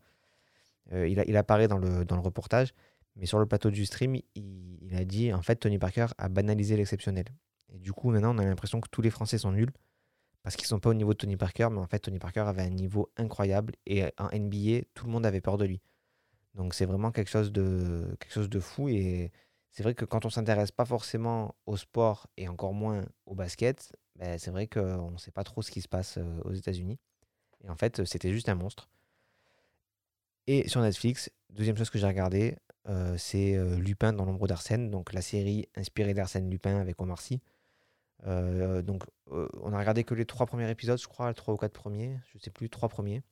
Euh, 0.93 1.07
il, 1.07 1.37
apparaît 1.37 1.67
dans 1.67 1.77
le, 1.77 2.03
reportage, 2.19 2.73
mais 3.15 3.27
sur 3.27 3.37
le 3.37 3.45
plateau 3.45 3.69
du 3.69 3.85
stream, 3.85 4.15
il, 4.15 4.79
il 4.81 4.95
a 4.95 5.05
dit 5.05 5.31
en 5.31 5.43
fait 5.43 5.57
Tony 5.57 5.77
Parker 5.77 6.07
a 6.17 6.27
banalisé 6.29 6.75
l'exceptionnel. 6.75 7.25
Et 7.71 7.77
du 7.77 7.93
coup, 7.93 8.09
maintenant, 8.09 8.33
on 8.35 8.39
a 8.39 8.45
l'impression 8.45 8.81
que 8.81 8.89
tous 8.89 9.03
les 9.03 9.11
Français 9.11 9.37
sont 9.37 9.51
nuls 9.51 9.71
parce 10.41 10.55
qu'ils 10.55 10.67
sont 10.67 10.79
pas 10.79 10.89
au 10.89 10.95
niveau 10.95 11.13
de 11.13 11.17
Tony 11.17 11.37
Parker, 11.37 11.67
mais 11.71 11.79
en 11.79 11.85
fait, 11.85 11.99
Tony 11.99 12.17
Parker 12.17 12.39
avait 12.39 12.63
un 12.63 12.69
niveau 12.69 13.11
incroyable 13.17 13.75
et 13.85 14.05
en 14.17 14.29
NBA, 14.33 14.85
tout 14.95 15.05
le 15.05 15.11
monde 15.11 15.27
avait 15.27 15.41
peur 15.41 15.59
de 15.59 15.65
lui. 15.65 15.81
Donc, 16.59 16.73
c'est 16.73 16.85
vraiment 16.85 17.13
quelque 17.13 17.29
chose 17.29 17.53
de, 17.53 18.17
quelque 18.19 18.33
chose 18.33 18.49
de 18.49 18.59
fou. 18.59 18.89
Et 18.89 19.31
c'est 19.71 19.81
vrai 19.81 19.95
que 19.95 20.03
quand 20.03 20.25
on 20.25 20.29
s'intéresse 20.29 20.71
pas 20.71 20.83
forcément 20.83 21.55
au 21.65 21.77
sport 21.77 22.27
et 22.35 22.49
encore 22.49 22.73
moins 22.73 23.05
au 23.25 23.33
basket, 23.33 23.95
ben, 24.17 24.37
c'est 24.37 24.51
vrai 24.51 24.67
qu'on 24.67 25.11
ne 25.11 25.17
sait 25.17 25.31
pas 25.31 25.45
trop 25.45 25.61
ce 25.61 25.71
qui 25.71 25.79
se 25.79 25.87
passe 25.87 26.17
euh, 26.17 26.41
aux 26.43 26.51
États-Unis. 26.51 26.99
Et 27.63 27.69
en 27.69 27.77
fait, 27.77 28.03
c'était 28.03 28.33
juste 28.33 28.49
un 28.49 28.55
monstre. 28.55 28.89
Et 30.47 30.67
sur 30.67 30.81
Netflix, 30.81 31.31
deuxième 31.49 31.77
chose 31.77 31.89
que 31.89 31.97
j'ai 31.97 32.07
regardé, 32.07 32.57
euh, 32.89 33.15
c'est 33.17 33.55
euh, 33.55 33.77
Lupin 33.77 34.11
dans 34.11 34.25
l'ombre 34.25 34.45
d'Arsène, 34.45 34.91
donc 34.91 35.13
la 35.13 35.21
série 35.21 35.69
inspirée 35.77 36.13
d'Arsène 36.13 36.49
Lupin 36.49 36.77
avec 36.77 37.01
Omar 37.01 37.21
Sy. 37.21 37.39
Donc, 38.25 39.05
on 39.27 39.71
a 39.71 39.79
regardé 39.79 40.03
que 40.03 40.13
les 40.13 40.25
trois 40.25 40.45
premiers 40.45 40.69
épisodes, 40.69 40.99
je 40.99 41.07
crois, 41.07 41.33
trois 41.33 41.53
ou 41.53 41.57
quatre 41.57 41.71
premiers, 41.71 42.19
je 42.33 42.39
sais 42.39 42.51
plus, 42.51 42.69
trois 42.69 42.89
premiers. 42.89 43.23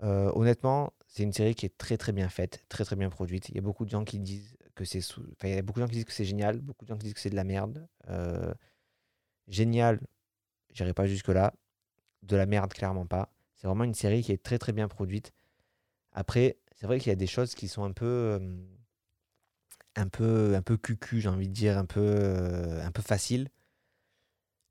Honnêtement, 0.00 0.94
c'est 1.12 1.24
une 1.24 1.32
série 1.32 1.54
qui 1.54 1.66
est 1.66 1.76
très 1.76 1.98
très 1.98 2.12
bien 2.12 2.30
faite, 2.30 2.64
très 2.70 2.84
très 2.84 2.96
bien 2.96 3.10
produite. 3.10 3.50
Il 3.50 3.56
y 3.56 3.58
a 3.58 3.60
beaucoup 3.60 3.84
de 3.84 3.90
gens 3.90 4.02
qui 4.02 4.18
disent 4.18 4.56
que 4.74 4.86
c'est, 4.86 5.02
beaucoup 5.62 5.78
de 5.78 5.84
gens 5.84 5.88
qui 5.88 5.96
disent 5.96 6.06
que 6.06 6.12
c'est 6.12 6.24
génial, 6.24 6.58
beaucoup 6.60 6.86
de 6.86 6.88
gens 6.88 6.96
qui 6.96 7.04
disent 7.04 7.14
que 7.14 7.20
c'est 7.20 7.30
de 7.30 7.36
la 7.36 7.44
merde. 7.44 7.86
Euh, 8.08 8.54
génial, 9.46 10.00
j'irai 10.72 10.94
pas 10.94 11.06
jusque 11.06 11.28
là. 11.28 11.52
De 12.22 12.34
la 12.34 12.46
merde, 12.46 12.72
clairement 12.72 13.04
pas. 13.04 13.30
C'est 13.56 13.66
vraiment 13.66 13.84
une 13.84 13.94
série 13.94 14.22
qui 14.22 14.32
est 14.32 14.42
très 14.42 14.58
très 14.58 14.72
bien 14.72 14.88
produite. 14.88 15.32
Après, 16.12 16.56
c'est 16.76 16.86
vrai 16.86 16.98
qu'il 16.98 17.10
y 17.10 17.12
a 17.12 17.16
des 17.16 17.26
choses 17.26 17.54
qui 17.54 17.68
sont 17.68 17.84
un 17.84 17.92
peu, 17.92 18.06
euh, 18.06 18.38
un 19.96 20.08
peu, 20.08 20.54
un 20.54 20.62
peu 20.62 20.78
cucu, 20.78 21.20
j'ai 21.20 21.28
envie 21.28 21.48
de 21.48 21.52
dire, 21.52 21.76
un 21.76 21.84
peu, 21.84 22.00
euh, 22.00 22.82
un 22.82 22.90
peu 22.90 23.02
facile. 23.02 23.48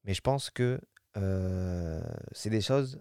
Mais 0.05 0.15
je 0.15 0.21
pense 0.21 0.49
que 0.49 0.81
euh, 1.17 2.01
c'est 2.31 2.49
des 2.49 2.61
choses, 2.61 2.99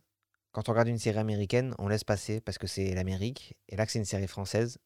quand 0.52 0.68
on 0.68 0.72
regarde 0.72 0.88
une 0.88 0.98
série 0.98 1.18
américaine, 1.18 1.74
on 1.78 1.88
laisse 1.88 2.04
passer 2.04 2.40
parce 2.40 2.58
que 2.58 2.66
c'est 2.66 2.94
l'Amérique. 2.94 3.56
Et 3.68 3.76
là 3.76 3.86
que 3.86 3.92
c'est 3.92 3.98
une 3.98 4.04
série 4.04 4.26
française, 4.26 4.78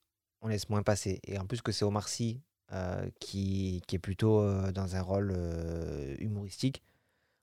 on 0.43 0.49
laisse 0.49 0.69
moins 0.69 0.83
passer. 0.83 1.21
Et 1.25 1.39
en 1.39 1.47
plus 1.47 1.63
que 1.63 1.73
c'est 1.73 1.85
Omar 1.85 2.09
Sy 2.09 2.41
euh, 2.73 3.09
qui, 3.21 3.83
est 3.93 3.99
plutôt 3.99 4.41
euh, 4.41 4.73
dans 4.73 4.97
un 4.97 5.03
rôle 5.03 5.33
euh, 5.37 6.15
humoristique, 6.19 6.83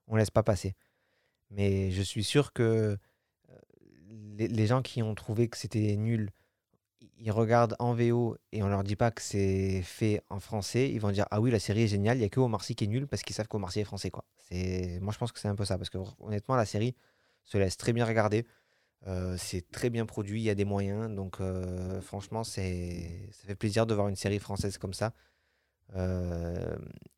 on 0.07 0.15
laisse 0.15 0.31
pas 0.31 0.43
passer. 0.43 0.75
Mais 1.49 1.91
je 1.91 2.01
suis 2.01 2.23
sûr 2.23 2.53
que 2.53 2.97
les, 4.37 4.47
les 4.47 4.67
gens 4.67 4.81
qui 4.81 5.03
ont 5.03 5.15
trouvé 5.15 5.47
que 5.47 5.57
c'était 5.57 5.95
nul, 5.95 6.31
ils 7.17 7.31
regardent 7.31 7.75
en 7.79 7.93
VO 7.93 8.37
et 8.51 8.63
on 8.63 8.67
leur 8.67 8.83
dit 8.83 8.95
pas 8.95 9.11
que 9.11 9.21
c'est 9.21 9.81
fait 9.83 10.21
en 10.29 10.39
français, 10.39 10.89
ils 10.89 10.99
vont 10.99 11.11
dire 11.11 11.25
ah 11.31 11.39
oui 11.39 11.51
la 11.51 11.59
série 11.59 11.83
est 11.83 11.87
géniale, 11.87 12.17
il 12.17 12.21
y 12.21 12.25
a 12.25 12.29
que 12.29 12.39
Omar 12.39 12.63
Sy 12.63 12.75
qui 12.75 12.85
est 12.85 12.87
nul 12.87 13.07
parce 13.07 13.21
qu'ils 13.21 13.35
savent 13.35 13.47
qu'Omar 13.47 13.71
Sy 13.71 13.81
est 13.81 13.83
français 13.85 14.09
quoi. 14.09 14.25
C'est 14.49 14.99
moi 15.01 15.13
je 15.13 15.17
pense 15.17 15.31
que 15.31 15.39
c'est 15.39 15.47
un 15.47 15.55
peu 15.55 15.65
ça 15.65 15.77
parce 15.77 15.89
que 15.89 15.97
honnêtement 16.19 16.55
la 16.55 16.65
série 16.65 16.95
se 17.43 17.57
laisse 17.57 17.77
très 17.77 17.93
bien 17.93 18.05
regarder, 18.05 18.45
Euh, 19.07 19.35
c'est 19.37 19.69
très 19.71 19.89
bien 19.89 20.05
produit, 20.05 20.41
il 20.41 20.45
y 20.45 20.49
a 20.51 20.55
des 20.55 20.65
moyens 20.65 21.15
donc 21.15 21.41
euh, 21.41 22.01
franchement 22.01 22.43
ça 22.43 22.61
fait 22.61 23.55
plaisir 23.59 23.85
de 23.87 23.95
voir 23.95 24.07
une 24.09 24.15
série 24.15 24.39
française 24.39 24.77
comme 24.77 24.93
ça, 24.93 25.13
Euh, 25.95 26.75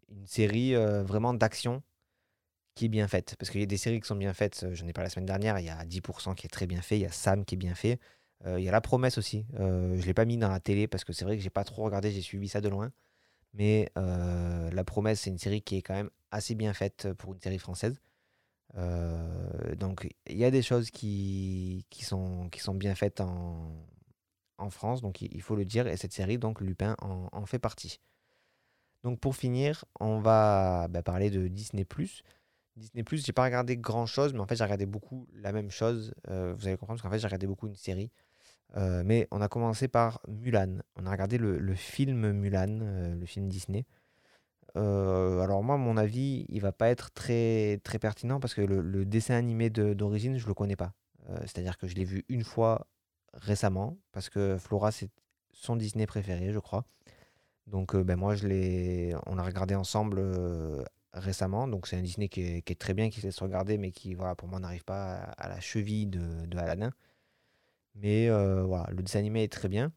une 0.09 0.27
série 0.27 0.75
vraiment 1.03 1.33
d'action 1.33 1.83
qui 2.75 2.85
est 2.85 2.89
bien 2.89 3.07
faite. 3.07 3.35
Parce 3.37 3.51
qu'il 3.51 3.61
y 3.61 3.63
a 3.63 3.67
des 3.67 3.77
séries 3.77 4.01
qui 4.01 4.07
sont 4.07 4.15
bien 4.15 4.33
faites, 4.33 4.65
j'en 4.73 4.87
ai 4.87 4.93
parlé 4.93 5.07
la 5.07 5.09
semaine 5.11 5.25
dernière, 5.25 5.59
il 5.59 5.65
y 5.65 5.69
a 5.69 5.85
10% 5.85 6.33
qui 6.35 6.45
est 6.47 6.49
très 6.49 6.67
bien 6.67 6.81
fait, 6.81 6.97
il 6.97 7.01
y 7.01 7.05
a 7.05 7.11
Sam 7.11 7.45
qui 7.45 7.55
est 7.55 7.57
bien 7.57 7.75
fait, 7.75 7.99
il 8.45 8.61
y 8.63 8.69
a 8.69 8.71
La 8.71 8.81
Promesse 8.81 9.17
aussi. 9.17 9.45
Je 9.57 9.63
ne 9.63 10.01
l'ai 10.01 10.13
pas 10.13 10.25
mis 10.25 10.37
dans 10.37 10.49
la 10.49 10.59
télé 10.59 10.87
parce 10.87 11.03
que 11.05 11.13
c'est 11.13 11.25
vrai 11.25 11.37
que 11.37 11.43
j'ai 11.43 11.49
pas 11.49 11.63
trop 11.63 11.83
regardé, 11.83 12.11
j'ai 12.11 12.21
suivi 12.21 12.49
ça 12.49 12.61
de 12.61 12.69
loin. 12.69 12.91
Mais 13.53 13.91
La 13.95 14.83
Promesse, 14.85 15.21
c'est 15.21 15.29
une 15.31 15.39
série 15.39 15.61
qui 15.61 15.77
est 15.77 15.81
quand 15.83 15.95
même 15.95 16.11
assez 16.31 16.55
bien 16.55 16.73
faite 16.73 17.13
pour 17.13 17.33
une 17.33 17.41
série 17.41 17.59
française. 17.59 18.01
Euh, 18.75 19.75
donc 19.75 20.09
il 20.27 20.37
y 20.37 20.45
a 20.45 20.51
des 20.51 20.61
choses 20.61 20.89
qui, 20.89 21.85
qui, 21.89 22.03
sont, 22.03 22.49
qui 22.49 22.59
sont 22.59 22.73
bien 22.73 22.95
faites 22.95 23.21
en, 23.21 23.71
en 24.57 24.69
France, 24.69 25.01
donc 25.01 25.21
il, 25.21 25.41
faut 25.41 25.55
le 25.55 25.65
dire, 25.65 25.87
et 25.87 25.97
cette 25.97 26.13
série, 26.13 26.37
donc 26.37 26.61
Lupin, 26.61 26.95
en, 26.99 27.45
fait 27.45 27.59
partie. 27.59 27.99
Donc 29.03 29.19
pour 29.19 29.35
finir, 29.35 29.85
on 29.99 30.19
va 30.19 30.87
bah, 30.89 31.03
parler 31.03 31.29
de 31.29 31.47
Disney⁇ 31.47 31.83
Disney 32.75 33.03
Plus, 33.03 33.23
j'ai 33.23 33.33
pas 33.33 33.43
regardé 33.43 33.77
grand 33.77 34.05
chose, 34.07 34.33
mais 34.33 34.39
en 34.39 34.47
fait 34.47 34.55
j'ai 34.55 34.63
regardé 34.63 34.85
beaucoup 34.85 35.27
la 35.33 35.51
même 35.51 35.69
chose. 35.69 36.13
Euh, 36.29 36.53
vous 36.57 36.67
allez 36.67 36.77
comprendre 36.77 36.99
parce 36.99 37.03
qu'en 37.03 37.13
fait 37.13 37.19
j'ai 37.19 37.27
regardé 37.27 37.45
beaucoup 37.45 37.67
une 37.67 37.75
série. 37.75 38.11
Euh, 38.75 39.03
mais 39.05 39.27
on 39.29 39.41
a 39.41 39.47
commencé 39.47 39.87
par 39.87 40.19
Mulan. 40.27 40.79
On 40.95 41.05
a 41.05 41.11
regardé 41.11 41.37
le, 41.37 41.75
film 41.75 42.31
Mulan, 42.31 42.79
le 43.19 43.25
film 43.27 43.47
Disney. 43.47 43.85
Euh, 44.75 45.39
alors 45.41 45.63
moi, 45.63 45.77
mon 45.77 45.97
avis, 45.97 46.45
il 46.49 46.61
va 46.61 46.71
pas 46.71 46.89
être 46.89 47.11
très, 47.11 47.79
pertinent 48.01 48.39
parce 48.39 48.53
que 48.53 48.61
le, 48.61 49.05
dessin 49.05 49.35
animé 49.35 49.69
de- 49.69 49.93
d'origine, 49.93 50.37
je 50.37 50.47
le 50.47 50.53
connais 50.53 50.75
pas. 50.75 50.93
Euh, 51.29 51.37
C'est-à-dire 51.41 51.77
que 51.77 51.87
je 51.87 51.95
l'ai 51.95 52.05
vu 52.05 52.25
une 52.29 52.43
fois 52.43 52.87
récemment 53.33 53.97
parce 54.11 54.29
que 54.29 54.57
Flora, 54.57 54.91
c'est 54.91 55.09
son 55.51 55.75
Disney 55.75 56.05
préféré, 56.07 56.51
je 56.51 56.59
crois. 56.59 56.85
Donc 57.67 57.95
euh, 57.95 58.03
ben 58.03 58.17
moi, 58.17 58.35
je 58.35 58.47
on 59.27 59.35
l'a 59.35 59.43
regardé 59.43 59.75
ensemble 59.75 60.21
récemment. 61.13 61.67
Donc 61.67 61.87
c'est 61.87 61.97
un 61.97 62.01
Disney 62.01 62.29
qui 62.29 62.41
est, 62.41 62.79
très 62.79 62.93
bien, 62.93 63.09
qui 63.09 63.21
se 63.21 63.27
laisse 63.27 63.39
regarder, 63.41 63.77
mais 63.77 63.91
qui, 63.91 64.15
voilà, 64.15 64.35
pour 64.35 64.47
moi, 64.47 64.59
n'arrive 64.59 64.83
pas 64.85 65.15
à, 65.37 65.49
la 65.49 65.59
cheville 65.59 66.07
de, 66.07 66.45
de 66.47 66.57
Aladdin. 66.57 66.91
Mais 67.95 68.29
voilà, 68.29 68.87
le 68.91 69.03
dessin 69.03 69.19
animé 69.19 69.43
est 69.43 69.51
très 69.51 69.69
bien. 69.69 69.93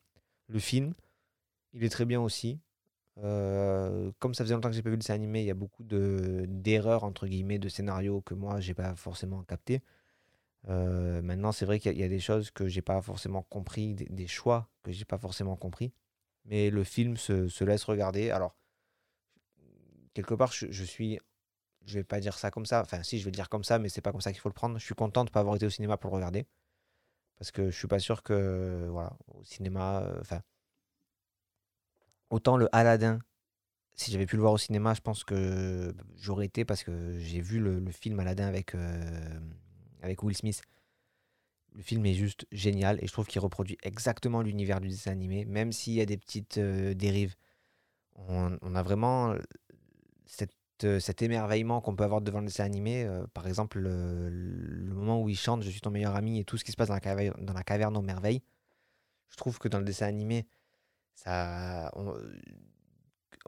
Le 0.49 0.59
film, 0.59 0.95
il 1.73 1.85
est 1.85 1.89
très 1.91 2.05
bien 2.05 2.21
aussi. 2.21 2.61
Euh, 3.19 4.11
comme 4.19 4.35
ça 4.35 4.45
faisait 4.45 4.55
longtemps 4.55 4.69
que 4.69 4.75
j'ai 4.75 4.83
pas 4.83 4.91
vu 4.91 4.97
le 4.97 4.99
dessin 4.99 5.17
il 5.17 5.45
y 5.45 5.51
a 5.51 5.55
beaucoup 5.55 5.85
de 5.85 6.45
d'erreurs 6.49 7.03
entre 7.03 7.27
guillemets 7.27 7.59
de 7.59 7.71
scénario 7.71 8.21
que 8.21 8.35
moi 8.35 8.61
j'ai 8.61 8.75
pas 8.75 8.95
forcément 8.95 9.43
capté. 9.43 9.83
Euh, 10.69 11.23
maintenant, 11.23 11.53
c'est 11.53 11.65
vrai 11.65 11.79
qu'il 11.81 11.97
y, 11.97 12.03
a 12.03 12.09
des 12.09 12.21
choses 12.21 12.51
que 12.51 12.67
j'ai 12.69 12.83
pas 12.83 13.01
forcément 13.01 13.43
compris, 13.43 13.95
des, 13.95 14.27
choix 14.27 14.69
que 14.83 14.91
j'ai 14.93 15.05
pas 15.05 15.19
forcément 15.19 15.57
compris. 15.57 15.93
Mais 16.45 16.71
le 16.71 16.85
film 16.85 17.17
se, 17.17 17.49
se 17.49 17.65
laisse 17.65 17.85
regarder. 17.85 18.31
Alors, 18.31 18.57
quelque 20.15 20.35
part, 20.35 20.53
je, 20.53 20.67
je 20.71 20.85
suis, 20.85 21.21
je 21.87 21.95
vais 21.99 22.05
pas 22.05 22.21
dire 22.21 22.37
ça 22.39 22.51
comme 22.51 22.67
ça. 22.67 22.81
Enfin, 22.83 23.03
si, 23.05 23.19
je 23.19 23.25
vais 23.25 23.31
le 23.31 23.37
dire 23.37 23.49
comme 23.49 23.65
ça, 23.65 23.79
mais 23.79 23.89
c'est 23.89 24.01
pas 24.01 24.13
comme 24.13 24.21
ça 24.21 24.33
qu'il 24.33 24.41
faut 24.41 24.49
le 24.49 24.55
prendre. 24.55 24.79
Je 24.79 24.85
suis 24.85 24.95
content 24.95 25.25
de 25.25 25.31
pas 25.31 25.41
avoir 25.41 25.57
été 25.57 25.67
au 25.67 25.71
cinéma 25.71 25.97
pour 25.97 26.11
le 26.11 26.17
regarder 26.17 26.47
parce 27.37 27.51
que 27.51 27.71
je 27.71 27.77
suis 27.77 27.89
pas 27.89 27.99
sûr 27.99 28.23
que, 28.23 28.89
voilà, 28.91 29.17
au 29.29 29.45
cinéma, 29.45 30.03
euh, 30.03 30.19
enfin, 30.21 30.41
autant 32.31 32.57
le 32.57 32.69
Aladdin 32.75 33.19
si 33.97 34.11
j'avais 34.13 34.27
pu 34.27 34.37
le 34.37 34.43
voir 34.43 34.53
au 34.53 34.59
cinéma, 34.59 34.93
je 34.95 35.01
pense 35.01 35.25
que 35.25 35.95
j'aurais 36.19 36.45
été 36.45 36.65
parce 36.65 36.85
que 36.85 37.19
j'ai 37.19 37.41
vu 37.41 37.59
le, 37.59 37.83
film 37.91 38.21
Aladdin 38.21 38.47
avec, 38.47 38.75
euh, 38.75 39.41
avec 40.03 40.23
Will 40.23 40.37
Smith. 40.37 40.61
Le 41.75 41.83
film 41.83 42.05
est 42.07 42.15
juste 42.15 42.47
génial 42.53 43.03
et 43.03 43.07
je 43.07 43.13
trouve 43.13 43.27
qu'il 43.27 43.41
reproduit 43.41 43.79
exactement 43.83 44.43
l'univers 44.43 44.81
du 44.81 44.89
dessin 44.89 45.13
animé, 45.13 45.47
même 45.47 45.73
s'il 45.73 45.95
y 45.95 46.03
a 46.03 46.07
des 46.07 46.19
petites 46.19 46.59
euh, 46.59 46.95
dérives. 46.95 47.35
On, 48.17 48.75
a 48.75 48.83
vraiment 48.83 49.33
euh, 49.33 51.01
cet 51.01 51.23
émerveillement 51.23 51.81
qu'on 51.81 51.97
peut 51.97 52.05
avoir 52.05 52.21
devant 52.21 52.41
le 52.41 52.47
dessin 52.47 52.65
animé. 52.65 53.07
Par 53.35 53.47
exemple, 53.47 53.79
le, 53.79 54.31
le 54.31 54.95
moment 54.95 55.21
où 55.21 55.29
il 55.29 55.37
chante 55.37 55.63
Je 55.63 55.69
suis 55.69 55.83
ton 55.83 55.91
meilleur 55.91 56.17
ami 56.17 56.39
et 56.41 56.45
tout 56.45 56.57
ce 56.57 56.65
qui 56.65 56.73
se 56.73 56.77
passe 56.77 56.89
dans 56.89 56.95
la 56.95 57.01
caverne, 57.01 57.45
dans 57.45 57.53
la 57.53 57.63
caverne 57.63 57.97
aux 57.97 58.03
merveilles. 58.03 58.43
Je 59.29 59.37
trouve 59.37 59.59
que 59.59 59.69
dans 59.69 59.79
le 59.79 59.85
dessin 59.85 60.07
animé, 60.07 60.47
ça, 61.17 61.91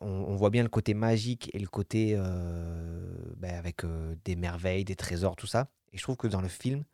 on, 0.00 0.34
voit 0.34 0.50
bien 0.50 0.62
le 0.62 0.68
côté 0.68 0.94
magique 0.94 1.50
et 1.54 1.58
le 1.58 1.68
côté 1.68 2.14
euh, 2.16 3.34
ben, 3.36 3.54
avec 3.54 3.84
euh, 3.84 4.16
des 4.24 4.36
merveilles, 4.36 4.84
des 4.84 4.96
trésors, 4.96 5.36
tout 5.36 5.46
ça. 5.46 5.68
Et 5.92 5.98
je 5.98 6.02
trouve 6.02 6.16
que 6.16 6.26
dans 6.26 6.40
le 6.40 6.48
film, 6.48 6.84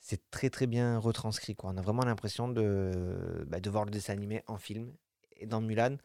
c'est 0.00 0.30
très 0.30 0.50
très 0.50 0.66
bien 0.66 0.98
retranscrit. 0.98 1.56
On 1.62 1.76
a 1.76 1.82
vraiment 1.82 2.04
l'impression 2.04 2.48
de, 2.48 3.44
bah, 3.48 3.60
de 3.60 3.70
voir 3.70 3.84
le 3.84 3.90
dessin 3.90 4.12
animé 4.12 4.42
en 4.46 4.58
film. 4.58 4.92
Et 5.36 5.46
dans 5.46 5.60
Mulan, 5.60 5.96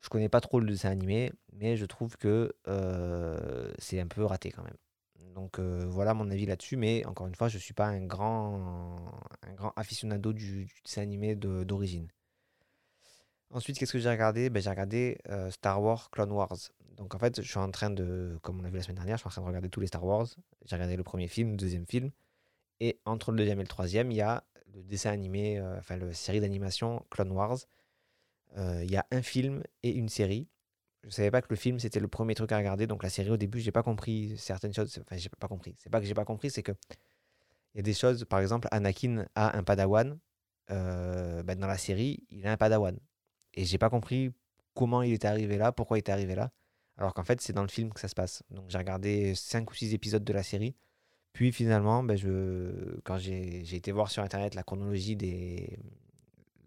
je 0.00 0.08
connais 0.08 0.28
pas 0.28 0.40
trop 0.40 0.60
le 0.60 0.66
dessin 0.66 0.90
animé, 0.90 1.32
mais 1.52 1.76
je 1.76 1.84
trouve 1.86 2.16
que 2.16 2.54
euh, 2.68 3.72
c'est 3.78 4.00
un 4.00 4.06
peu 4.06 4.24
raté 4.24 4.50
quand 4.50 4.62
même. 4.62 4.76
Donc 5.34 5.58
euh, 5.58 5.84
voilà 5.88 6.14
mon 6.14 6.30
avis 6.30 6.46
là-dessus, 6.46 6.76
mais 6.76 7.04
encore 7.06 7.26
une 7.26 7.34
fois, 7.34 7.48
je 7.48 7.56
ne 7.56 7.60
suis 7.62 7.74
pas 7.74 7.86
un 7.86 8.04
grand, 8.06 9.10
un 9.42 9.54
grand 9.54 9.72
aficionado 9.76 10.32
du, 10.32 10.68
dessin 10.84 11.02
animé 11.02 11.34
d'origine. 11.36 12.08
Ensuite, 13.50 13.78
qu'est-ce 13.78 13.92
que 13.92 13.98
j'ai 13.98 14.10
regardé? 14.10 14.50
Ben, 14.50 14.62
J'ai 14.62 14.70
regardé 14.70 15.18
euh, 15.28 15.50
Star 15.50 15.82
Wars 15.82 16.10
Clone 16.10 16.32
Wars. 16.32 16.56
Donc 16.96 17.14
en 17.14 17.18
fait, 17.18 17.40
je 17.42 17.48
suis 17.48 17.58
en 17.58 17.70
train 17.70 17.90
de, 17.90 18.38
comme 18.42 18.60
on 18.60 18.62
l'a 18.62 18.68
vu 18.68 18.76
la 18.76 18.82
semaine 18.82 18.96
dernière, 18.96 19.16
je 19.16 19.22
suis 19.22 19.28
en 19.28 19.30
train 19.30 19.42
de 19.42 19.46
regarder 19.46 19.68
tous 19.70 19.80
les 19.80 19.86
Star 19.86 20.04
Wars. 20.04 20.26
J'ai 20.66 20.76
regardé 20.76 20.96
le 20.96 21.02
premier 21.02 21.28
film, 21.28 21.52
le 21.52 21.56
deuxième 21.56 21.86
film. 21.86 22.10
Et 22.80 22.98
entre 23.04 23.32
le 23.32 23.38
deuxième 23.38 23.60
et 23.60 23.64
le 23.64 23.68
troisième, 23.68 24.10
il 24.10 24.16
y 24.16 24.20
a 24.22 24.44
le 24.74 24.82
dessin 24.82 25.10
animé, 25.10 25.60
enfin 25.78 25.96
la 25.96 26.12
série 26.14 26.40
d'animation 26.40 27.04
Clone 27.10 27.32
Wars 27.32 27.58
euh, 28.58 28.82
il 28.84 28.90
y 28.90 28.96
a 28.96 29.06
un 29.10 29.22
film 29.22 29.62
et 29.82 29.90
une 29.90 30.08
série. 30.08 30.48
Je 31.04 31.10
savais 31.10 31.30
pas 31.30 31.40
que 31.42 31.48
le 31.50 31.56
film 31.56 31.78
c'était 31.78 32.00
le 32.00 32.08
premier 32.08 32.34
truc 32.34 32.52
à 32.52 32.58
regarder, 32.58 32.86
donc 32.86 33.02
la 33.02 33.10
série 33.10 33.30
au 33.30 33.36
début 33.36 33.60
j'ai 33.60 33.72
pas 33.72 33.82
compris 33.82 34.34
certaines 34.36 34.74
choses. 34.74 34.98
Enfin 35.00 35.16
j'ai 35.16 35.28
pas 35.28 35.48
compris. 35.48 35.74
C'est 35.78 35.90
pas 35.90 36.00
que 36.00 36.06
j'ai 36.06 36.14
pas 36.14 36.24
compris, 36.24 36.50
c'est 36.50 36.62
que 36.62 36.72
il 37.74 37.78
y 37.78 37.80
a 37.80 37.82
des 37.82 37.94
choses. 37.94 38.24
Par 38.24 38.40
exemple, 38.40 38.68
Anakin 38.72 39.26
a 39.34 39.56
un 39.56 39.62
Padawan. 39.62 40.18
Euh, 40.70 41.42
ben, 41.42 41.58
dans 41.58 41.66
la 41.66 41.78
série, 41.78 42.24
il 42.30 42.46
a 42.46 42.52
un 42.52 42.56
Padawan. 42.56 42.98
Et 43.60 43.66
j'ai 43.66 43.76
pas 43.76 43.90
compris 43.90 44.32
comment 44.72 45.02
il 45.02 45.12
était 45.12 45.28
arrivé 45.28 45.58
là, 45.58 45.70
pourquoi 45.70 45.98
il 45.98 46.00
était 46.00 46.12
arrivé 46.12 46.34
là. 46.34 46.50
Alors 46.96 47.12
qu'en 47.12 47.24
fait, 47.24 47.42
c'est 47.42 47.52
dans 47.52 47.60
le 47.60 47.68
film 47.68 47.92
que 47.92 48.00
ça 48.00 48.08
se 48.08 48.14
passe. 48.14 48.42
Donc 48.50 48.70
j'ai 48.70 48.78
regardé 48.78 49.34
5 49.34 49.70
ou 49.70 49.74
6 49.74 49.92
épisodes 49.92 50.24
de 50.24 50.32
la 50.32 50.42
série. 50.42 50.74
Puis 51.34 51.52
finalement, 51.52 52.02
ben, 52.02 52.18
quand 53.04 53.18
j'ai 53.18 53.76
été 53.76 53.92
voir 53.92 54.10
sur 54.10 54.22
Internet 54.22 54.54
la 54.54 54.62
chronologie 54.62 55.18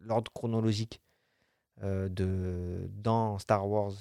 l'ordre 0.02 0.32
chronologique 0.32 1.02
euh, 1.82 2.10
de, 2.10 2.88
dans 2.94 3.40
Star 3.40 3.68
Wars 3.68 3.94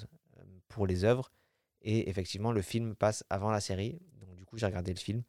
pour 0.69 0.87
les 0.87 1.05
œuvres. 1.05 1.33
Et 1.81 2.11
effectivement, 2.11 2.53
le 2.53 2.61
film 2.61 2.95
passe 2.95 3.25
avant 3.31 3.51
la 3.51 3.61
série. 3.61 4.01
Donc 4.21 4.37
du 4.37 4.45
coup, 4.45 4.59
j'ai 4.59 4.67
regardé 4.67 4.93
le 4.93 4.99
film. 4.99 5.23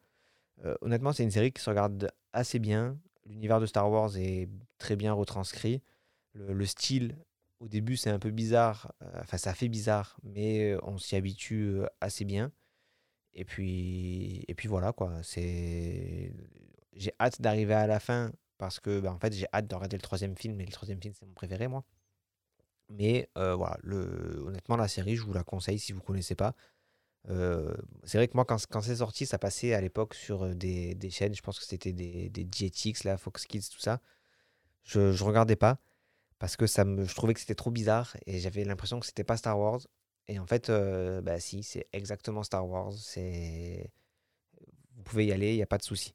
Euh, 0.65 0.75
honnêtement, 0.81 1.13
c'est 1.13 1.23
une 1.23 1.31
série 1.31 1.53
qui 1.53 1.61
se 1.61 1.69
regarde 1.69 2.11
assez 2.33 2.59
bien. 2.59 2.99
L'univers 3.25 3.61
de 3.61 3.65
Star 3.67 3.89
Wars 3.89 4.17
est 4.17 4.49
très 4.79 4.97
bien 4.97 5.13
retranscrit. 5.13 5.81
Le, 6.33 6.65
style, 6.65 7.15
au 7.63 7.69
début, 7.69 7.97
c'est 7.97 8.09
un 8.09 8.19
peu 8.19 8.31
bizarre. 8.31 8.93
Enfin, 9.19 9.37
ça 9.37 9.53
fait 9.53 9.69
bizarre, 9.69 10.17
mais 10.23 10.75
on 10.83 10.97
s'y 10.97 11.15
habitue 11.15 11.81
assez 12.01 12.25
bien. 12.25 12.51
Et 13.33 13.45
puis, 13.45 14.45
et 14.47 14.53
puis 14.55 14.67
voilà, 14.67 14.93
quoi. 14.93 15.11
C'est... 15.23 16.33
J'ai 16.93 17.13
hâte 17.19 17.41
d'arriver 17.41 17.73
à 17.73 17.87
la 17.87 17.99
fin 17.99 18.31
parce 18.57 18.79
que, 18.79 18.99
bah, 18.99 19.11
en 19.11 19.19
fait, 19.19 19.33
j'ai 19.33 19.47
hâte 19.53 19.67
de 19.67 19.75
regarder 19.75 19.97
le 19.97 20.01
troisième 20.01 20.35
film. 20.37 20.59
Et 20.61 20.65
le 20.65 20.71
troisième 20.71 21.01
film, 21.01 21.13
c'est 21.17 21.25
mon 21.25 21.33
préféré, 21.33 21.67
moi. 21.67 21.83
Mais 22.89 23.29
voilà, 23.35 23.77
le, 23.81 24.43
honnêtement, 24.45 24.75
la 24.77 24.87
série, 24.87 25.15
je 25.15 25.23
vous 25.23 25.33
la 25.33 25.43
conseille 25.43 25.79
si 25.79 25.93
vous 25.93 25.99
ne 25.99 26.05
connaissez 26.05 26.35
pas. 26.35 26.55
c'est 27.27 28.17
vrai 28.17 28.27
que 28.27 28.35
moi, 28.35 28.45
quand, 28.45 28.81
c'est 28.81 28.97
sorti, 28.97 29.25
ça 29.25 29.39
passait 29.39 29.73
à 29.73 29.81
l'époque 29.81 30.13
sur 30.15 30.53
des, 30.55 30.95
des, 30.95 31.09
chaînes. 31.09 31.33
Je 31.33 31.41
pense 31.41 31.59
que 31.59 31.65
c'était 31.65 31.93
des, 31.93 32.29
des 32.29 32.43
GTX, 32.43 33.17
Fox 33.17 33.45
Kids, 33.47 33.69
tout 33.71 33.79
ça. 33.79 34.01
Je 34.83 34.99
ne 34.99 35.23
regardais 35.23 35.55
pas 35.55 35.79
parce 36.43 36.57
que 36.57 36.67
ça 36.67 36.83
me, 36.83 37.05
je 37.05 37.15
trouvais 37.15 37.33
que 37.33 37.39
c'était 37.39 37.55
trop 37.55 37.71
bizarre 37.71 38.17
et 38.25 38.39
j'avais 38.39 38.65
l'impression 38.65 38.99
que 38.99 39.05
c'était 39.05 39.23
pas 39.23 39.37
Star 39.37 39.57
Wars. 39.57 39.79
Et 40.27 40.39
en 40.39 40.45
fait, 40.45 40.69
bah 41.23 41.39
si, 41.39 41.63
c'est 41.63 41.87
exactement 41.93 42.43
Star 42.43 42.67
Wars. 42.67 42.91
C'est, 42.97 43.89
vous 44.95 45.03
pouvez 45.03 45.25
y 45.25 45.31
aller, 45.31 45.53
il 45.53 45.55
n'y 45.55 45.63
a 45.63 45.67
pas 45.67 45.77
de 45.77 45.83
souci. 45.83 46.13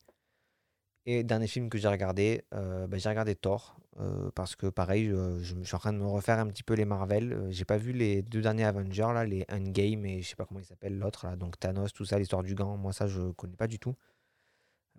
Et 1.06 1.24
dernier 1.24 1.46
film 1.46 1.70
que 1.70 1.78
j'ai 1.78 1.88
regardé, 1.88 2.44
bah, 2.52 2.98
j'ai 2.98 3.08
regardé 3.08 3.36
Thor. 3.36 3.78
Euh, 4.00 4.30
parce 4.34 4.54
que 4.54 4.66
pareil, 4.68 5.06
je, 5.06 5.38
je, 5.42 5.62
suis 5.64 5.74
en 5.74 5.78
train 5.78 5.92
de 5.92 5.98
me 5.98 6.06
refaire 6.06 6.38
un 6.38 6.46
petit 6.46 6.62
peu 6.62 6.74
les 6.74 6.84
Marvel. 6.84 7.32
Euh, 7.32 7.50
j'ai 7.50 7.64
pas 7.64 7.78
vu 7.78 7.92
les 7.92 8.22
deux 8.22 8.40
derniers 8.40 8.64
Avengers, 8.64 9.10
là, 9.12 9.24
les 9.24 9.44
Endgame 9.50 10.06
et 10.06 10.22
je 10.22 10.28
sais 10.28 10.36
pas 10.36 10.44
comment 10.44 10.60
il 10.60 10.66
s'appelle 10.66 10.98
l'autre, 10.98 11.26
là, 11.26 11.36
donc 11.36 11.58
Thanos, 11.58 11.92
tout 11.92 12.04
ça, 12.04 12.18
l'histoire 12.18 12.42
du 12.44 12.54
gant. 12.54 12.76
Moi, 12.76 12.92
ça, 12.92 13.08
je 13.08 13.32
connais 13.32 13.56
pas 13.56 13.66
du 13.66 13.78
tout. 13.78 13.96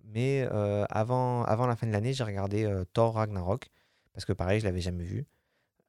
Mais 0.04 0.46
euh, 0.52 0.84
avant, 0.90 1.44
avant 1.44 1.66
la 1.66 1.76
fin 1.76 1.86
de 1.86 1.92
l'année, 1.92 2.12
j'ai 2.12 2.24
regardé 2.24 2.68
Thor 2.92 3.14
Ragnarok, 3.14 3.70
parce 4.12 4.24
que 4.24 4.32
pareil, 4.32 4.60
je 4.60 4.64
l'avais 4.64 4.80
jamais 4.80 5.04
vu. 5.04 5.26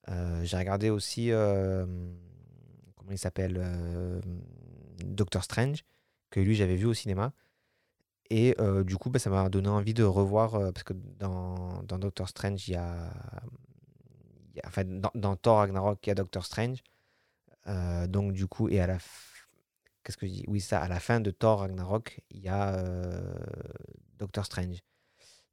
j'ai 0.08 0.58
regardé 0.58 0.90
aussi, 0.90 1.30
comment 2.96 3.12
il 3.12 3.18
s'appelle, 3.18 3.62
Doctor 5.04 5.44
Strange, 5.44 5.84
que 6.30 6.40
lui, 6.40 6.56
j'avais 6.56 6.76
vu 6.76 6.86
au 6.86 6.94
cinéma. 6.94 7.34
Et 8.30 8.56
du 8.86 8.98
coup, 8.98 9.10
bah, 9.10 9.20
ça 9.20 9.30
m'a 9.30 9.50
donné 9.50 9.70
envie 9.70 9.94
de 9.94 10.04
revoir, 10.04 10.52
parce 10.74 10.84
que 10.84 10.94
dans, 10.94 11.84
dans, 11.84 12.00
Doctor 12.00 12.30
Strange, 12.30 12.68
il 12.68 12.74
y 12.74 12.76
a, 12.76 13.12
enfin, 14.66 14.84
dans, 14.86 15.36
Thor 15.36 15.58
Ragnarok, 15.58 16.06
il 16.06 16.10
y 16.10 16.12
a 16.12 16.16
Doctor 16.16 16.46
Strange. 16.46 16.84
donc 18.08 18.34
du 18.34 18.48
coup, 18.48 18.70
et 18.70 18.80
à 18.80 18.88
la 18.88 18.98
qu'est-ce 20.04 20.18
que 20.18 20.28
je 20.28 20.32
dis? 20.32 20.46
Oui, 20.48 20.62
ça, 20.62 20.82
à 20.82 20.88
la 20.88 21.00
fin 21.00 21.20
de 21.20 21.32
Thor 21.32 21.60
Ragnarok, 21.60 22.22
il 22.32 22.42
y 22.42 22.50
a 22.50 22.84
Doctor 24.18 24.46
Strange. 24.46 24.82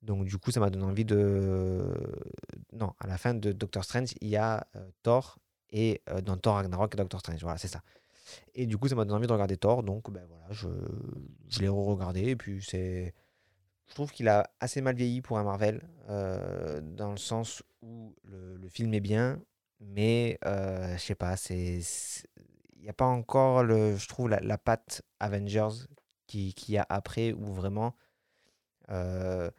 Donc 0.03 0.25
du 0.25 0.39
coup, 0.39 0.51
ça 0.51 0.61
m'a 0.61 0.71
donné 0.71 0.85
envie 0.85 1.05
de... 1.05 1.93
Non, 2.73 2.93
à 3.01 3.07
la 3.07 3.19
fin 3.19 3.35
de 3.35 3.53
Doctor 3.53 3.85
Strange, 3.85 4.15
il 4.21 4.29
y 4.29 4.37
a 4.37 4.67
Thor, 5.03 5.39
et 5.71 6.03
dans 6.23 6.37
Thor 6.37 6.55
Ragnarok, 6.55 6.97
Doctor 6.97 7.21
Strange. 7.21 7.43
Voilà, 7.43 7.59
c'est 7.59 7.69
ça. 7.69 7.83
Et 8.55 8.67
du 8.67 8.77
coup, 8.77 8.89
ça 8.89 8.95
m'a 8.95 9.05
donné 9.05 9.17
envie 9.17 9.27
de 9.27 9.33
regarder 9.33 9.57
Thor. 9.57 9.83
Donc, 9.83 10.11
ben 10.11 10.25
voilà, 10.29 10.47
je, 10.51 10.69
je 11.49 11.61
l'ai 11.61 11.69
re-regardé. 11.69 12.23
Et 12.23 12.37
puis, 12.37 12.63
c'est. 12.63 13.15
Je 13.87 13.95
trouve 13.95 14.13
qu'il 14.13 14.29
a 14.29 14.51
assez 14.61 14.83
mal 14.83 14.97
vieilli 14.97 15.23
pour 15.23 15.39
un 15.39 15.45
Marvel, 15.45 15.81
euh, 16.11 16.81
dans 16.83 17.11
le 17.11 17.17
sens 17.17 17.63
où 17.81 18.15
le, 18.25 18.57
le, 18.59 18.69
film 18.69 18.93
est 18.93 19.01
bien, 19.01 19.41
mais 19.81 20.39
euh, 20.45 20.95
je 20.97 21.03
sais 21.03 21.15
pas, 21.15 21.37
c'est. 21.37 21.81
Il 22.77 22.83
n'y 22.83 22.91
a 22.91 22.95
pas 22.95 23.07
encore, 23.07 23.65
le, 23.65 23.97
je 23.97 24.07
trouve, 24.09 24.29
la, 24.29 24.59
patte 24.59 25.03
Avengers 25.21 25.87
qui, 26.27 26.53
qui 26.55 26.73
y 26.73 26.79
a 26.79 26.87
après, 26.89 27.33
où 27.33 27.47
vraiment. 27.47 27.95
Euh, 28.91 29.51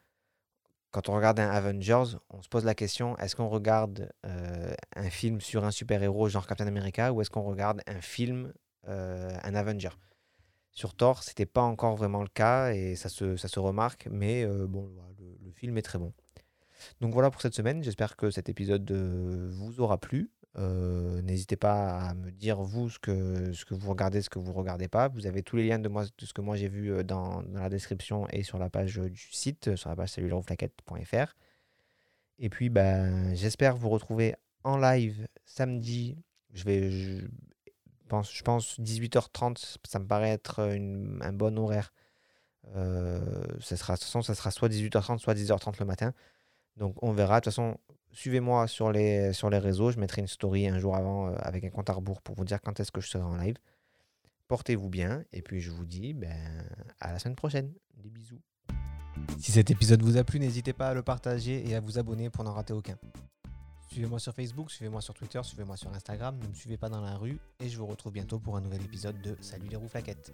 quand 0.91 1.10
on 1.10 1.15
regarde 1.15 1.39
un 1.39 1.49
Avengers, 1.49 2.17
on 2.30 2.41
se 2.41 2.49
pose 2.49 2.65
la 2.65 2.75
question 2.75 3.17
est-ce 3.17 3.36
qu'on 3.36 3.49
regarde 3.49 4.12
euh, 4.25 4.73
un 4.95 5.10
film 5.10 5.39
sur 5.39 5.63
un 5.63 5.71
super-héros 5.71 6.30
genre 6.30 6.47
Captain 6.47 6.67
America 6.67 7.13
ou 7.13 7.21
est-ce 7.21 7.30
qu'on 7.30 7.43
regarde 7.43 7.82
un 7.88 8.02
film, 8.02 8.54
euh, 8.88 9.30
un 9.43 9.56
Avenger? 9.56 9.89
Sur 10.71 10.95
Thor, 10.95 11.23
c'était 11.23 11.45
pas 11.45 11.62
encore 11.62 11.95
vraiment 11.95 12.21
le 12.21 12.30
cas 12.30 12.71
et 12.71 12.95
ça 12.95 13.10
se, 13.10 13.36
ça 13.36 13.47
se 13.47 13.60
remarque, 13.60 14.08
mais 14.10 14.43
euh, 14.43 14.65
bon, 14.65 14.89
le, 15.19 15.38
le, 15.43 15.52
film 15.52 15.78
est 15.78 15.82
très 15.82 15.99
bon. 15.99 16.13
Donc 17.02 17.13
voilà 17.13 17.30
pour 17.30 17.41
cette 17.41 17.54
semaine. 17.54 17.84
J'espère 17.84 18.15
que 18.15 18.32
cet 18.32 18.47
épisode 18.47 18.89
vous 18.91 19.82
aura 19.82 19.97
plu. 19.97 20.32
Euh, 20.58 21.22
n'hésitez 21.22 21.56
pas 21.56 22.00
à 22.00 22.14
me 22.16 22.32
dire 22.32 22.62
vous 22.62 22.90
ce 22.90 22.98
que, 22.98 23.54
ce 23.54 23.66
que 23.66 23.76
vous 23.76 23.90
regardez, 23.90 24.22
ce 24.22 24.30
que 24.30 24.40
vous 24.40 24.54
regardez 24.54 24.88
pas. 24.88 25.08
Vous 25.08 25.28
avez 25.28 25.44
tous 25.44 25.56
les 25.56 25.68
liens 25.68 25.80
de, 25.80 25.88
moi, 25.90 26.06
de 26.06 26.26
ce 26.26 26.34
que 26.34 26.42
moi 26.42 26.56
j'ai 26.56 26.68
vu 26.68 26.92
euh, 26.92 27.04
dans, 27.04 27.44
dans, 27.44 27.62
la 27.62 27.70
description 27.70 28.28
et 28.30 28.44
sur 28.44 28.58
la 28.58 28.70
page 28.70 28.98
euh, 29.00 29.10
du 29.10 29.28
site, 29.32 29.76
sur 29.76 29.90
la 29.90 29.96
page 29.96 30.10
cellulerouflaquette.fr. 30.10 31.36
Et 32.40 32.50
puis 32.50 32.70
ben, 32.70 33.36
j'espère 33.36 33.76
vous 33.76 33.90
retrouver 33.90 34.36
en 34.64 34.78
live 34.78 35.28
samedi. 35.46 36.18
Je 36.54 36.64
vais, 36.64 36.90
je 36.90 37.28
pense, 38.08 38.34
je 38.34 38.42
pense 38.42 38.80
18h30, 38.80 39.78
ça 39.88 40.00
me 40.00 40.08
paraît 40.08 40.32
être 40.32 40.62
un 40.62 41.34
bon 41.34 41.60
horaire. 41.60 41.94
ça 42.74 43.78
sera, 43.78 43.94
de 43.94 44.00
toute 44.00 44.06
façon, 44.06 44.22
ça 44.24 44.34
sera 44.34 44.50
soit 44.52 44.70
18h30, 44.70 45.20
soit 45.20 45.36
10h30 45.36 45.76
le 45.80 45.86
matin. 45.86 46.14
Donc 46.78 46.96
on 47.04 47.12
verra. 47.12 47.40
De 47.40 47.44
toute 47.44 47.54
façon, 47.54 47.78
suivez-moi 48.12 48.67
sur 48.67 48.91
les, 48.91 49.34
sur 49.34 49.50
les 49.50 49.58
réseaux. 49.58 49.91
Je 49.91 50.00
mettrai 50.00 50.22
une 50.22 50.28
story 50.28 50.67
un 50.67 50.80
jour 50.80 50.95
avant 50.95 51.28
euh, 51.28 51.36
avec 51.39 51.63
un 51.63 51.69
compte 51.69 51.89
à 51.89 51.93
rebours 51.93 52.22
pour 52.22 52.36
vous 52.36 52.45
dire 52.45 52.62
quand 52.62 52.80
est-ce 52.80 52.91
que 52.91 53.02
je 53.02 53.10
serai 53.10 53.24
en 53.24 53.38
live. 53.38 53.56
Portez-vous 54.48 54.89
bien 54.89 55.24
et 55.32 55.41
puis 55.41 55.62
je 55.62 55.72
vous 55.72 55.86
dis 55.86 56.13
ben, 56.13 56.65
à 57.00 57.13
la 57.13 57.19
semaine 57.19 57.36
prochaine. 57.36 57.72
Des 57.98 58.10
bisous. 58.10 58.41
Si 59.38 59.52
cet 59.52 59.69
épisode 59.69 60.02
vous 60.02 60.17
a 60.17 60.24
plu, 60.24 60.39
n'hésitez 60.39 60.74
pas 60.74 60.89
à 60.89 60.93
le 60.93 61.04
partager 61.04 61.67
et 61.69 61.76
à 61.76 61.80
vous 61.80 62.00
abonner 62.00 62.30
pour 62.30 62.43
n'en 62.43 62.54
rater 62.54 62.74
aucun. 62.74 62.98
Suivez-moi 63.89 64.19
sur 64.19 64.34
Facebook, 64.34 64.72
suivez-moi 64.72 65.02
sur 65.02 65.13
Twitter, 65.13 65.41
suivez-moi 65.43 65.76
sur 65.76 65.91
Instagram, 65.91 66.38
ne 66.41 66.48
me 66.48 66.54
suivez 66.54 66.78
pas 66.78 66.89
dans 66.89 67.02
la 67.02 67.17
rue 67.17 67.39
et 67.60 67.69
je 67.69 67.78
vous 67.78 67.88
retrouve 67.88 68.13
bientôt 68.13 68.40
pour 68.40 68.56
un 68.56 68.62
nouvel 68.62 68.84
épisode 68.84 69.19
de 69.21 69.36
Salut 69.42 69.67
les 69.67 69.75
roues 69.75 69.88
flaquettes. 69.88 70.31